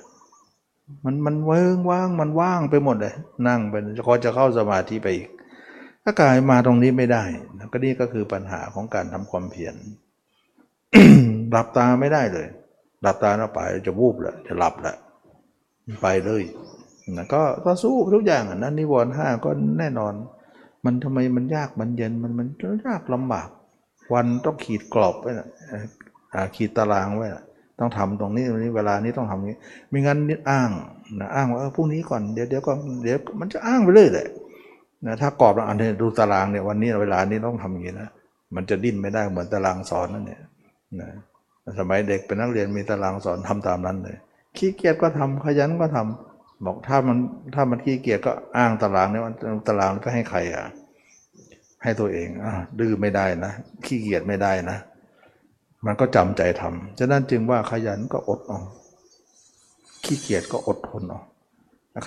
[1.06, 3.14] มันมันเวิงว่างมันว่างไปหมดเลย
[3.48, 3.76] นั่งไป
[4.08, 5.28] พอจะเข้าสมาธิไปอีก
[6.04, 7.24] ถ้ากายมาตรงนี้ไม่ได้
[7.58, 9.76] นะก็นี่ก็คือปัญหาของการทำความเพียร
[11.52, 12.48] หลับตาไม่ได้เลย
[13.02, 14.96] หลับตาแล้วไปจะวูบแหละจะหลับแหละ
[16.02, 16.44] ไปเลย
[17.18, 19.50] นะก็ก็สู้ทุกอย่างนั้นนิวรณ์ห้าก็
[19.80, 20.14] แน่นอน
[20.86, 22.48] มันทำไมมันยากมันเย็นมันมัน
[22.88, 23.48] ยากลำบาก
[24.14, 25.48] วันต้องขีดกรอบไว้นะ
[26.56, 27.44] ขีดตารางไว้นะ
[27.80, 29.58] ต้องทำตรงนี้ตรงนี้เวลานี้ต้องทำนี้
[29.90, 30.70] ไม่งั้นนิดอ้าง
[31.20, 32.72] นะอ้างว่าพรุ่งนี้ก่อนเดี๋ยวเดี๋ยวก็
[33.04, 34.28] เดี๋ยวมันจะอ้างไปเรื่อยเลย
[35.06, 38.10] นะถ้ากรอบอันนี้ดูตารางเนี่ยวันนี้เวลานี้ต้องทำอย่างนี้นะ
[38.56, 40.42] มันจะดิ้นไม่ได้เหมือนตารางสอนนั่นเนี่ย
[41.02, 41.10] นะ
[41.80, 44.18] สมัยเด็กเป็นนักเรียนมีตารางสอนทำตามนั้นเลย
[44.58, 46.29] ขี้เกียจก็ทำขยันก็ทำ
[46.66, 47.18] บอกถ้ามัน
[47.56, 50.66] ถ้ามันขี้เกียจก็อ้างตารางเนี่ยมันตารางไปให้ใครอะ
[51.84, 53.52] ให้ตัวเองอะดื้อไม่ได้นะ
[53.86, 54.78] ขี้เกียจไม่ได้นะ
[55.86, 58.60] มันก็จำใจทำฉะนั้นจึงว่าขยันก็อดเอา
[60.06, 61.22] ขี้เกียจก็อดทนเอา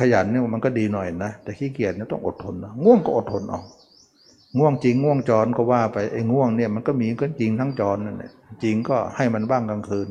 [0.01, 3.61] ขยันเนี่ยมันก็ดีหน่อยนะแต่ขี้เกียจเนี่ยต้องอดทนนะง่วงก็อดทนเอา
[4.59, 8.31] ง่วงจริงง่วงจรก็ว่าไปไอ้ง่วงเนี่ยมันก็มีก็จริงทั้งจรนั่นแหละ
[8.65, 10.09] จริงก็ให้มันบ้างกลางคืน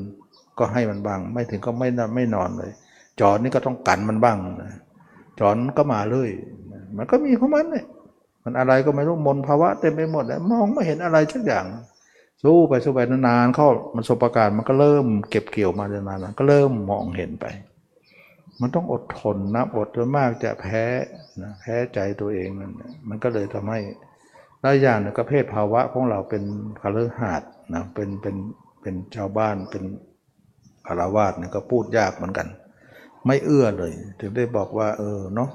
[0.59, 2.71] ก็ให้มันบ้างไม่ถึงก็ไม่ไม่นอนเลย
[3.19, 4.71] จรนี่ก็ต้องกันมันบ้างนะ
[5.39, 6.29] จรก็มาเลย
[6.97, 7.85] มันก็มีของมันเนี่ย
[8.43, 11.65] มันอะไรก็ไม่รู้มนภาวะเต็มไปหมดแล้วมองไม่เห็นอะไรสักอย่าง
[12.43, 17.45] สู้ไปสู้ไปนานๆเข้ามันสบปการมันก็เริ่มเก็บเกี่ยวมาเนานๆก็เริ่มมองเห็นไป
[18.61, 20.83] มันต้องอดทนนะอดจนมากจะแพ้
[21.41, 22.71] นะแพ้ใจตัวเองนั่น
[23.09, 23.79] มันก็เลยทำให้
[24.61, 26.43] หลายอย่างนี่ยก็เพศภาวะของเราเป็น
[26.81, 27.41] คารหาด
[27.73, 28.35] นะเป็นเป็น
[28.81, 29.83] เป็นชาวบ้านเป็น
[30.87, 32.47] คารวาสเนี่ยก็พูดยากเหมือนกัน
[33.25, 35.49] ไม่เอื้อเลย ถึงได้บอกว่า เออเนาะ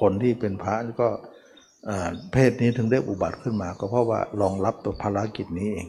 [0.00, 1.08] คนที่เป็นพระก็
[2.32, 5.88] เพศนี้ถึงได้อุบัติขึ้นมา ก็เพราะว่ารองรับตัวภารกิจนี้เอง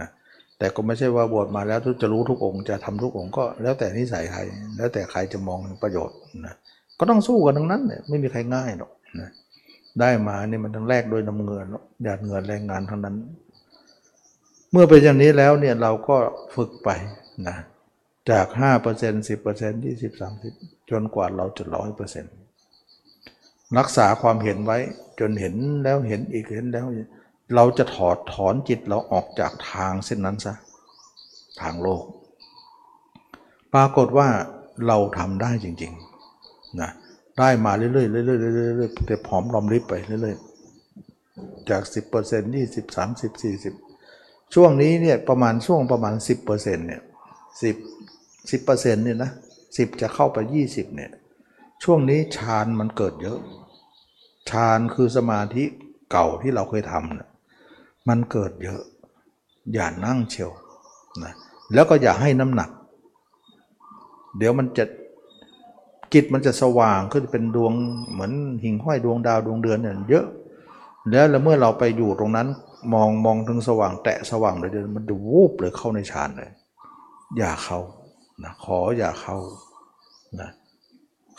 [0.00, 0.08] นะ
[0.58, 4.40] แต่ก็ไม่ใช่ว่าบวชมาแล้วจะรู้ทุกองค์จะทำทุกองค์ก็แล้วแต่นิสัยใคร
[4.76, 6.54] แล้วแต่ใครจะมองประโยชน์นะ
[6.98, 8.90] ก็ต้องสู้กันทั้งนั้นเนี่ยไม่มีใครง่ายหรอก
[9.20, 9.30] นะ
[10.00, 11.66] ได้มานี่มันทั้งแรกโดยน้ำเงิน
[12.02, 13.16] หยาดเงินแรงงานทั้งนั้น
[14.72, 16.16] เมื่อเป็นอย่างนี้แล้วเนี่ยเราก็
[16.56, 16.90] ฝึกไป
[17.48, 17.56] นะ
[18.30, 18.46] จาก
[18.88, 20.20] 5% 10% 20
[20.50, 22.34] 30 จนกว่าเราจะร้อยเปอร์เซ็นต์
[23.78, 24.78] รักษาความเห็นไว้
[25.20, 25.54] จนเห็น
[25.84, 26.86] แล้วเห็นอีกเห็นแล้ว
[27.54, 30.54] เราจะถอดถอนจิตเราออกจากทางเส้นนั้นซะ
[31.60, 32.04] ทางโลก
[33.74, 34.28] ปรากฏว่า
[34.86, 36.90] เราทำได้จริงๆนะ
[37.38, 41.82] ได้มาเรื่อยๆเรื่อยๆเรื่อยๆแต่ผอมรอมริบไปเรื่อยๆจาก
[42.22, 43.42] 10% 20 30
[43.92, 47.02] 40 ช่วงนี้เนี่ยประมาณช่วงประมาณ 10%เนี่ย
[47.70, 47.95] 10
[48.48, 49.30] 10%เปอร์เซ็นต์เนี่ยนะ
[49.66, 50.38] 10จะเข้าไป
[50.68, 51.10] 20เนี่ย
[51.82, 53.38] ช่วงนี้ฌานมันเกิดเยอะ
[54.50, 55.64] ฌานคือสมาธิ
[56.10, 57.30] เก่าที่เราเคยทำนะ
[58.08, 58.82] มันเกิดเยอะ
[59.74, 60.50] อย่านั่งเชียว
[61.24, 61.32] นะ
[61.74, 62.70] แล้วก็อย่าให้น้ำหนัก
[64.38, 64.84] เดี๋ยวมันจะ
[66.14, 67.72] จิตมันจะสว่างขึ้นเป็นดวง
[68.12, 68.32] เหมือน
[68.62, 70.26] หิ่งห้อยดวงดาวดวงเดือนเนี่ยเยอะ
[71.30, 72.48] แล้วเมื่อเราไปอยู่ตรงนั้น
[72.92, 76.50] มองมองถึงสว่างแตะสว่างเลยเดี๋ยวมันจะวูบเลยเข้าในฌานเลย
[77.38, 77.78] อย่าเข้า
[78.44, 79.36] นะขออย่าเข้า
[80.40, 80.50] นะ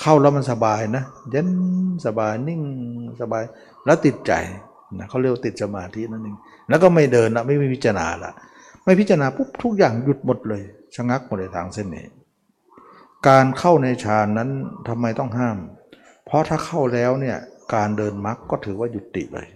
[0.01, 1.49] เข้าแล้วมันสบายนะเย็น
[2.05, 2.61] สบายนิ่ง
[3.21, 3.43] สบาย
[3.85, 4.33] แล้วติดใจ
[4.97, 6.37] นะเขาเรียกติดสมาธินั่นเอง
[6.69, 8.31] แล้วก็ไม่เดินละไม่พิจารณาละ
[8.83, 10.63] ไม่พิจารณาปุ๊บทุกอย่างหยุดหมดเลย
[10.95, 12.05] ชะงักหมดในทางเส้นนี้
[13.27, 14.49] การเข้าในฌานนั้น
[14.87, 15.57] ทำไมต้องห้าม
[16.25, 17.37] เพราะถ้าเข้าแล้วเนี่ย
[17.73, 19.47] การเดินมรรคก็ถือว่าหยุดติเลย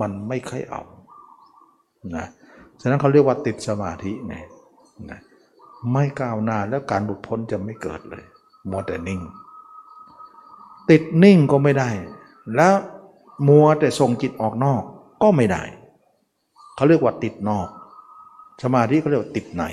[0.00, 0.82] มันไม่ค่อยเอา
[2.16, 2.26] นะ
[2.80, 4.36] ฉะนั้นเขาเรียกว่าติดสมาธิไง
[5.10, 5.20] นะ
[5.92, 8.24] ไม่ก้าวหน้าแล้วการหลุดพ้นจะไม่เกิดเลย
[8.70, 9.20] มัวแต่นิ่ง
[10.90, 11.90] ติดนิ่งก็ไม่ได้
[12.56, 12.74] แล้ว
[13.48, 14.82] มัวแต่ส่งจิตออกนอก
[15.22, 15.62] ก็ไม่ได้
[16.74, 17.68] เขาเรียกว่าติดนอก
[18.62, 19.64] สมาธิเขาเรียกว่าติดใน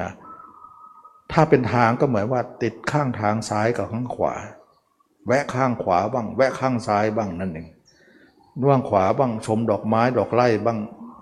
[0.00, 0.10] นะ
[1.32, 4.34] ถ้าเป็นทางก็เหมือนว่าติดข้างทางซ้ายกับข้างขวา
[5.26, 7.68] แวะข้างขวาบ้าง แวะข้างซ้ายบ้างนั่นเอง
[8.68, 10.78] ว่างขวาบ้างชมดอกไม้ดอกไร่บ้าง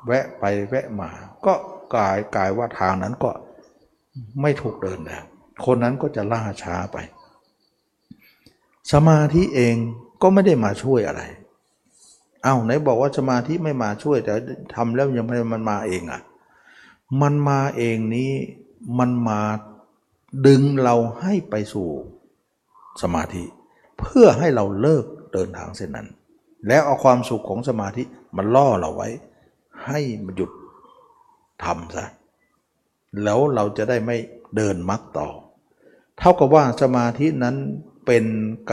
[0.07, 1.11] แวะไปแวะมา
[1.47, 1.55] ก็
[1.95, 3.31] กลายกลายว่าทางนั้นก็
[4.43, 5.25] ไม่ถูกเดินแล้ว
[5.65, 6.97] คนนั้นก็จะล่าช้าไป
[8.93, 9.77] สมาธิเอง
[10.23, 11.23] ก็ไม่ได้มาช่วยอะไร
[12.43, 14.35] เอา้าไหนบอกว่าสมาธิไม่มาช่วย แต่
[14.75, 16.21] ทำแล้วยังไม่มันมาเองอะ่ะ
[17.23, 18.33] มันมาเองนี้
[18.99, 19.41] มันมา
[20.47, 21.89] ดึงเราให้ไปสู่
[23.03, 23.45] สมาธิ
[23.99, 26.09] เพื่อให้เราเลิกเดินทางเส้นนั้น
[26.69, 28.03] แล้วเอาความสุขของสมาธิ
[28.37, 29.09] มันล่อเราไว้
[29.85, 30.51] ให้มันหยุด
[31.65, 32.07] ทำซะ
[33.23, 34.17] แล้วเราจะได้ไม่
[34.57, 35.29] เดินมักต่อ
[36.19, 37.57] เท่ากับว่าสมาธินั้น
[38.07, 38.25] เป็น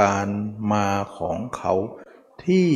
[0.01, 0.27] การ
[0.73, 0.87] มา
[1.17, 1.73] ของเขา
[2.45, 2.67] ที่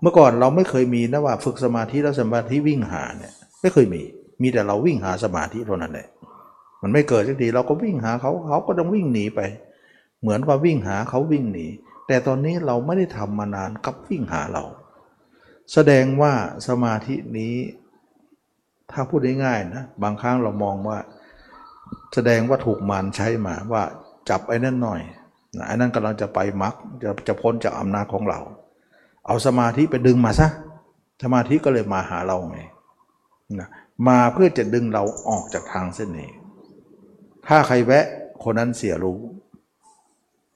[0.00, 4.02] เมื่อก่อนเราไม่เคยมีนะว่าฝึกสมาธิแล้วสมาธิวิ่งหาเนี่ยไม่เคยมี
[4.42, 6.08] มีแต่เราวิ่งหาสมาธิเท่านั้นแหละ
[6.82, 9.40] มันไม่เกิดสักทีเราก็วิ่งหาเขาเขาก็ต้องวิ่งหนีไป
[10.20, 11.66] เหมือนว่าวิ่งหาเขาวิ่งหนี
[12.06, 14.64] แต่ตอนนี้เราไม่ได้ทำมานานกับวิ่งหาเรา
[15.72, 16.32] แสดงว่า
[16.68, 17.54] สมาธินี้
[18.92, 20.98] ถ้าพูดง่ายๆนะบางครั้งเรามองว่า
[22.14, 23.82] แสดงว่าถูกมารใช้มาว่า
[24.28, 25.00] จับไอ้นั่นหน่อย
[25.66, 28.40] ไอ้นั่นกำลังจะไปมักจะจะพ้นจากอำนาจของเรา
[29.26, 30.48] เอาสมาธิไปดึงมาซะ
[31.22, 32.58] สมาธิก็เลยมาหาเราไง
[33.60, 33.68] นะ
[34.08, 36.30] มาเพื่อจะดึงเราออกจากทางเส้นนี้
[37.46, 38.06] ถ้าใครแวะ
[38.42, 39.18] คนนั้นเสียรู้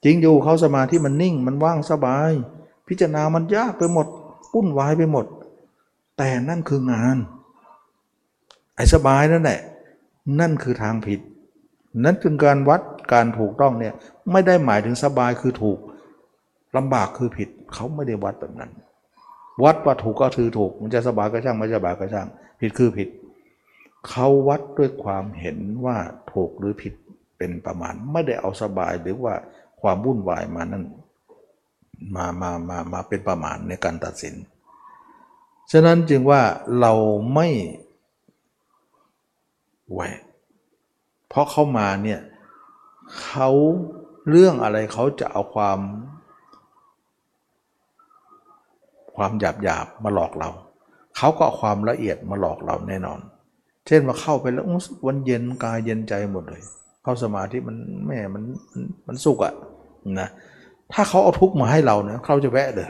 [0.04, 2.32] จริงอยู่เขาสมาธิมันนิ่งมันว่างสบาย
[2.88, 4.06] พิจารณามันยากไปหมด
[4.52, 5.26] ปุ้นวายไปหมด
[6.18, 7.16] แต่นั่นคืองาน
[8.78, 9.60] ไอ้สบายนั่นแหละ
[10.40, 11.20] นั่นคือทางผิด
[12.04, 12.80] นั่นคือการวัด
[13.12, 13.94] การถูกต้องเนี่ย
[14.32, 15.78] ไม่ได้หมายถึงสบายคือถูก
[16.76, 18.70] ลำบากคือผิดเขาไม่ได้วัดแบบนั้น
[19.64, 22.28] วัดว่าถูกก็คือถูก มันจะสบายก็ช่างไม่สบายก็ช่าง
[22.60, 23.08] ผิดคือผิด
[24.08, 25.96] เขาวัดด้วยความเห็นว่า
[26.32, 26.94] ถูกหรือผิด
[27.38, 29.34] เป็นประมาณ ไม่ได้เอาสบายหรือว่า
[29.80, 30.84] ความวุ่นวายมานั่น
[32.16, 34.34] มามามามาเป็นประมาณในการตัดสิน
[35.72, 36.42] ฉะนั้นจึงว่า
[36.80, 36.92] เรา
[37.34, 37.48] ไม่
[39.92, 40.18] ไหวก
[41.28, 42.20] เพราะเขามาเนี่ย
[43.22, 43.50] เขา
[44.30, 45.78] เรื่องอะไรเขาจะเอาความ
[49.16, 50.50] ความหยาบหยาบมาหลอกเรา
[51.16, 53.20] เขาก็เอาความละเอียดมาหลอกเราแน่นอน
[53.86, 54.66] เช่นว่าเข้าไปแล้ว
[55.06, 56.62] วันเย็นกายเย็นใจหมดเลย
[57.02, 57.76] เข้าสมาธิมัน
[58.06, 58.42] แม่มัน
[59.06, 59.54] มันสุกอะ
[60.20, 60.28] นะ
[60.92, 62.88] ถ้าเขาเอาทุกมาให้เราเนี่ยเขาจะแวะเลย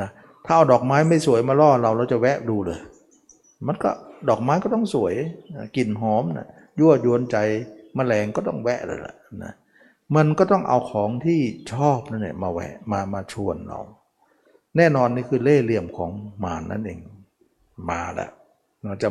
[0.00, 0.08] นะ
[0.44, 2.78] ถ้าเอาดอกไม้ไม่สวยมาล่อเราเราจะแวะดูเลย
[3.66, 3.90] มันก็
[4.28, 5.14] ดอกไม้ก็ต้องสวย
[5.76, 6.48] กลิ่นหอมนะ
[6.78, 7.36] ยั่วยวนใจ
[7.98, 9.52] มแมลงก็ต้องแวะเลยล่ะนะ
[10.16, 11.40] มันก็ต้องเอาของที่
[11.72, 13.80] ชอบนั่นแหละมาแวะมามาชวนเรา
[14.76, 16.10] แน่นอนนี่คือเล่เหลี่ยมของ
[16.44, 16.98] มารนั่นเอง
[17.90, 18.30] มาแล้ว
[18.82, 19.08] เราจะ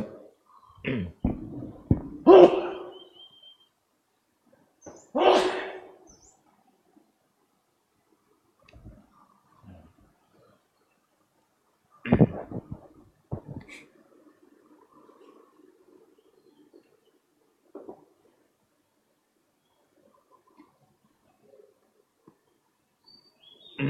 [23.82, 23.86] อั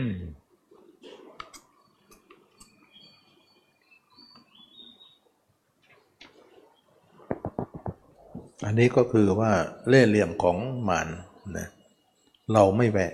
[8.72, 9.52] นนี้ก็คือว่า
[9.88, 11.08] เล่เหลี่ยมของหมาร
[11.58, 11.68] นะ
[12.54, 13.14] เราไม่แวะ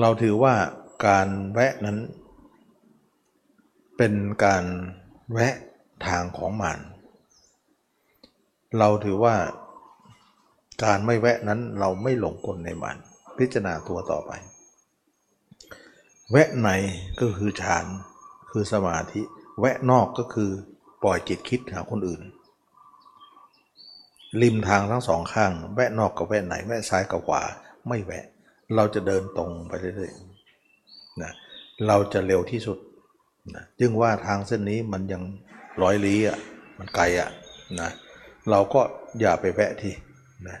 [0.00, 0.54] เราถือว่า
[1.06, 1.98] การแวะนั้น
[3.96, 4.14] เป็น
[4.44, 4.64] การ
[5.32, 5.54] แวะ
[6.06, 6.80] ทางของหมาร
[8.78, 9.36] เราถือว่า
[10.84, 12.96] การไม่แวะนั้นเราไม่หลงกลในมัน
[13.38, 14.32] พิจารณาตัวต่อไป
[16.30, 16.68] แวะใน
[17.20, 17.86] ก็คือฌาน
[18.50, 19.22] คือสมาธิ
[19.60, 20.50] แวะนอกก็คือ
[21.02, 22.22] ปล่อยจิตคิดหาคนอื่น
[24.42, 27.42] ริมทางทั้งสองข้าง แวะนอกกับแวะไหน แวะซ้ายกับขวา
[27.88, 28.24] ไม่แวะ
[28.76, 31.32] เราจะเดินตรงไปเรื่อยๆนะ
[31.86, 32.78] เราจะเร็วที่สุด
[33.54, 35.22] นะจึงว่าทางเส้นนี้มันยัง
[35.82, 36.38] ร้อยลี้อะ
[36.78, 37.30] มันไกลอะ
[37.80, 37.90] นะ
[38.50, 38.80] เราก็
[39.20, 39.90] อย่าไปแวะที
[40.48, 40.58] นะ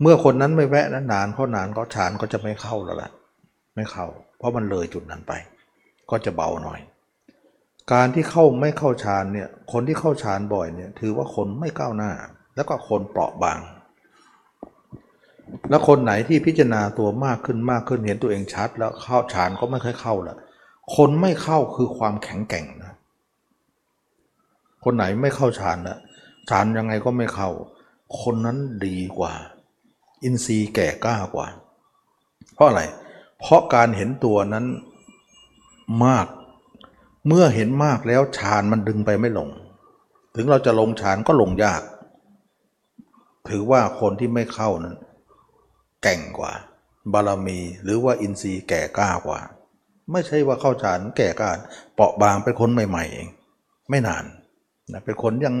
[0.00, 3.10] เมื่อคนนั้นไม่แวะนะนานเขานานเขาฉานก็จะไม่เข้าแล้วล่ะ
[3.76, 4.06] ไม่เข้า
[4.38, 5.32] เพราะมันเลยจุดนั้นไป
[6.10, 6.80] ก็จะเบาหน่อย
[7.92, 12.12] การที่เข้าไม่เข้าฌานเนี่ยคนที่เข้าฌานบ่อยเนี่ยถือว่าคนไม่ก้าวหน้า
[12.56, 13.60] แล้วก็คนเปราะบาง
[15.70, 20.38] แล้วคนไหนที่พิจารณาตัวมากขึ้นมากขึ้นเห็นตัวเองชัด แล้วเข้าฌานก็ไม่ค่อยเข้าล้ว
[20.96, 22.92] คนไม่เข้าคือความแข็งแกร่งนะ
[24.84, 25.98] คนไหนไม่เข้าฌานนะ
[26.50, 27.50] ฌานยังไงก็ไม่เข้า
[28.20, 29.32] คนนั้นดีกว่า
[30.22, 31.46] อินทรีย์แก่กล้ากว่า
[32.54, 32.82] เพราะอะไร
[33.38, 34.66] เพราะการเห็นตัวนั้น
[36.06, 36.26] มาก
[37.26, 39.48] เมื่อเห็นมากแล้วฌานมันดึงไปไม่ลง
[40.36, 41.82] ถึงเราจะลงฌานก็ลงยาก
[43.48, 44.96] ถือว่าคนที่ไม่เข้านั้น
[46.02, 46.52] แก่งกว่า
[47.12, 49.40] บารมีหรือว่าอินทรีย์แก่กล้ากว่า
[50.12, 51.50] ไม่ใช่ว่าเข้าฌานแก่กล้า
[51.94, 53.28] เปราะบางเป็นคนใหม่ๆเอง
[53.90, 54.24] ไม่นาน
[54.92, 55.54] นะเป็นคนยัง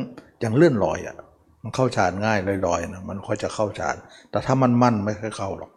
[0.44, 1.16] ยังเลื่อนลอยอะ่ะ
[1.62, 3.96] มันเข้าฌานง่ายลอยๆนะมันค่อยจะเข้าฌาน
[4.30, 5.70] แต่ถ้ามันมั่นไม่ค่อยเข้าหรอก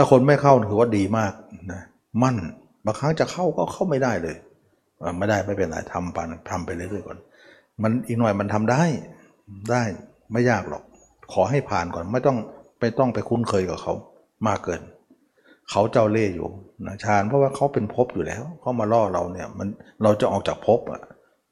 [0.00, 1.32] ถ้าคนไม่เข้าถือว่าดีมาก
[1.72, 1.82] นะ
[2.22, 2.36] มั่น
[2.84, 4.36] บางครั้งจะเข้าก็เข้าไม่ได้เลย
[5.18, 6.18] ไม่ได้ไม่เป็นไรทำไป
[6.50, 7.18] ทำไปเรื่อยๆก่อน
[7.82, 8.82] มันอีกหน่อยมันทำได้
[9.70, 9.82] ได้
[10.32, 10.82] ไม่ยากหรอก
[11.32, 12.38] ขอให้ผ่านก่อนไม่ต้อง
[12.78, 13.94] ไปต้องไปคุ้นเคยกับเขา
[14.46, 14.82] มากเกิน
[15.70, 16.48] เขาเจ้าเล่ห์อยู่
[16.86, 19.68] นะฌานเพราะว่าเขาเป็นภพอยู่แล้วเขามาล่อเราเนี่ยมัน
[20.02, 21.02] เราจะออกจากภพอะ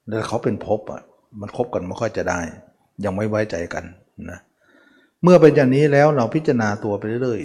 [0.06, 1.02] แล้วเขาเป็นภพอะ
[1.40, 2.40] มันคบกันไม่ค่อยจะได้
[3.04, 3.84] ยังไม่ไว้ใจกัน
[4.30, 4.38] นะ
[5.22, 7.40] เมื่อเป็นอย่างนี้แล้วเราพิจารณาตัวไปเรื่อย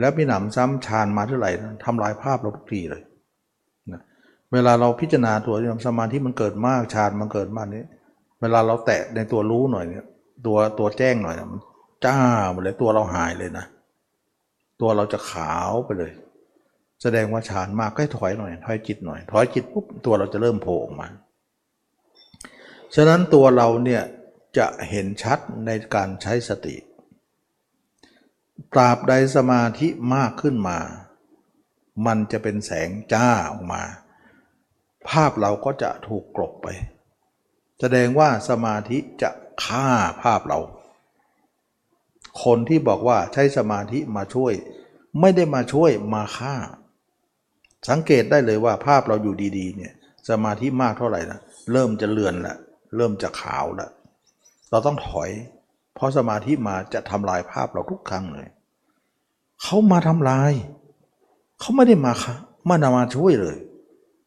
[0.00, 1.50] แล้วพี่หนำซ้ำฌานมาเท่าไหร่
[1.84, 3.02] ทำลายภาพเราทุกทีเลย
[3.92, 4.00] นะ
[4.52, 5.54] เวลาเราพิจารณาตัว
[5.86, 7.84] สมาธิมันเกิดมากฌานมันเกิดมากนี้
[8.40, 10.04] เวลาเราแตะในตัวรู้หน่อยเนี่ย
[10.46, 11.60] ตัวตัวแจ้งหน่อยมัน
[12.04, 12.16] จ้า
[12.52, 13.66] หมดเลยตัวเราหายเลยนะ
[14.80, 16.12] ตัวเราจะขาวไปเลย
[17.02, 21.08] แสดงว่าฌานมากก็ให้ถอยหน่อยถอยจิตหน่อยถอยจิตปุ๊บตัวเราจะเริ่มโผล่ออกมา
[22.94, 24.02] ฉะนั้นตัวเราเนี่ย
[24.58, 26.74] จะเห็นชัดในการใช้สติ
[28.72, 30.78] ตราบใดสมาธิมากขึ้นมา
[32.06, 33.82] มันจะเป็นแสงจ้าออกมา
[35.08, 36.66] ภาพเราก็จะถูกกลบไป
[37.80, 39.30] แสดงว่าสมาธิจะ
[39.64, 39.88] ฆ่า
[40.22, 40.58] ภาพเรา
[42.44, 44.52] คนที่บอกว่าใช้สมาธิมาช่วย
[45.20, 46.54] ไม่ได้มาช่วยมาฆ่า
[47.88, 49.92] สังเกตได้เลยว่าภาพเราอยู่ดีๆเนี่ย
[50.28, 51.40] สมาธิมากเท่าไหร่นะ
[51.72, 52.56] เริ่มจะเลือนละ
[52.96, 53.88] เริ่มจะขาวละ
[54.70, 55.30] เราต้องถอย
[55.96, 58.48] พราะสมาธิมาจะทำลายภาพเราทุกครั้งเลย
[59.62, 60.52] เขามาทำลาย
[61.60, 62.34] เขาไม่ได้มาค่ะ
[62.68, 63.56] มานำมาช่วยเลย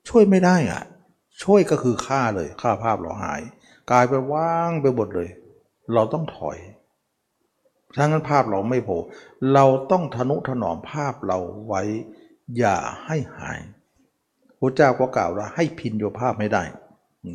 [0.09, 0.83] ช่วยไม่ได้อะ
[1.43, 3.41] ช่วยก็คือฆ่าเลยฆ่าภาพเราหาย
[3.91, 5.29] กลายไปว่างไปหมดเลย
[5.93, 6.57] เราต้องถอย
[7.97, 8.97] ถ้างั้นภาพเราไม่โผล่
[9.53, 11.81] เราต้องทนุถนอมภาพเราไว้
[12.57, 13.59] อย่าให้หาย
[14.59, 16.63] พระเจ้าก็กล่าวว่าให้พินโยภาพไม่ได้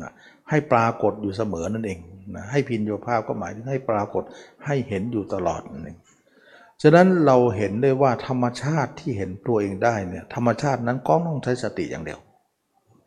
[0.01, 0.11] นะ
[0.49, 1.99] ให้ปรากฏอยู่เสมอนั่นเอง
[2.35, 4.23] นะให้พินโยภาพก็หมายถึงให้ปรากฏ
[4.65, 5.97] ให้เห็นอยู่ตลอดนั่นเอง
[6.81, 12.19] ฉะนั้นเราเห็นได้ว่าธรรมชาติที่เห็นตัวเองได้เนี่ยธรรมชาตินั้นก็ต้องใช้สติอย่างเดียว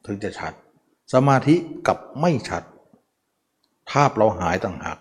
[0.07, 0.53] ถึงจะชัด
[1.15, 1.55] สมาธิ
[1.89, 2.62] กับไม่ชัด
[3.90, 4.99] ภาพเราหายต่างหาก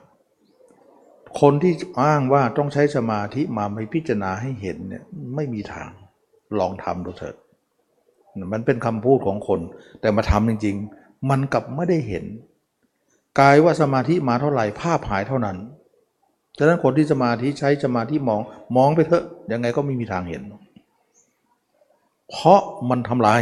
[1.41, 1.73] คนที่
[2.03, 5.03] อ้างว่าต้องใช้สมาธิมาไปพิจารณาให้เห็นเนี่ย
[5.35, 5.89] ไม่มีทาง
[6.59, 7.35] ลองทำดูเถิด
[8.53, 9.59] มันเป็นคำพูดของคน
[10.01, 12.25] แต่มาทำจริง ๆ มันกลับไม่ได้เห็น
[13.39, 15.57] กายว่าสมาธิมาเท่าไหร่ภาพหายเท่านั้น
[16.57, 18.41] ฉะนั้นคนที่สมาธิใช้สมาธิมอง
[18.77, 20.41] มองไปเถอะยังไงก็ไม่มีทางเห็น
[22.29, 23.41] เพราะมันทำลาย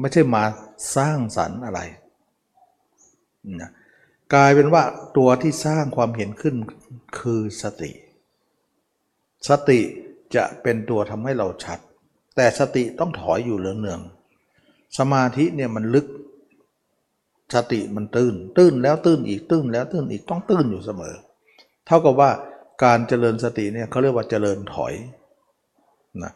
[0.00, 0.42] ไม่ใช่มา
[0.96, 1.80] สร้างสรรค์อะไร
[3.60, 3.70] นะ
[4.34, 4.82] กลายเป็นว่า
[5.16, 6.54] ตัวที่สร้างความเห็นขึ้น
[7.18, 7.90] คือสติ
[9.48, 9.80] สติ
[10.34, 11.78] จะเป็นตัวทำให้เราชัด
[12.36, 14.00] แต่สติต้องถอยอยู่เนือง
[14.98, 16.06] สมาธิเนี่ยมันลึก
[17.54, 21.14] สติมันตื้น ตื้นแล้วตื้นอีกตื้นแล้วตื้นอีกต้องตื้นอยู่เสมอ
[21.86, 22.30] เท่ากับว่า
[22.84, 24.94] การเจริญสติเนี่ยเขาเรียกว่าเจริญถอย
[26.22, 26.32] นะ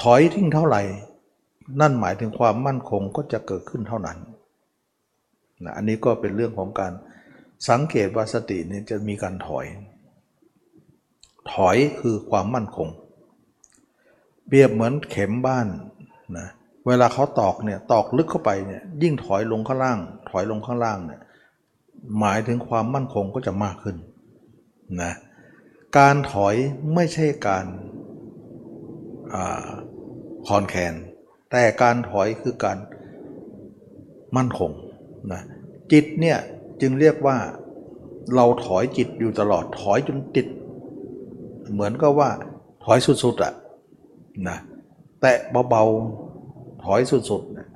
[0.00, 0.82] ถอยทิ้งเท่าไหร่
[1.80, 4.18] นั่นหมายถึงความมั่นคงก็จะเกิดขึ้นเท่านั้น
[5.64, 6.92] นะอันนี้ก็เป็นเรื่องของการ
[7.68, 9.66] สังเกตว่าสติเนี่ยจะมีการถอย
[11.52, 12.88] ถอยคือความมั่นคง
[14.46, 15.66] เปรียบเหมือนเข็มบ้าน
[16.38, 19.98] นะเเวลาเขาตอกเนี่ยตอกลึกเข้าไปเนี่ยยิ่งถอยลงข้างล่าง
[20.30, 21.20] ถอยลงข้างล่างเนี่ย
[22.18, 23.96] หมายถึงความมั่นคงก็จะมากขึ้น
[25.02, 25.12] นะ
[25.98, 26.54] การถอย
[26.94, 27.66] ไม่ใช่การ
[30.46, 30.94] คอนแคน
[31.50, 32.78] แต่การถอยคือการ
[34.36, 34.70] มั่นคง
[35.32, 35.42] นะ
[35.92, 36.38] จิตเนี่ย
[36.80, 37.36] จึงเรียกว่า
[38.34, 40.46] เราถอยจิตอยู่ตลอดถอยจนติด
[41.72, 42.30] เหมือนก็ว่า
[42.84, 43.52] ถอยสุดๆอะ
[44.48, 44.58] นะ
[45.20, 45.32] แต่
[45.70, 46.23] เบาๆ
[46.84, 47.00] ถอย
[47.30, 47.68] สุดๆนะ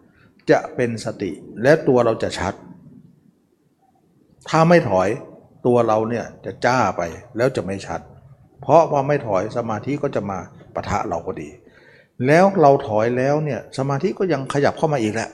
[0.51, 1.30] จะเป็นสติ
[1.62, 2.55] และตัวเราจะชัด
[4.48, 5.09] ถ้าไม่ถอย
[5.66, 7.02] ตัวเราเนี่ยจะจ้าไป
[7.36, 8.01] แล้วจะไม่ชัด
[8.60, 10.39] เพราะว่าไม่ถอยสมาธิก็จะมา
[10.74, 11.48] ปะทะเราพอดี
[12.26, 15.30] แล้วเราถอยแล้วเนี่ยสมาธิก็ยังขยับเข้ามาอีกแหละ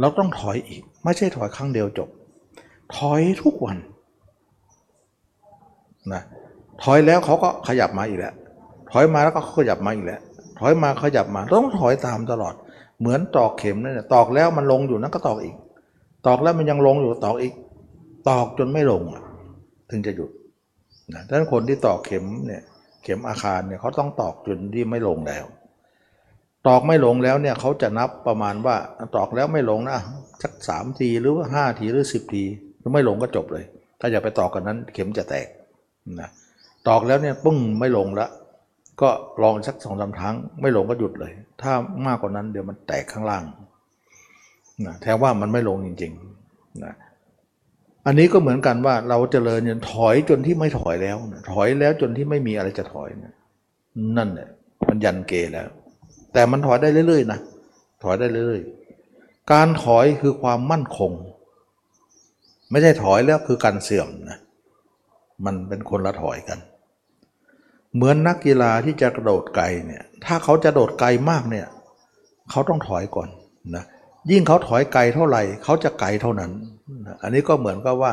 [0.00, 2.08] เราต้องถอยอีก ไม่ใช่ถอยครั้งเดียวจบ
[2.96, 3.76] ถอยทุกวัน
[6.12, 6.22] นะ
[6.82, 8.34] ถอยแล้วเขาก็ขยับมาอีกแล้ว
[8.90, 10.20] ถอยมาแล้วก็ขยับมาอีกแล้ว
[10.58, 12.54] ถอยมาขยับมา ต้องถอยตามตลอด
[13.00, 15.56] เหมือนตอกเข็มนั่นแหละตอกแล้วมันลงอยู่นั่นก็ตอกอีก
[16.26, 17.54] ตอกแล้วมันยังลงอยู่ตอกอีก
[18.28, 19.02] ตอกจนไม่ลง
[19.90, 20.30] ถึงจะหยุด
[21.12, 22.62] นะดังนั้นคนที่ตอกเข็มเนี่ย
[23.04, 25.44] เข็มอาคารเนี่ยเขาต้องตอกจนที่ไม่ลงแล้ว
[26.66, 28.76] ตอกไม่ลงแล้วเนี่ยเขาจะนับประมาณว่า
[29.16, 29.98] ตอกแล้วไม่ลงนะ
[30.42, 32.44] สักสามทีหรือว่าห้าทีหรือสิบที
[32.82, 33.64] ถ้าไม่ลงก็จบเลย
[34.00, 35.46] ถ้าอย่าไปตอกกันนั้นเข็มจะแตก
[36.20, 36.30] นะ
[36.88, 38.30] ตอกแล้วเนี่ยปึ้งไม่ลงแล้ว
[39.02, 39.10] ก็
[39.42, 41.32] ลองสักสองสาครั้ง ไม่ลงก็หยุดเลย
[41.62, 41.72] ถ้า
[42.06, 43.44] มากกว่านั้นเดี๋ยวมันแตกข้างล่าง
[44.86, 46.94] นะแทนว่ามันไม่ลงจริงๆนะ
[48.06, 53.34] อันนี้ก็เหมือนกันว่าเราจเจริญจนถอยจนที่ไม่ถอยแล้วนะถอยแล้วจนที่ไม่มีอะไรจะถอยนะ
[54.16, 54.48] นั่นเนี่ย
[54.88, 55.68] มันยันเกแล้ว
[56.32, 57.40] แต่มันถอยได้เรื่อยๆนะ
[58.02, 61.12] ถอยได้เรื่อยๆการถอยคือความมั่นคง
[62.70, 64.38] ไม่ใช่ถอยแล้วคือการเสื่อมนะ
[65.44, 66.58] มันเป็นคนละถอยกัน
[67.94, 71.66] เหมือนนักกีฬาที่จะกระโดดไกลเนี่ยถ้าเขาจะโดดไกลมากเนี่ย
[72.50, 73.28] เขาต้องถอยก่อน
[73.76, 73.84] นะ
[74.30, 76.50] ยิ่งเขาถอยไกลเท่าไหร่เขาจะไกลเท่านั้น
[77.06, 78.12] นะอันนี้ก็เหมือนกับว่า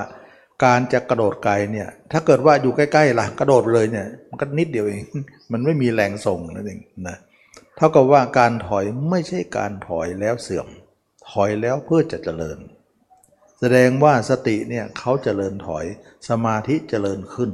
[0.66, 5.04] การจะกระโดดไกลเนี่ยถ้าเกิดว่าอยู่ใกล้ๆล่ะกระโดดเลยเนี่ยมันก็นิดเดียวเอง
[5.52, 7.18] มันไม่มีแรงส่งนั่นเองนะ
[7.76, 10.68] เท่ากับว่าการถอยไม่ใช่การถอยแล้วเสื่อม
[11.32, 12.58] ถอยแล้วเพื่อจะเจริญ
[13.60, 15.86] แสดงว่าสติเนี่ยเขาเจริญถอย
[16.30, 17.52] สมาธิเจริญขึ้น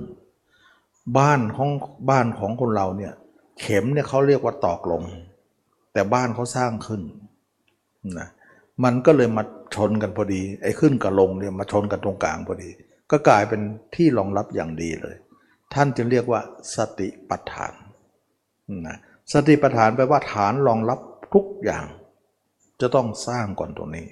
[1.17, 1.69] บ้านของ
[2.09, 3.13] บ้านของคนเราเนี่ย
[3.59, 5.03] เข็มเนี่ยเขาเรียกว่าตอกลง
[5.93, 7.01] แต่บ้านเขาสร้างขึ้น
[8.19, 8.29] นะ
[8.83, 9.43] มันก็เลยมา
[9.75, 12.69] ชนกันพอดี ไอ้ขึ้นกับลงเนี่ยมาชนกันตรงกลางพอดี
[13.11, 13.61] ก็กลายเป็น
[13.95, 15.15] ที่รองรับอย่างดีเลย
[15.73, 16.41] ท่านจึงเรียกว่า
[16.75, 17.73] สติปัฏฐาน
[18.87, 18.97] นะ
[19.33, 20.99] สติปัฏฐานแปลว่าฐานรองรับ
[21.33, 21.85] ทุกอย่าง
[22.81, 24.07] จะต้องสร้างก่อนตรงนี้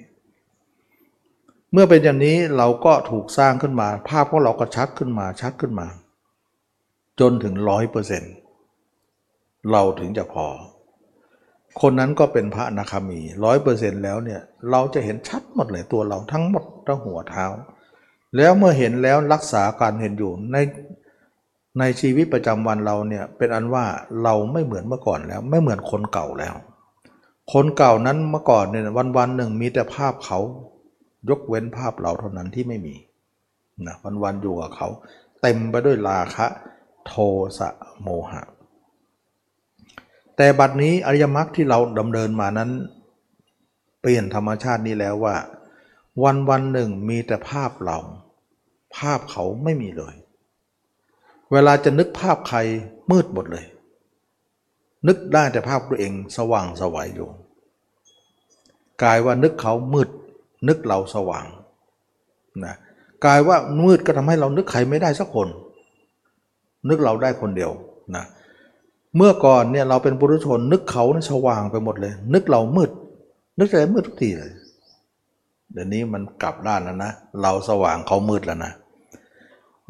[1.72, 5.86] เมื่อเป็นอย่างนี้เราก็ถูกสร้างขึ้นมา ภาพของเราก็ชัดขึ้นมาชัดขึ้นมา
[7.22, 8.32] จนถึงร้อยเปอร์เซ็นต์
[9.70, 10.46] เราถึงจะพอ
[11.80, 14.40] คนนั้นก็เป็นพระอนาคามีร้อยเปอร์เซ็นต์แล้วเนี่ย
[14.70, 17.46] เราจะเห็นชัดหมดเลยตัวเราทั้งหมดทั้งหัวเท้า
[18.36, 20.56] แล้วเมื่อเห็นแล้วรักษาการเห็นอยู่ใน
[21.78, 23.84] ในชีวิตประจำวันเราเนี่ยเป็นอันว่า
[24.22, 26.54] เราไม่เหมือนเมื่อก่อนแล้ว ไม่เหมือนคนเก่าแล้ว
[27.52, 30.38] คนเก่านั้นเมื่อก่อนเนี่ยวันวันหนึ่งมีแต่ภาพเขา
[31.30, 32.94] ยกเว้นภาพเราเท่านั้นที่ไม่มี
[33.86, 34.88] นะวันวันอยู่กับเขา
[35.42, 36.46] เต็มไปด้วยราคะ
[37.06, 37.14] โท
[37.58, 37.68] สะ
[38.02, 38.42] โมหะ
[40.36, 42.70] แต่บัดนี้อริยมรรคที่เราดำเนินมานั้น
[44.00, 45.36] เปลี่ยนธรรมชาตินี้แล้วว่า
[46.22, 47.98] วันวันหนึ่งมีแต่ภาพเรา
[48.96, 50.14] ภาพเขาไม่มีเลย
[51.52, 52.58] เวลาจะนึกภาพใคร
[53.10, 53.64] มืดหมดเลย
[55.08, 57.28] นึกได้แต่ภาพตัวเองสว่างสวัยอยู่
[59.02, 60.08] กลายว่านึกเขามืด
[60.68, 61.46] นึกเราสว่าง
[62.64, 62.74] นะ
[63.24, 65.48] กลายว่ามืดก็ทำให้เรานึกใครไม่ได้สักคน
[66.88, 67.70] นึกเราได้คนเดียว
[68.16, 68.24] นะ
[69.16, 72.90] เมื่อก่อนเนี่ยเราเป็นบุรุษชนนึกเขาเนี่ยสว่างไปหมดเลย นึกเรามืด
[73.58, 74.52] นึกอะไรมืดทุกทีเลย
[75.72, 78.72] เดี๋ยวนี้มันกลับด้านแล้วนะ เราสว่างเขามืดแล้วนะ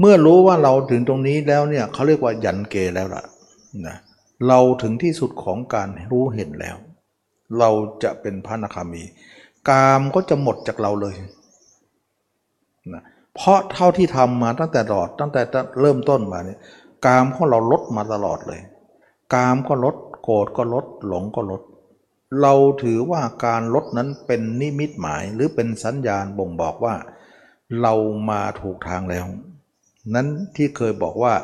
[0.01, 3.24] เมื่อรู้ว่าเราถึงตรงนี้แล้วเนี่ยเขาเรียกว่ายันเกแล้วล่ะ
[3.86, 3.97] นะ
[4.48, 6.77] เราถึงที่สุดของการรู้เห็นแล้ว
[7.59, 7.70] เรา
[8.02, 9.02] จะเป็นพระนาคามี
[9.69, 11.16] กามก็จะหมดจากเราเลย
[12.94, 13.02] นะ
[13.35, 15.40] เพราะเท่าที่ทำมาตั้งแต่ตลอดตั้งแต่
[15.81, 16.59] เริ่มต้นมาเนี่ย
[17.07, 18.61] กามของเราลดมาตลอดเลย
[19.35, 21.62] กามก็ลด โกรธก็ลด หลงก็ลด
[22.41, 26.95] เราถือว่าการลดนั้นเป็นนิมิตหมายหรือเป็นสัญญาณบ่งบอกว่า
[27.81, 27.95] เรา
[28.31, 29.27] มาถูกทางแล้ว
[30.15, 31.35] นั้นที่เคยบอกว่า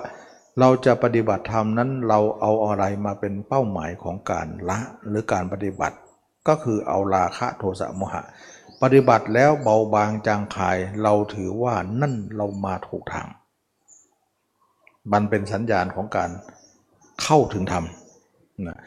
[0.59, 4.79] เราจะปฏิบัติธรรมนั้นเราเอาอะไรมาเป็นเป้าหมายของการละ
[5.09, 5.97] หรือการปฏิบัติ
[6.49, 8.23] ก็คือเอาราคะโทสะโมหะ
[8.83, 13.29] ปฏิบัติแล้วเบาบางจางคาย เราถือว่านั่นเรามาถูกทาง
[15.13, 16.31] มันเป็นสัญญาณของการ
[17.23, 17.85] เข้าถึงธรรม
[18.67, 18.79] นะ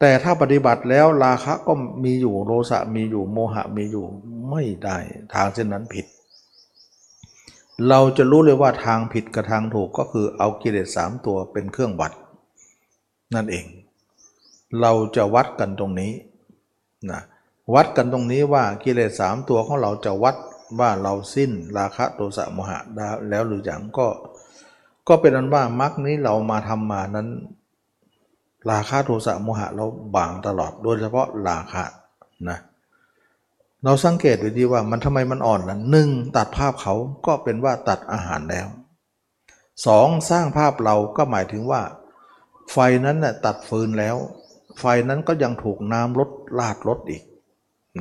[0.00, 1.72] แต่ถ้าปฏิบัติแล้วราคะก็
[2.04, 4.06] มีอยู่โลสะมีอยู่โมหะมีอยู่
[4.50, 4.98] ไม่ได้
[5.34, 6.06] ทางเช่นนั้นผิด
[7.88, 12.12] เราจะรู้เลยว่าทางผิดกับทางถูกก็คือเอากิเลสสามตัวเป็นเครื่องวัด
[13.34, 13.66] นั่นเอง
[14.80, 16.12] เราจะวัดกันตรงนี้
[17.10, 17.20] นะ
[17.74, 20.36] วัดกันตรงนี้ว่ากิเลสสามตัวของเราจะวัด
[20.80, 24.06] ว่าเราสิ้นราคะโทสะโมหะได้แล้วหรือยังก็
[25.10, 27.28] ก็เป็นอันว่ามรรคนี้เรามาทำมานั้น
[28.70, 31.84] ราคะโทสะโมหะเราบางตลอดโดยเฉพาะราคะ
[32.48, 32.58] นะ
[33.84, 36.94] เราสังเกตดูดีว่ามันทำไมมันอ่อนล่ะหนึ่งตัดภาพเขา
[37.26, 38.66] ก็เป็นว่าตัดอาหารแล้ว
[39.86, 41.82] สองสร้างภาพเราก็หมายถึงว่า
[42.72, 44.16] ไฟนั้นน่ะตัดฟืนแล้ว
[44.78, 47.22] ไฟนั้นก็ยังถูกน้ำลดลาดลดอีก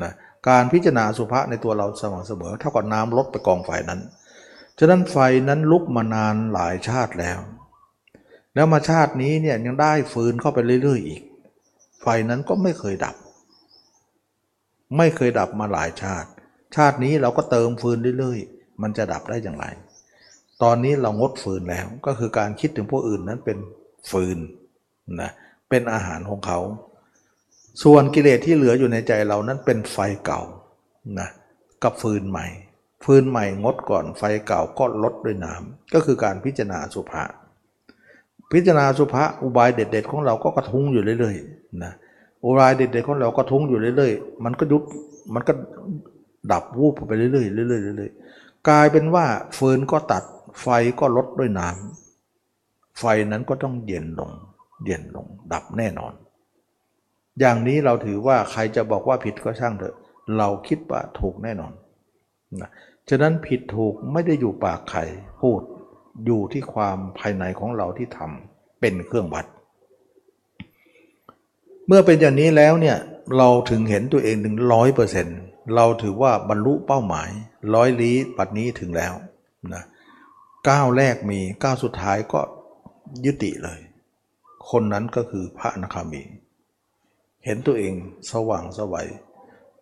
[0.04, 0.14] นะ
[0.48, 4.02] การพิจารณาสุภาษในตัวเราสม่ำเสมอเท่ากับน้ำลดไปกองไฟนั้น
[4.80, 5.18] ฉะนั้นไฟ
[5.50, 7.40] นั้นลุกมานานหลายชาติแล้ว
[8.56, 11.22] แล้วมาชาตินี้เนี่ยยังได้ฟืนเข้าไปเรื่อยๆอีก
[12.02, 13.16] ไฟนั้นก็ไม่เคยดับ
[14.98, 16.30] ไม่เคยดับมาหลายชาติ
[16.76, 19.66] ชาตินี้เราก็เติมฟืนเรื่อยๆ มันจะดับได้อย่างไร
[20.64, 23.58] ตอนนี้เรางดฟืนแล้วก็คือการคิดถึงพวกอื่นนั้นเป็น
[24.12, 24.38] ฟืน
[25.22, 25.32] นะ
[25.70, 26.60] เป็นอาหารของเขา
[27.84, 30.42] ส่วนกิเลสที่เหลืออยู่ในใจเรานั้นเป็นไฟเก่า
[31.20, 31.30] นะ
[31.84, 32.48] กับฟืนใหม่
[33.04, 37.24] ฟืนใหม่งดก่อนไฟเก่าก็ลดด้วยน้ำก็คือการพิจารณาสุภา
[38.52, 41.94] พิจารณาสุภาอุบายเด็ด ๆ ของเราก็กระทุ้งอยู่เรื่อยๆนะ
[42.44, 44.84] อุบายเด็ด ๆ ของเราก็ทุ้งอยู่เรื่อยๆ มันก็ยุบ
[45.34, 45.54] มันก็
[46.52, 49.26] ดับวูบไปเรื่อยๆเรื่อยๆเรื่อยๆกลายเป็นว่า
[49.58, 50.24] ฟืนก็ตัด
[50.62, 50.68] ไฟ
[51.00, 54.32] ก็ลดด้วยน้ำไฟนั้นก็ต้องเย็นลง
[54.86, 56.14] เย็นลง ดับแน่นอน
[57.40, 59.96] อย่างนี้เราถือว่าใครจะบอกว่าผิดก็ช่างเถอะ
[60.38, 61.74] เราคิดว่าถูกแน่นอน
[62.62, 62.70] นะ
[63.10, 65.00] ฉะนั้นผิดถูกไม่ได้อยู่ปากใคร
[65.42, 65.62] พูด
[66.26, 69.46] อยู่ที่ความภายในของเราที่ทำเป็นเครื่องวัด
[71.88, 72.98] เมื่อเป็นอย่างนี้แล้วเนี่ย
[73.38, 75.40] เราถึงเห็นตัวเองถึงร้อยเปอร์เซ็นต์
[75.76, 77.30] เราถือว่าบรรลุเป้าหมาย
[77.76, 79.14] ร้อยลี้ปัดนี้ถึงแล้ว
[79.74, 79.84] นะ
[80.70, 82.42] ก้าวแรกมีก้าวสุดท้ายก็
[83.26, 83.80] ยุติเลย
[84.70, 86.24] คนนั้นก็คือพระอนาคามี
[87.46, 87.94] เห็นตัวเอง
[88.32, 89.08] สว่างสวัย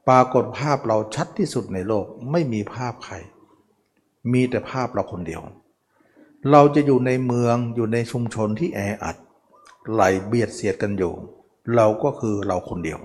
[0.07, 3.15] ปรากฏภาพเราชัดที่สุดในโลกไม่มีภาพใคร
[4.34, 5.41] มีแต่ภาพเราคนเดียว
[6.51, 9.17] เราจะอยู่ในเมืองอยู่ในชุมชนที่แออัด
[9.91, 11.13] ไหลเบียดเสียดกันอยู่
[11.75, 12.99] เราก็คือเราคนเดียว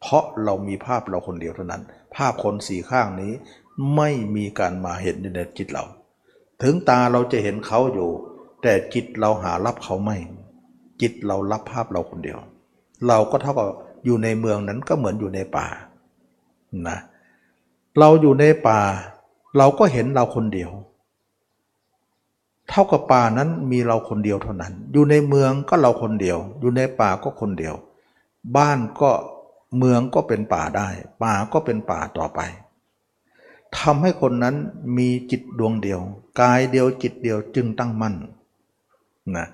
[0.00, 1.82] เพราะเรามีภาพเราคนเดียวเท่านั้น
[2.16, 3.32] ภาพคนสี่ข้างนี้
[3.96, 5.84] ไม่มีการมาเห็นในจิตเรา
[6.62, 8.10] ถึงตาเราจะเห็นเขาอยู่
[8.62, 10.16] แต่จิตเราหารับเขาไม่
[11.00, 12.38] จิตเรารับภาพเราคนเดียว
[13.08, 13.66] เราก็เท่ากับ
[14.04, 15.68] อยู่ในเมืองนั้นก็เหมือนอยู่ในป่า
[16.88, 16.98] นะ
[17.98, 18.80] เราอยู่ในป่า
[19.56, 20.70] เราก็เห็นเราคนเดียว
[22.68, 27.74] เท่ากับป่านั้นมีเราคนเดียวเท่านั้น อยู่ในเมืองก็เราคนเดียว อยู่ในป่าก็คนเดียว
[28.56, 29.10] บ้านก็
[29.78, 30.88] เมืองก็เป็นป่าได้
[31.22, 32.40] ป่าก็เป็นป่าต่อไป
[33.78, 34.56] ทำให้คนนั้น
[34.96, 36.00] มีจิตดวงเดียว
[36.40, 38.14] กายเดียวจิตเดียวจึงตั้งมั่น
[39.36, 39.46] นะ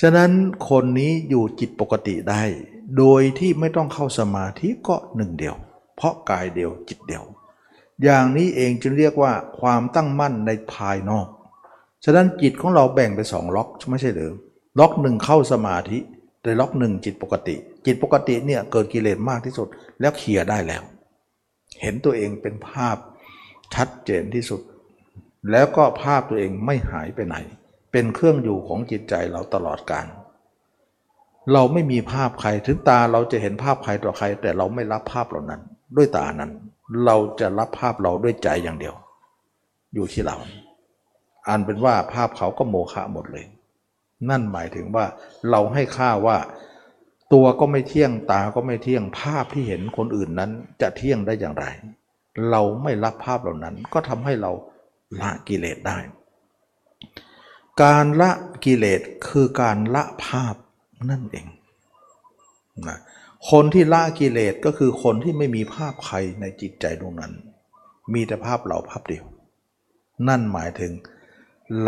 [0.00, 0.30] ฉะนั้น
[0.68, 2.42] คนนี้อยู่จิตปกติได้
[2.98, 5.56] โดยที่ไม่ต้องเข้าสมาธิก็หนึ่งเดียว
[6.00, 7.24] เพราะกายเดียวจิตเดียว
[8.02, 11.28] อย่างนี้เองจึงเรียกว่าความตั้งมั่นในภายนอก
[12.04, 14.32] ฉะนั้นจิตของเราแบ่งเป็นสองล็อกไม่ใช่หรือ
[14.78, 15.98] ล็อกหนึ่งเข้าสมาธิ
[16.42, 17.56] แต่ล็อกหนึ่งจิตปกติ
[17.86, 19.68] จิตปกติเนี่ยเกิดกิเลสมากที่สุด
[20.00, 20.82] แล้วเคลียร์ได้แล้ว
[21.80, 22.96] เห็นตัวเองเป็นภาพ
[23.74, 24.60] ชัดเจนที่สุด
[25.50, 27.36] แล้วก็ภาพตัวเองไม่หายไปไหน
[27.92, 30.06] เป็นเครื่องอยู่ของจิตใจเราตลอดกาล
[31.52, 35.62] เราไม่มีภาพใครถึงตาเราจะเห็นภาพใครต่อใคร แต่เราไม่รับภาพเหล่านั้น
[35.96, 36.52] ด้วยตานั้น
[37.04, 38.94] เราจะรับภาพเราด้วยใจอย่างเดียว
[39.94, 40.36] อยู่ที่เรา
[41.48, 43.46] อันเป็นว่าภาพเขาก็โมฆะหมดเลย
[44.28, 45.04] นั่นหมายถึงว่า
[45.50, 46.36] เราให้ค่าว่า
[47.32, 50.50] ตัวก็ไม่เที่ยงตาก็ไม่เที่ยงภาพที่เห็นคนอื่นนั้น
[50.80, 51.64] จะเที่ยงได้อย่างไร
[52.50, 54.52] เราไม่รับภาพเหล่านั้น ก็ทำให้เรา
[55.20, 55.98] ละกิเลสได้
[57.82, 58.30] การละ
[58.64, 60.54] กิเลสคือการละภาพ
[61.10, 61.46] นั่นเอง
[62.88, 62.98] นะ
[63.50, 67.32] คนที่ละกิเลสก็คือคนที่ไม่มีภาพใครในจิตใจดวงนั้น
[68.12, 69.24] มีแต่ภาพเราภาพเดียว
[70.28, 70.92] นั่นหมายถึง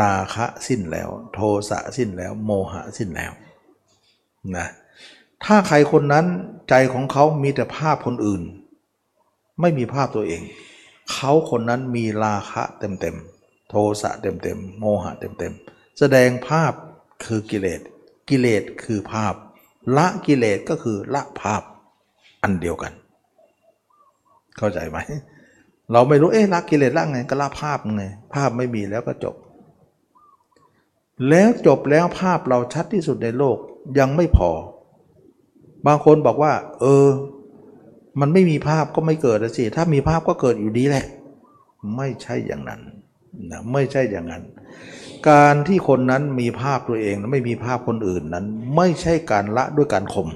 [0.01, 3.33] ลาคะสิ้นแล้ว โทสะสิ้นแล้วโมหะสิ้นแล้ว
[4.57, 4.67] นะ
[5.45, 6.27] ถ้าใครคนนั้น
[6.69, 8.43] ใจของเขามีแต่ภาพคนอื่น
[9.61, 10.43] ไม่มีภาพตัวเอง
[11.13, 16.73] เขาคนนั้นมีราคะเต็มๆโทสะเต็มๆโมหะเต็มๆแสดงภาพ
[17.25, 17.81] คือกิเลส
[18.29, 19.35] กิเลสคือภาพ
[19.97, 21.63] ละกิเลสก็คือละภาพ
[22.43, 22.93] อันเดียวกัน
[24.57, 24.99] เข้าใจไหม
[25.93, 28.05] เราไม่รู้เอ๊ะละกิเลสละไงก็ละภาพไง
[28.35, 29.35] ภาพไม่มีแล้วก็จบ
[31.29, 33.57] แล้วจบแล้วภาพเราชัดที่สุดในโลก
[33.99, 34.51] ยังไม่พอ
[35.87, 37.09] บางคนบอกว่า เออ
[38.21, 41.07] มันไม่มีภาพก็ไม่เกิดสิถ้ามีภาพก็เกิดอยู่ดีแหละ
[41.97, 42.81] ไม่ใช่อย่างนั้น
[43.51, 44.43] นะไม่ใช่อย่างนั้น
[45.31, 48.47] การที่คนนั้นมีภาพตัวเองไม่มีภาพคนอื่นนั้น
[48.77, 50.29] ไม่ใช่การละด้วยการข่ม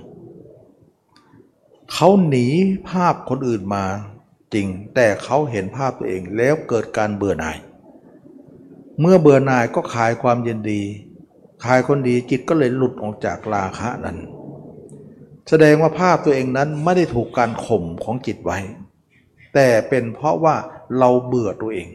[1.92, 2.46] เขาหนี
[2.90, 3.84] ภาพคนอื่นมา
[4.54, 7.56] จริง แต่เขาเห็นภาพตัวเองแล้วเกิดการเบื่อหน่าย
[9.00, 10.82] เมื่อเบื่อหน่ายก็คลายความยินดี
[11.64, 14.18] คลายคนดีจิตก็เลยหลุดออกจากราคะนั้น
[15.48, 18.58] แสดงว่าภาพตัวเองนั้นไม่ได้ถูกการข่มของจิตไว้
[19.54, 20.56] แต่เป็นเพราะว่า
[20.98, 21.88] เราเบื่อตัวเอง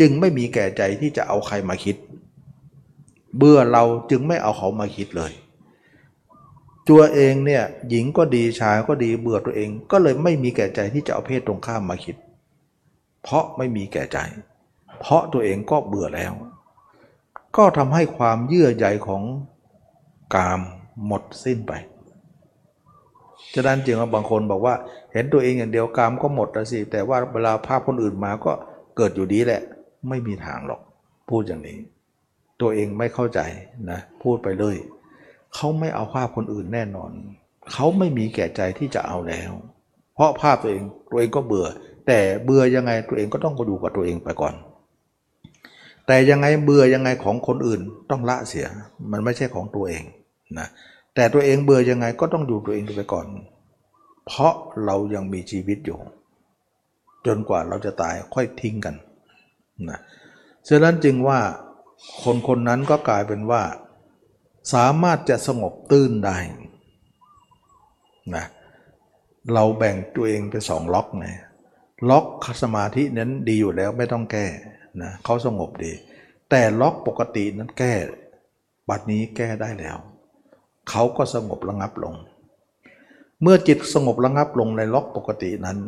[0.00, 1.96] จึงไม่มีแก่ใจที่จะเอาใครมาคิด
[3.36, 5.32] เบื่อเราจึงไม่เอาเขามาคิดเลย
[6.90, 12.16] ตัวเองเนี่ยหญิงก็ดีชายก็ดีเบื่อตัวเองก็เลยไม่มีแก่ใจที่จะเอาเพศตรงข้ามมาคิด
[13.22, 14.18] เพราะไม่มีแก่ใจ
[15.00, 16.32] เพราะตัวเองก็เบื่อแล้ว
[17.56, 19.22] ก็ทำให้ความเยื่อใยของ
[20.34, 20.60] กาม
[21.06, 21.72] หมดสิ้นไป
[23.54, 24.74] ฉะนั้นจึงบางคนบอกว่า
[25.12, 28.52] เห็นตัวเองอย่างเดียวกามก็หมดแล้วสิแต่ว่าเวลาภาพคนอื่นมาก็
[28.96, 29.62] เกิดอยู่ดีแหละ
[30.08, 30.80] ไม่มีทางหรอก
[31.28, 31.78] พูดอย่างนี้
[32.60, 33.40] ตัวเองไม่เข้าใจ
[33.90, 34.76] นะพูดไปเลย
[35.54, 37.10] เขาไม่เอาภาพคนอื่นแน่นอน
[37.72, 39.52] เขาไม่มีแก่ใจที่จะเอาแล้ว
[40.14, 41.66] เพราะภาพตัวเองตัวเองก็เบื่อ
[42.06, 44.54] แต่เบื่อยังไงตัวเองก็ต้องมาดูกับตัวเองไปก่อน
[46.06, 48.66] แต่ยังไงเบื่อยังไงของคนอื่นต้องละเสีย
[49.12, 50.02] มันไม่ใช่ของตัวเอง
[50.58, 50.68] นะ
[51.14, 53.26] แต่ตัวเองเบื่อยังไงก็ต้องดูตัวเองไปก่อน
[54.26, 54.54] เพราะ
[54.84, 55.98] เรายังมีชีวิตอยู่
[57.26, 58.94] จนกว่าเราจะตายค่อยทิ้งกัน
[59.88, 59.98] นะ
[60.68, 61.40] ฉะนั้นจึงว่า
[62.22, 63.62] คนคนนั้นก็กลายเป็นว่า
[64.74, 66.36] สามารถจะสงบตื้นได้
[68.34, 68.44] นะ
[69.54, 71.26] เราแบ่งตัวเองเป็นสองล็อกไง
[72.10, 72.26] ล็อก
[72.62, 74.46] สมาธินั้นดีอยู่แล้วไม่ต้องแก้
[75.02, 75.92] นะเขาสงบดี
[76.50, 77.92] แต่ล็อกปกตินั้นแก้
[78.88, 79.96] บัดนี้แก้ได้แล้ว
[80.90, 82.14] เขาก็สงบระงับลง
[83.42, 85.78] เมื่อจิตสงบระงับลงในล็อกปกตินั้น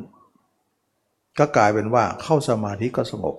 [1.38, 3.36] ก็กลายเป็นว่าเข้าสมาธิก็สงบ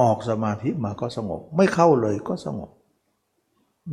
[0.00, 2.70] ออกสมาธิมาก็สงบ ไม่เข้าเลยก็สงบ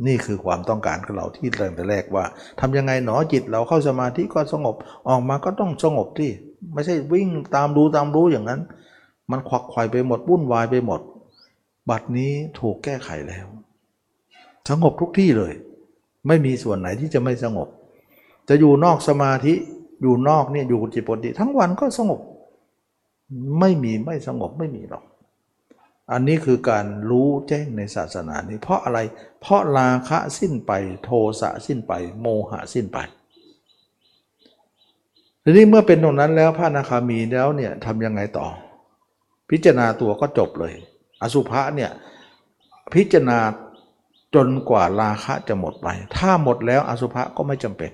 [0.06, 2.24] นี่คือความต้องการของเราที่เริ่มแต่แรกว่า
[2.60, 4.74] ทำยังไงหนอจิตเราเข้าสมาธิก็สงบ
[5.08, 6.30] ออกมาก็ต้องสงบที่
[6.72, 8.60] ไม่ใช่วิ่งตามดูตามรู้อย่างนั้น
[9.30, 11.00] มันควักไขว่ไปหมดวุ่นวายไปหมด
[11.90, 13.46] บัดนี้ถูกแก้ไขแล้ว
[14.70, 15.52] สงบทุกที่เลย
[16.26, 17.68] ไม่มีส่วนไหนที่จะไม่สงบ
[18.48, 19.54] จะอยู่นอกสมาธิ
[20.02, 22.20] อยู่นอกเนี่ยอยู่จิตปกติทั้งวันก็สงบ
[23.60, 25.04] ไม่มีไม่สงบไม่มีหรอก
[26.12, 28.98] อันนี้คือการรู้แจ้งในศาสนานี้เพราะอะไร
[29.40, 30.72] เพราะราคะสิ้นไป
[31.04, 31.10] โท
[31.40, 32.98] สะสิ้นไป โมหะสิ้นไป
[35.44, 38.46] ทีนี้เมื่อเป็นตรงนั้นแล้วพระนาคามีแล้วเนี่ยทำยังไงต่อ
[39.50, 40.74] พิจารณาตัวก็จบเลย
[41.22, 41.90] อสุภะเนี่ย
[42.94, 43.38] พิจารณา
[44.34, 47.92] จนกว่าราคะจะหมดไป ถ้าหมดแล้วอสุภะก็ไม่จำเป็น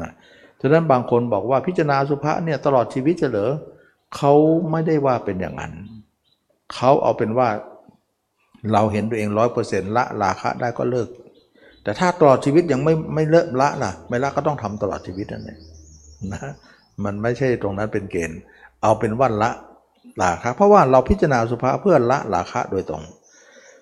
[0.00, 0.12] นะ
[0.60, 3.52] ฉะนั้นบางคนบอกว่าพิจารณาอสุภะเนี่ยตลอดชีวิตจะเหรอ
[4.16, 4.32] เขา
[4.70, 5.72] ไม่ได้ว่าเป็นอย่างนั้น
[6.74, 7.48] เขาเอาเป็นว่า
[8.72, 11.08] เราเห็นตัวเองร้อยเปอร์เซ็นต์ละราคะได้ก็เลิก
[11.82, 15.60] แต่ถ้าตลอดชีวิตยังไม่ไม่เลิกละล่ะ ไม่ละก็ต้องทำตลอดชีวิตนั่นเอง
[16.32, 16.40] นะ
[17.04, 18.40] มันไม่ใช่ตรงนั้นเป็นเกณฑ์
[18.82, 19.50] เอาเป็นว่าละ
[20.22, 23.02] ราคะ เพราะว่าเราพิจารณาสุภาเพื่อละราคะโดยตรง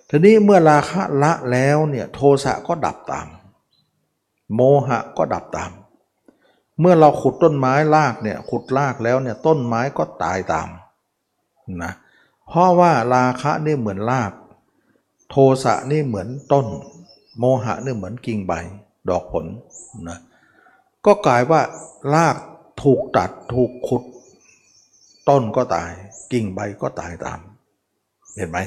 [0.08, 3.26] ทีนี้เมื่อราคะละแล้วเนี่ยโทสะก็ดับตาม
[4.54, 5.70] โมหะก็ดับตาม
[6.80, 10.68] เมื่อเราขุดต้นไม้รากเนี่ยขุดรากแล้วเนี่ยต้นไม้ก็ตายตาม
[11.82, 14.32] นะเเพราะว่าราคะนี่เหมือนราก
[15.30, 16.66] โทสะนี่เหมือนต้น
[17.38, 18.52] โมหะนี่เหมือนกิ่งใบ
[19.08, 19.44] ดอกผล
[20.08, 20.18] นะ
[21.06, 21.60] ก็กลายว่า
[22.14, 22.36] ราก
[22.82, 24.02] ถูกตัดถูกขุด
[25.28, 25.90] ต้นก็ตาย
[26.32, 27.40] กิ่งใบก็ตายตาม
[28.36, 28.58] เห็นไหม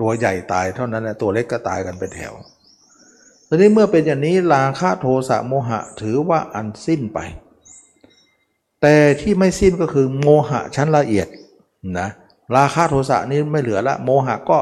[0.00, 2.34] ตัวใหญ่ตายเท่านั้นแหละตัวเล็กก็ตายกันเป็นแถว
[3.48, 7.18] ทีนี้เมื่อเป็นอย่างนี้ราคะโทสะโมหะถือว่าอันสิ้นไป
[8.82, 11.28] แต่ที่ไม่สิ้นก็คือโมหะชั้นละเอียด
[11.98, 12.08] นะ
[12.56, 14.58] ราคะโทสะนี้ไม่เหลือละ โมหะก็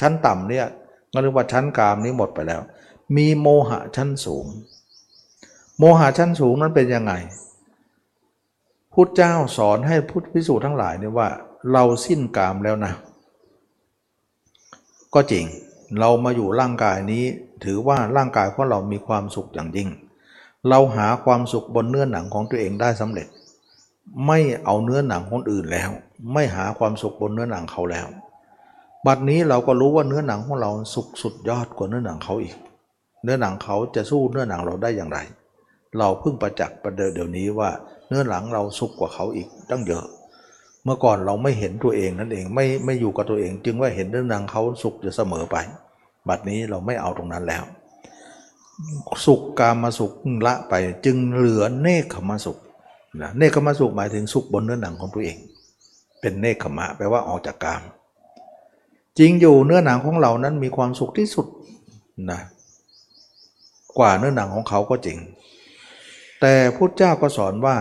[0.00, 0.66] ชั้นต่ำเนี่ย
[1.12, 2.60] ก็เรียกว่าชั้นกลามนี้หมดไปแล้ว
[3.16, 4.46] มีโมหะชั้นสูง
[5.78, 7.12] โมหะชั้นสูงนั้นเป็นยังไง
[8.92, 11.28] พุทธเจ้าสอนให้พุทธพิสูจน์ทั้งหลายเนี่ยว่า
[11.72, 12.92] เราสิ้นกามแล้วนะ
[15.14, 15.44] ก็จริง
[15.98, 17.24] เรามาอยู่ร่างกายนี้
[17.64, 19.88] ถือว่าร่างกายของเรามีความสุขอย่างยิ่ง
[20.68, 23.26] เราหาความสุขบนเนื้อหนังของตัวเองได้สำเร็จ
[24.26, 25.90] ไม่เอาเนื้อหนังคนอื่นแล้ว
[26.32, 28.06] ไม่หาความสุขบนเนื้อหนังเขาแล้ว
[29.06, 32.56] บัดนี้เราก็รู้ว่าเนื้อหนังของเราสุขสุดยอดกว่าเนื้อหนังเขาอีก
[33.22, 35.18] เนื้อหนังเขาจะสู้เนื้อหนังเราได้อย่างไร
[35.98, 37.70] เราเพิ่งประจักษ์ประเดี๋ยวนี้ว่า
[38.08, 40.04] เนื้อหนังเราสุขกว่าเขาอีกตั้งเยอะ
[40.84, 45.56] เมื่อก่อนเราไม่เห็นตัวเองนั่นเองไม่ไม่อยู่กับตัวเอง จึงว่าเห็นเนื้อหนังเขาสุขจะเสมอไป
[46.28, 47.64] บัดนี้เราไม่เอาตรงนั้นแล้ว
[49.26, 50.12] สุขกามาสุข
[50.46, 50.74] ละไป
[51.04, 52.58] จึงเหลือเนคขมาสุข
[53.22, 55.36] นะเนคขมาสุขหมายถึงสุขบนเนื้อหนังของตัวเอง
[56.26, 57.82] เป็นเนคขมะแปลว่าออกจากกาม
[59.18, 61.46] จริงอยู่เนื้อหนังของเรานั้นมีความสุขที่สุด
[62.30, 62.40] นะ
[63.98, 65.18] กว่าเนื้อหนังของเขาก็จริง
[66.40, 67.76] แต่พุทธเจ้าก็สอนว่า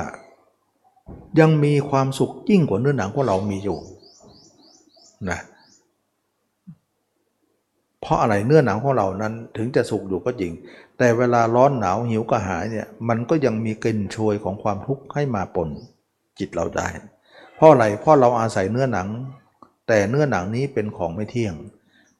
[1.39, 3.80] ยังมีความสุขยิ่งกว่าเนื้อหนังของเรามีอยู่
[5.30, 5.39] นะ
[8.01, 10.53] เพราะอะไรเนื้อหนังของเรานั้นถึงจะสุขอยู่ก็จริง
[10.97, 15.69] แต่เวลาร้อนหนาวหิวกระหายเนี่ยมันก็ยังมีกลิ่นโชยของความทุกข์ให้มาปน
[16.39, 16.88] จิตเราได้
[17.56, 19.10] เพราะอะไรเพราะเราอาศัยเนื้อหนัง
[19.88, 21.56] แต่เนื้อหนังนี้เป็นของไม่เที่ยง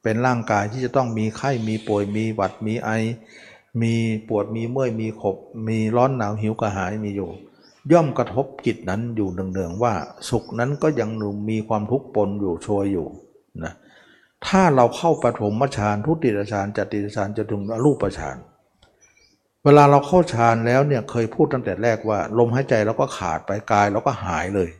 [0.02, 2.90] เป็นร่างกายที่จะต้องมีไข้มีป่วยมีหวัดมีไอ
[3.82, 3.94] มี
[4.28, 5.36] ปวดมีเมื่อยมีขบ
[5.68, 7.30] มีร้อนหนาวหิวกระหายมีอยู่
[7.92, 9.94] ย่อมกระทบจิตนั้นอยู่เนืองๆว่า
[10.28, 11.10] สุขนั้นก็ยัง
[11.50, 13.06] มีความทุกข์ปนอยู่โชยอยู่
[13.64, 13.72] นะ
[14.46, 18.36] ถ้าเราเข้าปฐมฌานทุติยฌานจติยฌานจะถึงอรูปฌาน
[19.64, 24.70] เวลาเราเข้าฌานแล้วเนี่ยเคยพูดตั้งแต่แรกว่า ลมหายใจเราก็ขาดไปกายเราก็หายเลย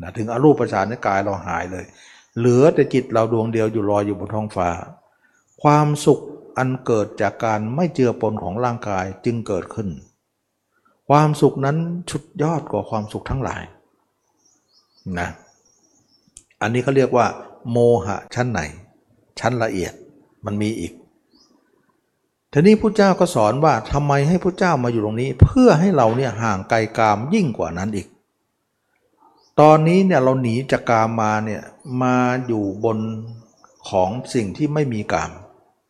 [0.00, 1.84] นะถึงอรูปฌานในกายเราหายเลย
[2.38, 4.68] เหลือแต่จิตเราดวงเดียวอยู่ลอยอยู่บนท้องฟ้า
[5.62, 6.20] ความสุข
[6.58, 9.88] อันเกิดจากการไม่เจือปนของร่างกายจึงเกิดขึ้น
[11.08, 11.76] ความสุขนั้น
[12.10, 13.62] ชุดยอดกว่าความสุขทั้งหลาย
[15.18, 15.28] นะ
[16.62, 17.26] อันนี้เขาเรียกว่า
[17.70, 18.60] โมหะชั้นไหน
[19.40, 19.92] ชั้นละเอียด
[20.44, 20.92] มันมีอีก
[22.52, 28.06] ทีนี้พระเจ้าก็สอนว่าทำไมให้พระเจ้ามาอยู่ตรงนี้ เพื่อให้เราเนี่ยห่างไกลกามยิ่งกว่านั้นอีก
[29.60, 31.62] ตอนนี้เนี่ยเราหนีจากกามมาเนี่ย
[32.02, 32.16] มา
[32.46, 32.98] อยู่บน
[33.88, 35.30] ของสิ่งที่ไม่มีกาม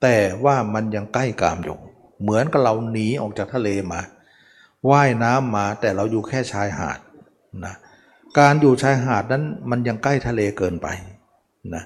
[0.03, 1.77] แต่ว่ามันยังใกล้กามอยู่
[2.23, 4.01] เหมือนกับเราหนีออกจากทะเลมา
[4.91, 6.99] ว่ายน้ำมาแต่เราอยู่แค่ชายหาด
[7.65, 7.75] นะ
[8.39, 10.89] การอยู่ชายหาดนั้นมันยังใกล้ทะเลเกินไป
[11.75, 11.85] นะ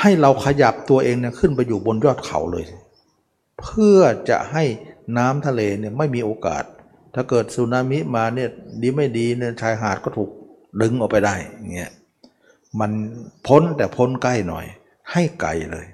[0.00, 2.64] ให้เราขยับตัวเองเนี่ยขึ้นไปอยู่บนยอดเขาเลย
[3.60, 4.00] เพื่อ
[4.30, 4.64] จะให้
[5.18, 6.64] น้ำทะเลเนี่ยไม่มีโอกาส
[7.14, 8.48] ถ้าเกิดสึนามิมาเนี่ย
[8.80, 10.30] ดีไม่ดีเนี่ยชายหาดก็ถูก
[10.82, 11.34] ดึงออกไปได้
[11.74, 11.92] เงี้ย
[12.80, 12.90] มัน
[13.46, 14.66] พ้นแต่พ้นใกล้หน่อย
[15.12, 15.86] ให้ไกลเลย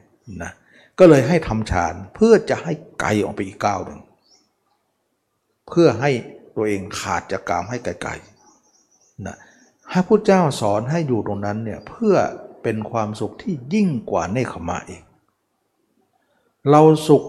[0.42, 0.52] นะ
[0.98, 4.00] ก็เลยให้ทำฌานเพื่อจะให้ไกลออกไปอีกก้าวหนึ่ง
[5.68, 6.10] เพื่อให้
[6.56, 9.36] ตัวเองขาดจากกามให้ไกลๆนะ
[9.90, 12.16] ให้พระเจ้าสอนให้อยู่ตรงนั้นเนี่ยเพื่อ
[12.62, 15.02] เป็นความสุขที่ยิ่งกว่าเนคขมะอีก
[16.70, 17.22] เราสุข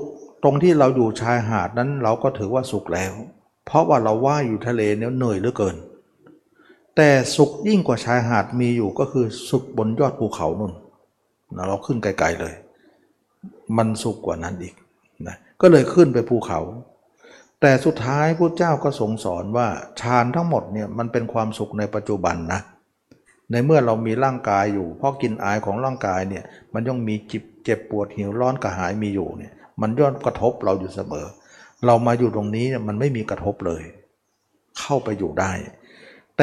[0.44, 3.14] ตรงที่เราอยู่ชายหาดนั้นเราก็ถือว่าสุขแล้ว
[3.66, 5.76] เพราะว่าเราว่ายอยู่ทะเลเนี่ยเหนื่อยเหลือเกิน
[6.96, 10.74] แต่สุขยิ่งกว่าชายหาดมีอยู่ก็คือสุขบนยอดภูเขานุ่น
[11.56, 12.54] นะเราขึ้นไกลๆเลย
[13.78, 14.74] มันสุขกว่านั้นอีก
[15.28, 16.60] นะก็เลยขึ้นไปภูเขา
[17.62, 19.68] แต่สุดท้ายพระเจ้าก็ทรงสอนว่า
[20.02, 22.62] ฌานทั้งหมดเนี่ยมันเป็นความสุขในปัจจุบันนะ
[23.52, 26.44] ในเมื่อเรามีร่างกายอยู่เพราะกินอายของร่างกายเนี่ย
[26.74, 31.26] มันย่อมมีจิบเจ็บปวดหิวร้อนกระหายมีอยู่เนี่ยมันย่อมกระทบเราอยู่เสมอ
[31.86, 33.84] เรามาอยู่ตรงนี้เนี่ยมันไม่มีกระทบเลย
[34.80, 35.52] เข้าไปอยู่ได้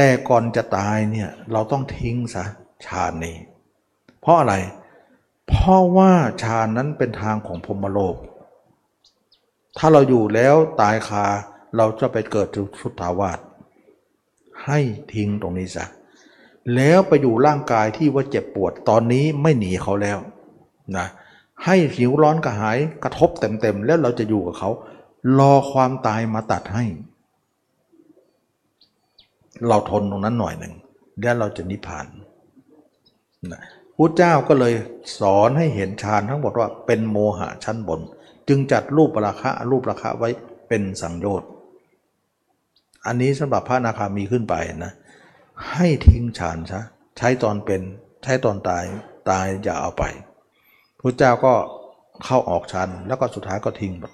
[0.01, 2.45] แต่ก่อนจะตายเนี่ยเราต้องทิ้งซะ
[2.87, 3.37] ฌานนี้
[4.21, 4.55] เพราะอะไร
[5.49, 6.13] เพราะว่า
[6.43, 8.17] ฌานนั้นเป็นทางของพรมโลก
[9.79, 11.27] ถ้าเราอยู่แล้วตายคา
[11.77, 12.49] เราจะไปเกิด
[12.81, 13.39] สุทธาวาส
[14.67, 14.79] ให้
[15.15, 15.87] ทิ้งตรงนี้ซะ
[16.75, 20.19] แล้วไปอยู่ร่างกายที่ว่าเจ็บปวดตอนนี้ไม่หนีเขาแล้ว
[20.97, 21.07] นะ
[21.65, 24.71] ให้หิวร้อนกระหายกระทบเต็มๆแล้วเราจะอยู่กับเขา
[25.39, 26.85] รอความตายมาตัดให้
[29.69, 30.75] เราทนตรงนั้นหน่อยหนึ่ง
[31.23, 32.07] แล้วเราจะนิพพาน
[33.53, 33.63] นะ
[33.97, 34.75] พุทธเจ้าก็เลย
[35.21, 38.01] สอนให้เห็นฌานทั้งหมดว่าเป็นโมหะชั้นบน
[38.49, 40.31] จึงจัดรูปราคะรูปราคะไว้
[40.69, 41.49] เป็นสังโยชน์
[43.07, 44.55] อันนี้สำหรับพระนาคามีขึ้นไป
[44.85, 44.93] นะ
[45.73, 46.81] ให้ทิ้งฌานซะ
[47.19, 47.81] ใช้ตอนเป็น
[48.25, 48.85] ใช้ตอนตาย
[49.31, 50.05] ตายอย่าเอาไป
[51.01, 51.53] พระเจ้าก็
[52.25, 54.13] เข้าออกฌานแล้วก็สุดท้ายก็ทิ้งหมด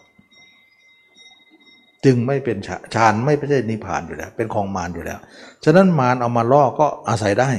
[2.04, 2.56] จึงไม่เป็น
[2.94, 5.18] ฌานไม่ใช่นิพพานอยู่แล้ว เป็นของมารอยู่แล้ว
[5.64, 7.50] ฉะนั้นมารเอามาล่อก็อาศัยได้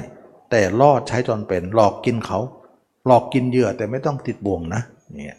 [0.51, 2.39] แต่ล่อใช้จนเป็น หลอกกินเขา
[3.05, 4.81] หลอกกินเหยื่อแต่ไม่ต้องติดบ่วงนะ
[5.13, 5.37] เนี่ย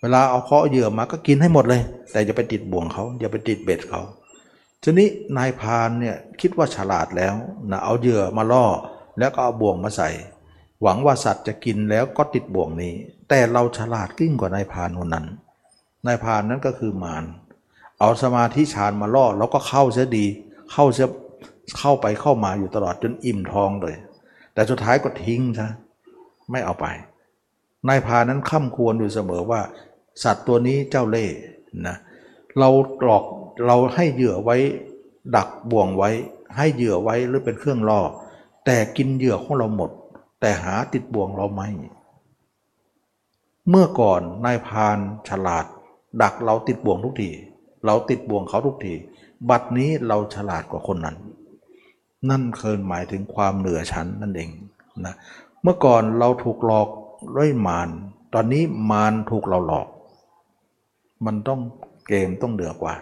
[0.00, 1.82] เวลาเอาเคาะเหยื่อมาก็กินให้หมดเลย
[2.12, 4.00] แต่อย่าไปติดบ่วงเขาอย่าไปติดเบ็ดเขา
[4.82, 7.34] ทีนี้นายพานเนี่ยคิดว่าฉลาดแล้ว
[7.70, 8.66] นะเอาเหยื่อมาล่อ
[9.18, 10.10] แล้วก็เอาบ่วงมาใส่
[10.82, 12.94] หวังว่าสัตว์จะกินแล้วก็ติดบ่วงนี้
[13.28, 15.26] แต่เราฉลาดกิ้งกว่านายพานคนนั้น
[16.06, 17.24] นายพานนั้นก็คือมาร
[18.00, 20.26] เอาสมาธิฌานมาล่อแล้วก็เข้าเสียดี
[20.72, 21.08] เข้าเสีย
[21.78, 23.96] เข้าไปเข้ามาอยู่ตลอดจนอิ่มท้องเลย
[24.54, 25.68] แต่สุดท้ายก็ทิ้งซะ
[26.50, 26.86] ไม่เอาไป
[27.88, 29.60] นายพานั้นข้าควรอยู่เสมอว่า
[30.22, 31.36] สัตว์ตัวนี้เจ้าเล่ห์
[31.86, 31.96] นะ
[32.58, 32.68] เรา
[33.04, 33.24] หลอก
[33.66, 34.56] เราให้เหยื่อไว้
[35.36, 36.10] ดักบ่วงไว้
[36.56, 38.00] ให้เหยื่อไว้หรือเป็นเครื่องล่อ
[38.66, 39.90] แต่กินเหยื่อของเราหมด
[40.40, 41.68] แต่หาติดบ่วงเราไม่
[43.68, 44.98] เมื่อก่อนนายพาน
[45.28, 45.64] ฉลาด
[46.22, 47.30] ดักเราติดบ่วงทุกที
[47.84, 48.94] เราติดบ่วงเขาทุกที
[49.50, 51.16] บัดนี้เราฉลาดกว่าคนนั้น
[52.30, 54.50] นั่นเคยหมายถึงความเหนือชั้นนั่นเอง
[55.06, 55.14] นะ
[55.62, 56.88] เมื่อก่อนเราถูกหลอก
[57.36, 57.88] ด้วยมาร
[58.34, 59.88] ตอนนี้มารถูกเราหลอก
[61.26, 61.60] มันต้อง
[62.08, 62.94] เกมต้องเหนือกว่า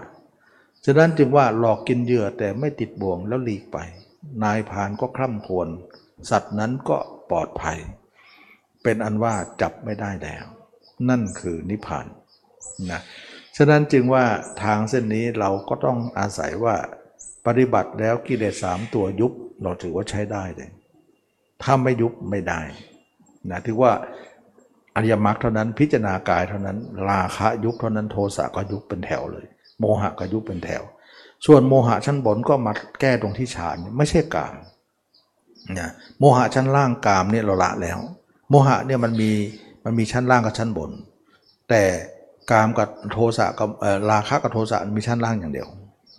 [0.84, 3.78] ฉะนั้นจึงว่าหลอกกินเหยื่อแต่ไม่ติดบ่วงแล้วหลีกไป
[4.42, 5.68] นายพานก็คร่ำควร
[6.30, 6.96] สัตว์นั้นก็
[7.30, 7.78] ปลอดภัย
[8.82, 10.44] เป็นอันว่าจับไม่ได้แล้ว
[11.08, 12.06] นั่นคือนิพพาน
[12.92, 13.00] นะ
[13.56, 14.24] ฉะนั้นจึงว่า
[14.62, 16.76] ทางเส้นนี้เราก็ต้องอาศัยว่า
[17.46, 20.70] ปฏิบัติแล้วกิเลสสามตัวยุบเราถือว่าใช้ได้เลย
[21.62, 22.60] ถ้าไม่ยุบไม่ได้
[23.50, 23.92] นะถือว่า
[24.96, 26.78] อริยมรรคเท่านั้นพิจารณากายเท่านั้น
[27.10, 29.46] ราคะยุบเท่านั้นโทสะก็ยุบเป็นแถวเลย
[29.80, 30.82] โมหะก็ยุบเป็นแถว
[31.46, 34.54] ส่วนโมหะชั้นบนก็มาแก้ตรงที่ฌานไม่ใช่กาม
[35.78, 37.98] นะโมหะชั้นล่างกามเนี่ยเราละแล้ว
[38.50, 39.30] โมหะเนี่ยมันมี
[39.84, 40.90] มันมีชั้นล่างกับชั้นบน
[41.70, 41.82] แต่
[42.50, 43.68] กามกับโทสะกับ
[44.10, 45.68] ราคะกับโทสะมีชั้นล่างอย่างเดียว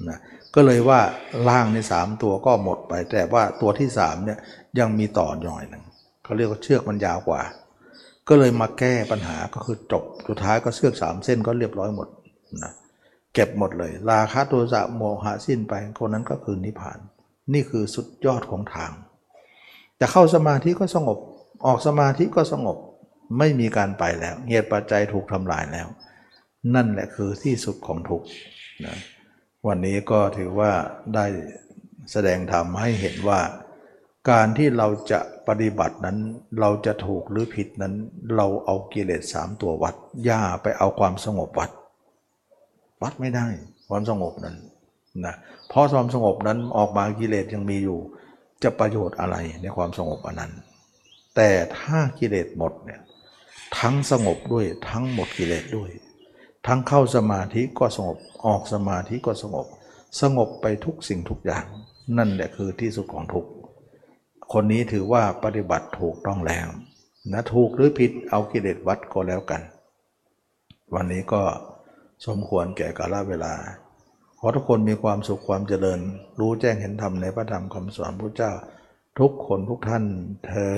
[0.09, 0.19] นะ
[0.55, 0.99] ก็เลยว่า
[1.49, 4.39] ล่างในสามตัวก็หมดไป แต่ว่าตัวที่สามเนี่ย
[4.79, 5.83] ยังมีต่อหน่อยหนึ่ง
[6.23, 7.41] เขาเรียกว่าเชือกมันยาวกว่า
[8.27, 12.07] ก็เลยมาแก้ปัญหาก็คือจบสุดท้ายก็เชือกสามเส้นก็เรียบร้อยหมด
[12.63, 12.71] นะ
[13.33, 16.99] เก็บหมดเลย ราคะโทสะโมหะสิ้นไปคนนั้นก็คือนิพพาน
[17.53, 18.91] นี่คือสุดยอดของทาง
[19.99, 21.17] จะเข้าสมาธิก็สงบ
[21.65, 22.77] ออกสมาธิก็สงบ
[23.37, 25.87] ไม่มีการไปแล้วเหตุปัจจัยถูกทำลายแล้ว
[26.75, 28.27] นั่นแหละคือที่สุดของทุกข์
[28.85, 28.97] นะ
[29.67, 30.71] วันนี้ก็ถือว่า
[31.15, 31.25] ได้
[32.11, 33.39] แสดงธรรมให้เห็นว่า
[34.29, 36.17] การที่เราจะปฏิบัตินั้น
[36.59, 37.93] เราจะถูกหรือผิดนั้น
[38.35, 39.95] เราเอากิเลสสามตัววัด
[40.29, 41.71] ย่าไปเอาความสงบวัด
[43.01, 43.47] วัดไม่ได้
[43.89, 44.55] ความสงบนั้น
[45.25, 45.35] นะ
[45.69, 47.99] เพราะความสงบนั้นออกมากิเลสยังมีอยู่
[48.63, 50.51] จะประโยชน์อะไรในความสงบอันนั้น
[51.35, 53.01] แต่ถ้ากิเลสหมดเนี่ย
[53.79, 55.89] ทั้งสงบด้วยทั้งหมดกิเลสด้วย
[56.65, 59.67] ทั้งเข้าสมาธิก็สงบออกสมาธิก็สงบ
[60.21, 61.65] สงบไปทุกสิ่งทุกอย่าง
[62.17, 63.45] นั่นแหละคือที่สุดของทุก
[64.53, 66.67] คนนี้ถือว่าปฏิบัติถูกต้องแล้ว
[67.31, 69.61] นะถูกหรือผิดเอากิเลสวัดก็แล้วกัน
[70.93, 71.41] วันนี้ก็
[72.25, 73.53] สมควรแก่กาลเวลา
[74.39, 75.99] ขอทุกคนมีความสุขความเจริญ
[76.39, 78.51] รู้แจ้งเห็นธรรมในพระธรรมคำสอนพระเจ้า
[79.19, 80.03] ทุกคนทุกท่าน
[80.45, 80.71] เทอ